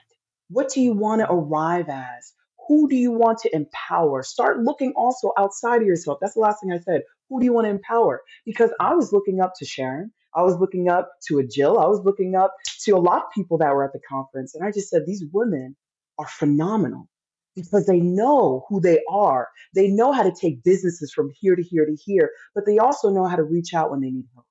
What 0.48 0.70
do 0.70 0.80
you 0.80 0.92
want 0.92 1.20
to 1.20 1.30
arrive 1.30 1.88
as? 1.88 2.32
Who 2.68 2.88
do 2.88 2.96
you 2.96 3.12
want 3.12 3.38
to 3.40 3.54
empower? 3.54 4.22
Start 4.22 4.60
looking 4.60 4.92
also 4.96 5.32
outside 5.38 5.82
of 5.82 5.86
yourself. 5.86 6.18
That's 6.20 6.34
the 6.34 6.40
last 6.40 6.60
thing 6.60 6.72
I 6.72 6.78
said. 6.78 7.02
Who 7.28 7.40
do 7.40 7.44
you 7.46 7.52
want 7.52 7.66
to 7.66 7.70
empower? 7.70 8.22
Because 8.44 8.70
I 8.80 8.94
was 8.94 9.12
looking 9.12 9.40
up 9.40 9.52
to 9.58 9.64
Sharon. 9.64 10.12
I 10.34 10.42
was 10.42 10.56
looking 10.58 10.88
up 10.88 11.10
to 11.28 11.38
a 11.38 11.46
Jill. 11.46 11.78
I 11.78 11.86
was 11.86 12.00
looking 12.04 12.34
up 12.34 12.54
to 12.84 12.92
a 12.92 12.98
lot 12.98 13.24
of 13.24 13.30
people 13.34 13.58
that 13.58 13.74
were 13.74 13.84
at 13.84 13.92
the 13.92 14.00
conference. 14.08 14.54
And 14.54 14.64
I 14.64 14.70
just 14.70 14.88
said, 14.88 15.02
these 15.06 15.24
women 15.32 15.76
are 16.18 16.26
phenomenal 16.26 17.08
because 17.56 17.86
they 17.86 18.00
know 18.00 18.64
who 18.68 18.80
they 18.80 19.00
are. 19.10 19.48
They 19.74 19.88
know 19.88 20.12
how 20.12 20.22
to 20.24 20.32
take 20.32 20.64
businesses 20.64 21.12
from 21.12 21.30
here 21.40 21.56
to 21.56 21.62
here 21.62 21.86
to 21.86 21.96
here, 22.04 22.30
but 22.54 22.66
they 22.66 22.78
also 22.78 23.10
know 23.10 23.26
how 23.26 23.36
to 23.36 23.44
reach 23.44 23.74
out 23.74 23.90
when 23.90 24.00
they 24.00 24.10
need 24.10 24.26
help. 24.34 24.46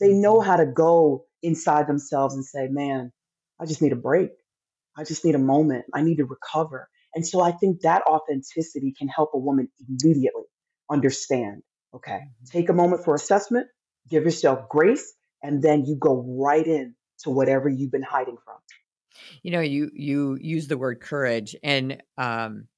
They 0.00 0.12
know 0.12 0.40
Mm-hmm. 0.40 0.42
how 0.42 0.56
to 0.56 0.66
go 0.66 1.26
inside 1.42 1.88
themselves 1.88 2.34
and 2.34 2.44
say, 2.44 2.68
man, 2.68 3.12
I 3.60 3.66
just 3.66 3.82
need 3.82 3.92
a 3.92 3.96
break. 3.96 4.30
I 4.96 5.04
just 5.04 5.24
need 5.24 5.34
a 5.34 5.38
moment. 5.40 5.86
I 5.94 6.02
need 6.02 6.16
to 6.18 6.24
recover. 6.26 6.88
And 7.14 7.26
so 7.26 7.40
I 7.40 7.52
think 7.52 7.82
that 7.82 8.02
authenticity 8.08 8.94
can 8.98 9.08
help 9.08 9.30
a 9.34 9.38
woman 9.38 9.68
immediately 9.88 10.44
understand 10.90 11.62
okay, 11.94 12.20
Mhm. 12.42 12.52
take 12.52 12.68
a 12.68 12.72
moment 12.74 13.04
for 13.04 13.14
assessment, 13.14 13.66
give 14.10 14.24
yourself 14.24 14.68
grace, 14.68 15.14
and 15.42 15.62
then 15.62 15.84
you 15.86 15.96
go 15.96 16.24
right 16.40 16.66
in 16.66 16.94
to 17.20 17.30
whatever 17.30 17.68
you've 17.68 17.92
been 17.92 18.02
hiding 18.02 18.36
from. 18.44 18.56
You 19.42 19.50
know, 19.52 19.60
you 19.60 19.90
you 19.94 20.36
use 20.40 20.68
the 20.68 20.78
word 20.78 21.00
courage, 21.00 21.56
and 21.62 22.02
um, 22.18 22.68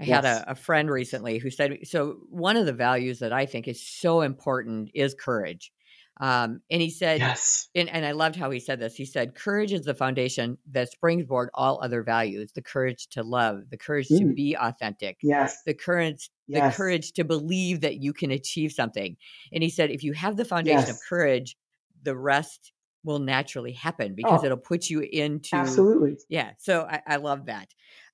I 0.00 0.04
had 0.04 0.24
a, 0.24 0.44
a 0.48 0.54
friend 0.54 0.90
recently 0.90 1.38
who 1.38 1.50
said, 1.50 1.86
so 1.86 2.20
one 2.30 2.56
of 2.56 2.66
the 2.66 2.72
values 2.72 3.18
that 3.20 3.32
I 3.32 3.46
think 3.46 3.66
is 3.68 3.84
so 3.84 4.20
important 4.20 4.90
is 4.94 5.14
courage. 5.14 5.72
Um, 6.20 6.60
and 6.70 6.80
he 6.82 6.90
said, 6.90 7.20
Yes. 7.20 7.68
and, 7.74 7.88
and 7.88 8.04
I 8.06 8.12
loved 8.12 8.36
how 8.36 8.50
he 8.50 8.60
said 8.60 8.80
this. 8.80 8.94
He 8.94 9.04
said, 9.04 9.34
courage 9.34 9.72
is 9.72 9.82
the 9.82 9.94
foundation 9.94 10.58
that 10.70 10.90
springboard 10.90 11.50
all 11.54 11.82
other 11.82 12.02
values: 12.02 12.52
the 12.52 12.62
courage 12.62 13.08
to 13.08 13.22
love, 13.22 13.70
the 13.70 13.76
courage 13.78 14.14
to 14.16 14.24
Mm. 14.24 14.34
be 14.34 14.56
authentic, 14.58 15.18
Yes. 15.22 15.62
the 15.66 15.74
courage 15.74 16.30
the 16.52 16.62
courage 16.62 17.12
to 17.12 17.24
believe 17.24 17.82
that 17.82 17.98
you 18.02 18.12
can 18.14 18.30
achieve 18.30 18.72
something. 18.72 19.18
And 19.52 19.62
he 19.62 19.68
said, 19.68 19.90
if 19.90 20.02
you 20.02 20.14
have 20.14 20.36
the 20.38 20.46
foundation 20.46 20.90
of 20.90 20.98
courage, 21.06 21.56
the 22.02 22.16
rest 22.16 22.72
will 23.08 23.18
naturally 23.18 23.72
happen 23.72 24.14
because 24.14 24.42
Oh, 24.42 24.44
it'll 24.46 24.58
put 24.58 24.90
you 24.90 25.00
into 25.00 25.56
absolutely. 25.56 26.18
yeah. 26.28 26.52
So 26.58 26.82
I, 26.82 27.00
I 27.06 27.16
love 27.16 27.46
that. 27.46 27.68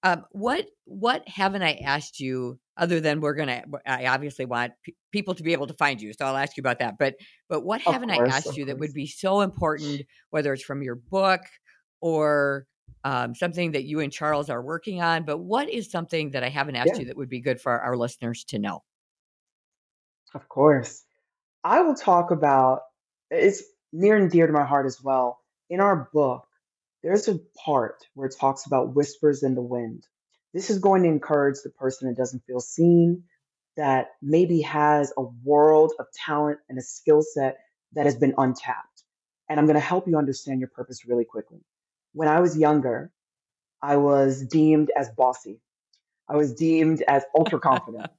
Um, 0.04 0.24
what 0.30 0.66
what 0.84 1.26
haven't 1.28 1.62
I 1.62 1.72
asked 1.84 2.20
you 2.20 2.60
other 2.76 3.00
than 3.00 3.20
we're 3.20 3.34
gonna? 3.34 3.64
I 3.84 4.06
obviously 4.06 4.44
want 4.44 4.72
pe- 4.84 4.92
people 5.10 5.34
to 5.34 5.42
be 5.42 5.52
able 5.52 5.66
to 5.66 5.74
find 5.74 6.00
you, 6.00 6.12
so 6.12 6.24
I'll 6.26 6.36
ask 6.36 6.56
you 6.56 6.60
about 6.60 6.78
that. 6.78 6.94
But 6.98 7.16
but 7.48 7.64
what 7.64 7.84
Of 7.86 7.92
haven't 7.92 8.10
I 8.10 8.16
asked 8.18 8.56
you 8.56 8.66
that 8.66 8.78
would 8.78 8.94
be 8.94 9.06
so 9.06 9.40
important, 9.40 10.02
whether 10.30 10.52
it's 10.52 10.62
from 10.62 10.82
your 10.82 10.94
book 10.94 11.40
or 12.00 12.66
um, 13.02 13.34
something 13.34 13.72
that 13.72 13.84
you 13.84 14.00
and 14.00 14.12
Charles 14.12 14.48
are 14.48 14.62
working 14.62 15.02
on? 15.02 15.24
But 15.24 15.38
what 15.38 15.68
is 15.68 15.90
something 15.90 16.30
that 16.32 16.44
I 16.44 16.50
haven't 16.50 16.76
asked 16.76 16.92
Yeah. 16.94 17.00
you 17.00 17.04
that 17.06 17.16
would 17.16 17.28
be 17.30 17.40
good 17.40 17.60
for 17.60 17.80
our 17.80 17.96
listeners 17.96 18.44
to 18.44 18.58
know? 18.58 18.84
Of 20.34 20.48
course. 20.48 21.04
I 21.64 21.80
will 21.82 21.94
talk 21.94 22.30
about 22.30 22.80
it's 23.30 23.62
near 23.94 24.16
and 24.16 24.30
dear 24.30 24.46
to 24.46 24.52
my 24.52 24.64
heart 24.64 24.86
as 24.86 25.00
well. 25.02 25.40
In 25.70 25.80
our 25.80 26.08
book, 26.12 26.46
there's 27.02 27.28
a 27.28 27.38
part 27.64 28.04
where 28.14 28.26
it 28.26 28.36
talks 28.38 28.66
about 28.66 28.94
whispers 28.94 29.42
in 29.42 29.54
the 29.54 29.62
wind. 29.62 30.06
This 30.52 30.68
is 30.68 30.78
going 30.78 31.04
to 31.04 31.08
encourage 31.08 31.56
the 31.62 31.70
person 31.70 32.08
that 32.08 32.16
doesn't 32.16 32.44
feel 32.46 32.60
seen, 32.60 33.24
that 33.76 34.08
maybe 34.20 34.62
has 34.62 35.12
a 35.16 35.22
world 35.22 35.92
of 35.98 36.06
talent 36.12 36.58
and 36.68 36.78
a 36.78 36.82
skill 36.82 37.22
set 37.22 37.58
that 37.92 38.06
has 38.06 38.16
been 38.16 38.34
untapped. 38.36 39.02
And 39.48 39.60
I'm 39.60 39.66
going 39.66 39.74
to 39.74 39.80
help 39.80 40.08
you 40.08 40.16
understand 40.16 40.60
your 40.60 40.70
purpose 40.70 41.06
really 41.06 41.24
quickly. 41.24 41.60
When 42.12 42.28
I 42.28 42.40
was 42.40 42.56
younger, 42.56 43.12
I 43.82 43.96
was 43.96 44.44
deemed 44.46 44.90
as 44.96 45.10
bossy. 45.10 45.60
I 46.28 46.36
was 46.36 46.54
deemed 46.54 47.02
as 47.06 47.22
ultra 47.36 47.60
confident. 47.60 48.10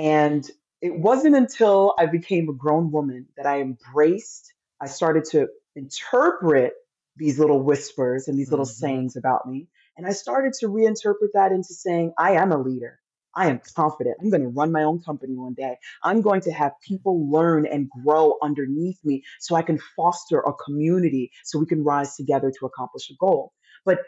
And 0.00 0.48
it 0.80 0.96
wasn't 0.96 1.34
until 1.34 1.92
I 1.98 2.06
became 2.06 2.48
a 2.48 2.52
grown 2.52 2.92
woman 2.92 3.26
that 3.36 3.46
I 3.46 3.60
embraced, 3.60 4.52
I 4.80 4.86
started 4.86 5.24
to 5.32 5.48
interpret 5.76 6.74
these 7.16 7.38
little 7.38 7.62
whispers 7.62 8.28
and 8.28 8.38
these 8.38 8.50
little 8.50 8.64
hmm 8.64 8.70
sayings 8.70 9.16
about 9.16 9.46
me. 9.46 9.68
And 9.96 10.06
I 10.06 10.12
started 10.12 10.52
to 10.60 10.66
reinterpret 10.66 11.32
that 11.34 11.52
into 11.52 11.74
saying, 11.74 12.12
I 12.18 12.32
am 12.32 12.52
a 12.52 12.58
leader. 12.58 13.00
I 13.34 13.48
am 13.48 13.60
confident. 13.76 14.16
I'm 14.20 14.30
going 14.30 14.42
to 14.42 14.48
run 14.48 14.72
my 14.72 14.82
own 14.84 15.00
company 15.00 15.34
one 15.34 15.54
day. 15.54 15.76
I'm 16.02 16.22
going 16.22 16.40
to 16.42 16.52
have 16.52 16.72
people 16.86 17.30
learn 17.30 17.66
and 17.66 17.88
grow 18.04 18.34
underneath 18.42 18.98
me 19.04 19.24
so 19.40 19.54
I 19.54 19.62
can 19.62 19.78
foster 19.96 20.40
a 20.40 20.52
community 20.54 21.30
so 21.44 21.58
we 21.58 21.66
can 21.66 21.84
rise 21.84 22.16
together 22.16 22.52
to 22.58 22.66
accomplish 22.66 23.10
a 23.10 23.14
goal. 23.20 23.52
But 23.84 23.98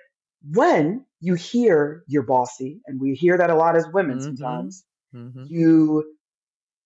when 0.42 1.04
you 1.20 1.34
hear 1.34 2.04
you're 2.06 2.22
bossy, 2.22 2.80
and 2.86 3.00
we 3.00 3.14
hear 3.14 3.36
that 3.38 3.50
a 3.50 3.54
lot 3.54 3.76
as 3.76 3.86
women 3.92 4.20
hmm 4.20 4.24
sometimes, 4.24 4.84
hmm 5.12 5.44
you 5.46 6.16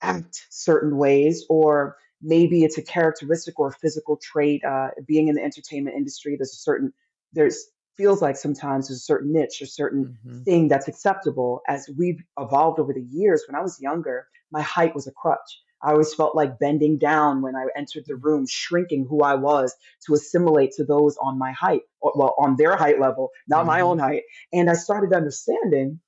act 0.03 0.47
certain 0.51 0.97
ways, 0.97 1.45
or 1.49 1.97
maybe 2.24 2.64
it's 2.64 2.78
a 2.78 2.82
characteristic 2.82 3.60
or 3.60 3.68
a 3.68 3.72
physical 3.72 4.16
trait. 4.16 4.64
Uh, 4.64 4.88
being 5.06 5.28
in 5.28 5.36
the 5.36 5.42
entertainment 5.42 5.96
industry, 5.96 6.36
there's 6.36 6.52
a 6.52 6.56
certain 6.56 6.92
there's 7.32 7.66
feels 7.96 8.22
like 8.22 8.36
sometimes 8.36 8.88
there's 8.88 8.98
a 8.98 9.02
certain 9.02 9.32
niche 9.32 9.62
or 9.62 9.66
certain 9.66 10.10
hmm 10.24 10.42
thing 10.44 10.68
that's 10.68 10.88
acceptable. 10.88 11.62
As 11.68 11.88
we've 11.96 12.20
evolved 12.38 12.80
over 12.80 12.92
the 12.92 13.02
years, 13.02 13.44
when 13.48 13.56
I 13.56 13.62
was 13.62 13.80
younger, 13.80 14.26
my 14.50 14.62
height 14.62 14.94
was 14.94 15.06
a 15.06 15.12
crutch. 15.12 15.60
I 15.82 15.92
always 15.92 16.14
felt 16.14 16.34
like 16.34 16.58
bending 16.58 16.98
down 16.98 17.42
when 17.42 17.56
I 17.56 17.66
entered 17.76 18.04
the 18.06 18.16
room, 18.16 18.46
shrinking 18.48 19.06
who 19.08 19.22
I 19.22 19.34
was 19.34 19.74
to 20.06 20.14
assimilate 20.14 20.72
to 20.72 20.84
those 20.84 21.16
on 21.18 21.38
my 21.38 21.52
height, 21.52 21.82
or, 22.00 22.12
well, 22.16 22.34
on 22.38 22.56
their 22.56 22.76
height 22.76 23.00
level, 23.00 23.30
not 23.48 23.66
my 23.66 23.80
hmm 23.80 23.82
own 23.82 23.98
height. 23.98 24.22
And 24.52 24.70
I 24.70 24.74
started 24.74 25.14
understanding 25.14 26.00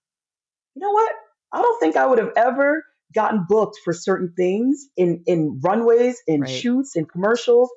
you 0.75 0.81
know 0.83 0.93
what? 0.93 1.13
I 1.53 1.63
don't 1.63 1.81
think 1.81 1.97
I 1.97 2.07
would 2.07 2.19
have 2.19 2.33
ever 2.37 2.85
gotten 3.15 3.47
booked 3.49 3.79
for 3.85 3.93
certain 3.93 4.33
things 4.37 4.89
in 4.97 5.23
in 5.27 5.61
runways, 5.63 6.21
in 6.27 6.43
Right. 6.43 6.51
shoots, 6.51 6.97
in 6.97 7.07
commercials, 7.07 7.71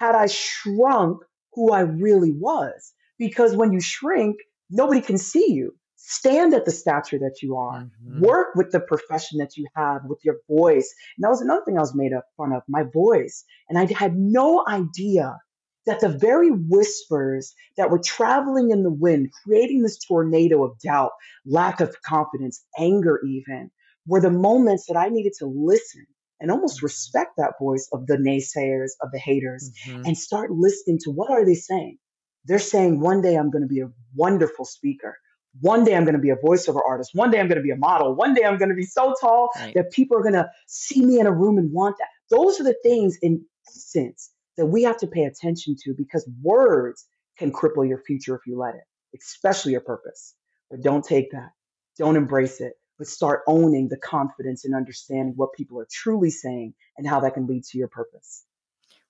had 0.00 0.14
I 0.14 0.26
shrunk 0.26 1.18
who 1.54 1.72
I 1.72 1.80
really 1.80 2.32
was. 2.32 2.92
Because 3.18 3.56
when 3.56 3.72
you 3.72 3.80
shrink, 3.80 4.36
nobody 4.70 5.00
can 5.00 5.18
see 5.18 5.52
you. 5.52 5.74
Stand 5.96 6.54
at 6.54 6.64
the 6.64 6.70
stature 6.70 7.18
that 7.18 7.38
you 7.42 7.56
are. 7.56 7.88
hmm 8.02 8.20
Work 8.20 8.54
with 8.54 8.70
the 8.70 8.80
profession 8.80 9.38
that 9.38 9.56
you 9.56 9.66
have, 9.74 10.02
with 10.04 10.18
your 10.24 10.36
voice. 10.48 10.94
And 11.16 11.24
that 11.24 11.30
was 11.30 11.40
another 11.40 11.62
thing 11.64 11.76
I 11.78 11.80
was 11.80 11.94
made 11.94 12.12
up 12.12 12.24
fun 12.36 12.52
of, 12.52 12.62
my 12.68 12.84
voice. 12.84 13.44
And 13.68 13.78
I 13.78 13.90
had 13.92 14.16
no 14.16 14.64
idea 14.68 15.38
that 15.86 16.00
the 16.00 16.08
very 16.08 16.50
whispers 16.50 17.54
that 17.76 17.90
were 17.90 17.98
traveling 17.98 18.70
in 18.70 18.82
the 18.82 18.90
wind, 18.92 19.30
creating 19.44 19.82
this 19.82 19.98
tornado 19.98 20.64
of 20.64 20.78
doubt, 20.80 21.12
lack 21.46 21.80
of 21.80 21.96
confidence, 22.02 22.64
anger, 22.78 23.20
even, 23.26 23.70
were 24.06 24.20
the 24.20 24.30
moments 24.30 24.86
that 24.86 24.96
I 24.96 25.08
needed 25.08 25.34
to 25.40 25.46
listen 25.46 26.06
and 26.40 26.50
almost 26.50 26.82
respect 26.82 27.32
that 27.38 27.54
voice 27.60 27.88
of 27.92 28.06
the 28.06 28.16
naysayers, 28.16 28.90
of 29.02 29.10
the 29.12 29.18
haters, 29.18 29.70
hmm 29.84 30.02
and 30.04 30.18
start 30.18 30.50
listening 30.52 30.98
to 31.04 31.10
what 31.10 31.30
are 31.30 31.44
they 31.44 31.54
saying? 31.54 31.98
They're 32.46 32.58
saying 32.58 33.00
one 33.00 33.22
day 33.22 33.36
I'm 33.36 33.50
going 33.50 33.62
to 33.62 33.68
be 33.68 33.80
a 33.80 33.90
wonderful 34.14 34.64
speaker. 34.64 35.16
One 35.60 35.84
day 35.84 35.96
I'm 35.96 36.04
going 36.04 36.14
to 36.16 36.20
be 36.20 36.30
a 36.30 36.36
voiceover 36.36 36.80
artist. 36.86 37.12
One 37.14 37.30
day 37.30 37.40
I'm 37.40 37.48
going 37.48 37.58
to 37.58 37.62
be 37.64 37.70
a 37.72 37.76
model. 37.76 38.14
One 38.14 38.34
day 38.34 38.44
I'm 38.44 38.58
going 38.58 38.70
to 38.70 38.74
be 38.76 38.84
so 38.86 39.14
tall 39.20 39.50
Right. 39.58 39.74
that 39.74 39.92
people 39.92 40.18
are 40.18 40.22
going 40.22 40.34
to 40.34 40.50
see 40.68 41.04
me 41.04 41.20
in 41.20 41.26
a 41.26 41.32
room 41.32 41.58
and 41.58 41.72
want 41.72 41.96
that. 41.98 42.08
Those 42.30 42.60
are 42.60 42.64
the 42.64 42.76
things 42.82 43.18
in 43.22 43.44
essence 43.68 44.30
that 44.56 44.66
we 44.66 44.82
have 44.84 44.98
to 44.98 45.06
pay 45.06 45.24
attention 45.24 45.76
to 45.84 45.94
because 45.96 46.28
words 46.42 47.06
can 47.38 47.52
cripple 47.52 47.88
your 47.88 48.02
future 48.06 48.34
if 48.36 48.42
you 48.46 48.58
let 48.58 48.74
it, 48.74 48.84
especially 49.18 49.72
your 49.72 49.80
purpose. 49.82 50.34
But 50.70 50.82
don't 50.82 51.04
take 51.04 51.32
that. 51.32 51.50
Don't 51.98 52.16
embrace 52.16 52.60
it, 52.60 52.74
but 52.98 53.06
start 53.06 53.42
owning 53.46 53.88
the 53.88 53.96
confidence 53.96 54.64
and 54.64 54.74
understanding 54.74 55.34
what 55.36 55.52
people 55.52 55.78
are 55.80 55.88
truly 55.90 56.30
saying 56.30 56.74
and 56.96 57.06
how 57.06 57.20
that 57.20 57.34
can 57.34 57.46
lead 57.46 57.64
to 57.64 57.78
your 57.78 57.88
purpose. 57.88 58.44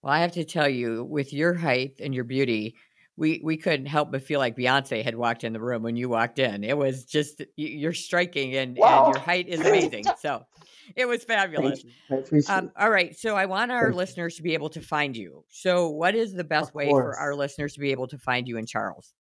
Well, 0.03 0.13
I 0.13 0.21
have 0.21 0.33
to 0.33 0.45
tell 0.45 0.69
you, 0.69 1.05
with 1.05 1.33
your 1.33 1.55
height 1.55 2.01
and 2.01 2.15
your 2.15 2.25
beauty, 2.25 2.77
we 3.17 3.41
we 3.43 3.57
couldn't 3.57 3.87
help 3.87 4.13
but 4.13 4.23
feel 4.23 4.39
like 4.39 4.57
Beyonce 4.57 5.03
had 5.03 5.15
walked 5.15 5.43
in 5.43 5.53
the 5.53 5.61
room 5.61 5.83
when 5.83 5.97
you 5.97 6.09
walked 6.09 6.39
in. 6.39 6.65
It 6.65 6.77
was 6.77 7.05
just 7.05 7.43
you're 7.57 7.95
striking, 7.95 8.55
and 8.57 8.79
and 8.79 9.07
your 9.15 9.19
height 9.19 9.49
is 9.49 9.61
amazing. 9.67 10.05
So 10.21 10.45
it 10.95 11.07
was 11.07 11.25
fabulous. 11.25 11.83
Thank 11.83 11.85
you. 11.85 12.17
I 12.17 12.21
appreciate 12.21 12.55
Um, 12.55 12.71
all 12.79 12.91
right, 12.91 13.17
so 13.17 13.35
I 13.35 13.47
want 13.47 13.73
our 13.73 13.85
Thank 13.85 13.95
you. 13.95 13.99
listeners 13.99 14.37
to 14.37 14.43
be 14.43 14.55
able 14.55 14.69
to 14.71 14.81
find 14.81 15.17
you. 15.17 15.45
So, 15.49 15.89
what 15.89 16.15
is 16.15 16.35
the 16.35 16.45
best 16.45 16.75
way 16.75 16.91
for 16.91 17.17
our 17.17 17.35
listeners 17.35 17.75
to 17.75 17.81
be 17.81 17.91
able 17.91 18.09
to 18.09 18.19
find 18.19 18.47
you 18.47 18.59
in 18.59 18.67
Charles? 18.67 19.13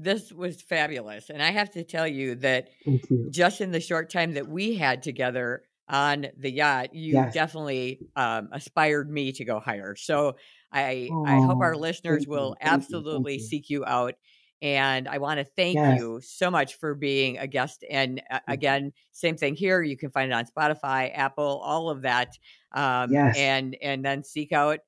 This 0.00 0.32
was 0.32 0.60
fabulous. 0.60 1.30
And 1.30 1.40
I 1.40 1.52
have 1.52 1.70
to 1.72 1.84
tell 1.84 2.08
you 2.08 2.34
that 2.36 2.68
you. 2.84 3.28
just 3.30 3.60
in 3.60 3.70
the 3.70 3.78
short 3.80 4.10
time 4.10 4.32
that 4.34 4.48
we 4.48 4.74
had 4.74 5.02
together 5.04 5.62
on 5.88 6.26
the 6.36 6.50
yacht, 6.50 6.94
you 6.94 7.24
Yes. 7.24 7.34
definitely 7.34 8.02
um, 8.16 8.48
aspired 8.52 9.10
me 9.10 9.32
to 9.32 9.44
go 9.44 9.60
higher. 9.60 9.96
So 9.96 10.36
I 10.72 11.16
I 11.24 11.40
hope 11.40 11.58
our 11.60 11.76
Oh, 12.08 12.24
listeners 12.26 12.26
will 12.26 12.54
you. 12.54 12.58
Thank 12.62 12.88
you. 12.88 13.04
Thank 13.10 13.28
absolutely 13.28 13.38
you. 13.38 13.50
seek 13.50 13.70
you 13.70 13.84
out. 13.84 14.14
And 14.62 15.08
I 15.08 15.18
want 15.18 15.38
to 15.38 15.44
thank 15.44 15.80
Yes. 15.80 16.00
you 16.00 16.20
so 16.22 16.50
much 16.50 16.76
for 16.78 16.94
being 16.94 17.36
a 17.38 17.46
guest. 17.46 17.84
And 17.90 18.22
uh, 18.30 18.40
again, 18.48 18.92
same 19.12 19.36
thing 19.36 19.56
here. 19.56 19.82
You 19.82 19.96
can 19.96 20.10
find 20.10 20.30
it 20.32 20.34
on 20.34 20.46
Spotify, 20.46 21.10
Apple, 21.14 21.60
all 21.62 21.90
of 21.90 22.02
that. 22.02 22.38
Um, 22.72 23.16
Yes. 23.16 23.34
and 23.34 23.76
and 23.82 24.04
then 24.04 24.24
seek 24.24 24.52
out 24.52 24.80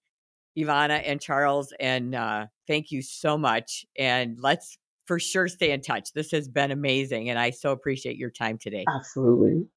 Yvana 0.57 1.03
and 1.05 1.21
Charles. 1.21 1.73
And 1.79 2.15
uh, 2.15 2.47
thank 2.67 2.91
you 2.91 3.03
so 3.03 3.37
much. 3.39 3.85
And 3.99 4.39
let's 4.41 4.79
for 5.07 5.19
sure 5.21 5.49
stay 5.49 5.71
in 5.73 5.83
touch. 5.83 6.13
This 6.13 6.31
has 6.33 6.49
been 6.49 6.71
amazing. 6.71 7.31
And 7.31 7.39
I 7.39 7.51
so 7.51 7.73
appreciate 7.73 8.17
your 8.17 8.31
time 8.31 8.59
today. 8.59 8.91
Absolutely. 8.93 9.69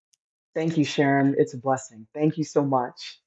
Thank 0.55 0.77
you, 0.77 0.83
Sharon. 0.83 1.35
It's 1.37 1.53
a 1.53 1.57
blessing. 1.57 2.07
Thank 2.13 2.37
you 2.37 2.43
so 2.43 2.63
much. 2.63 3.21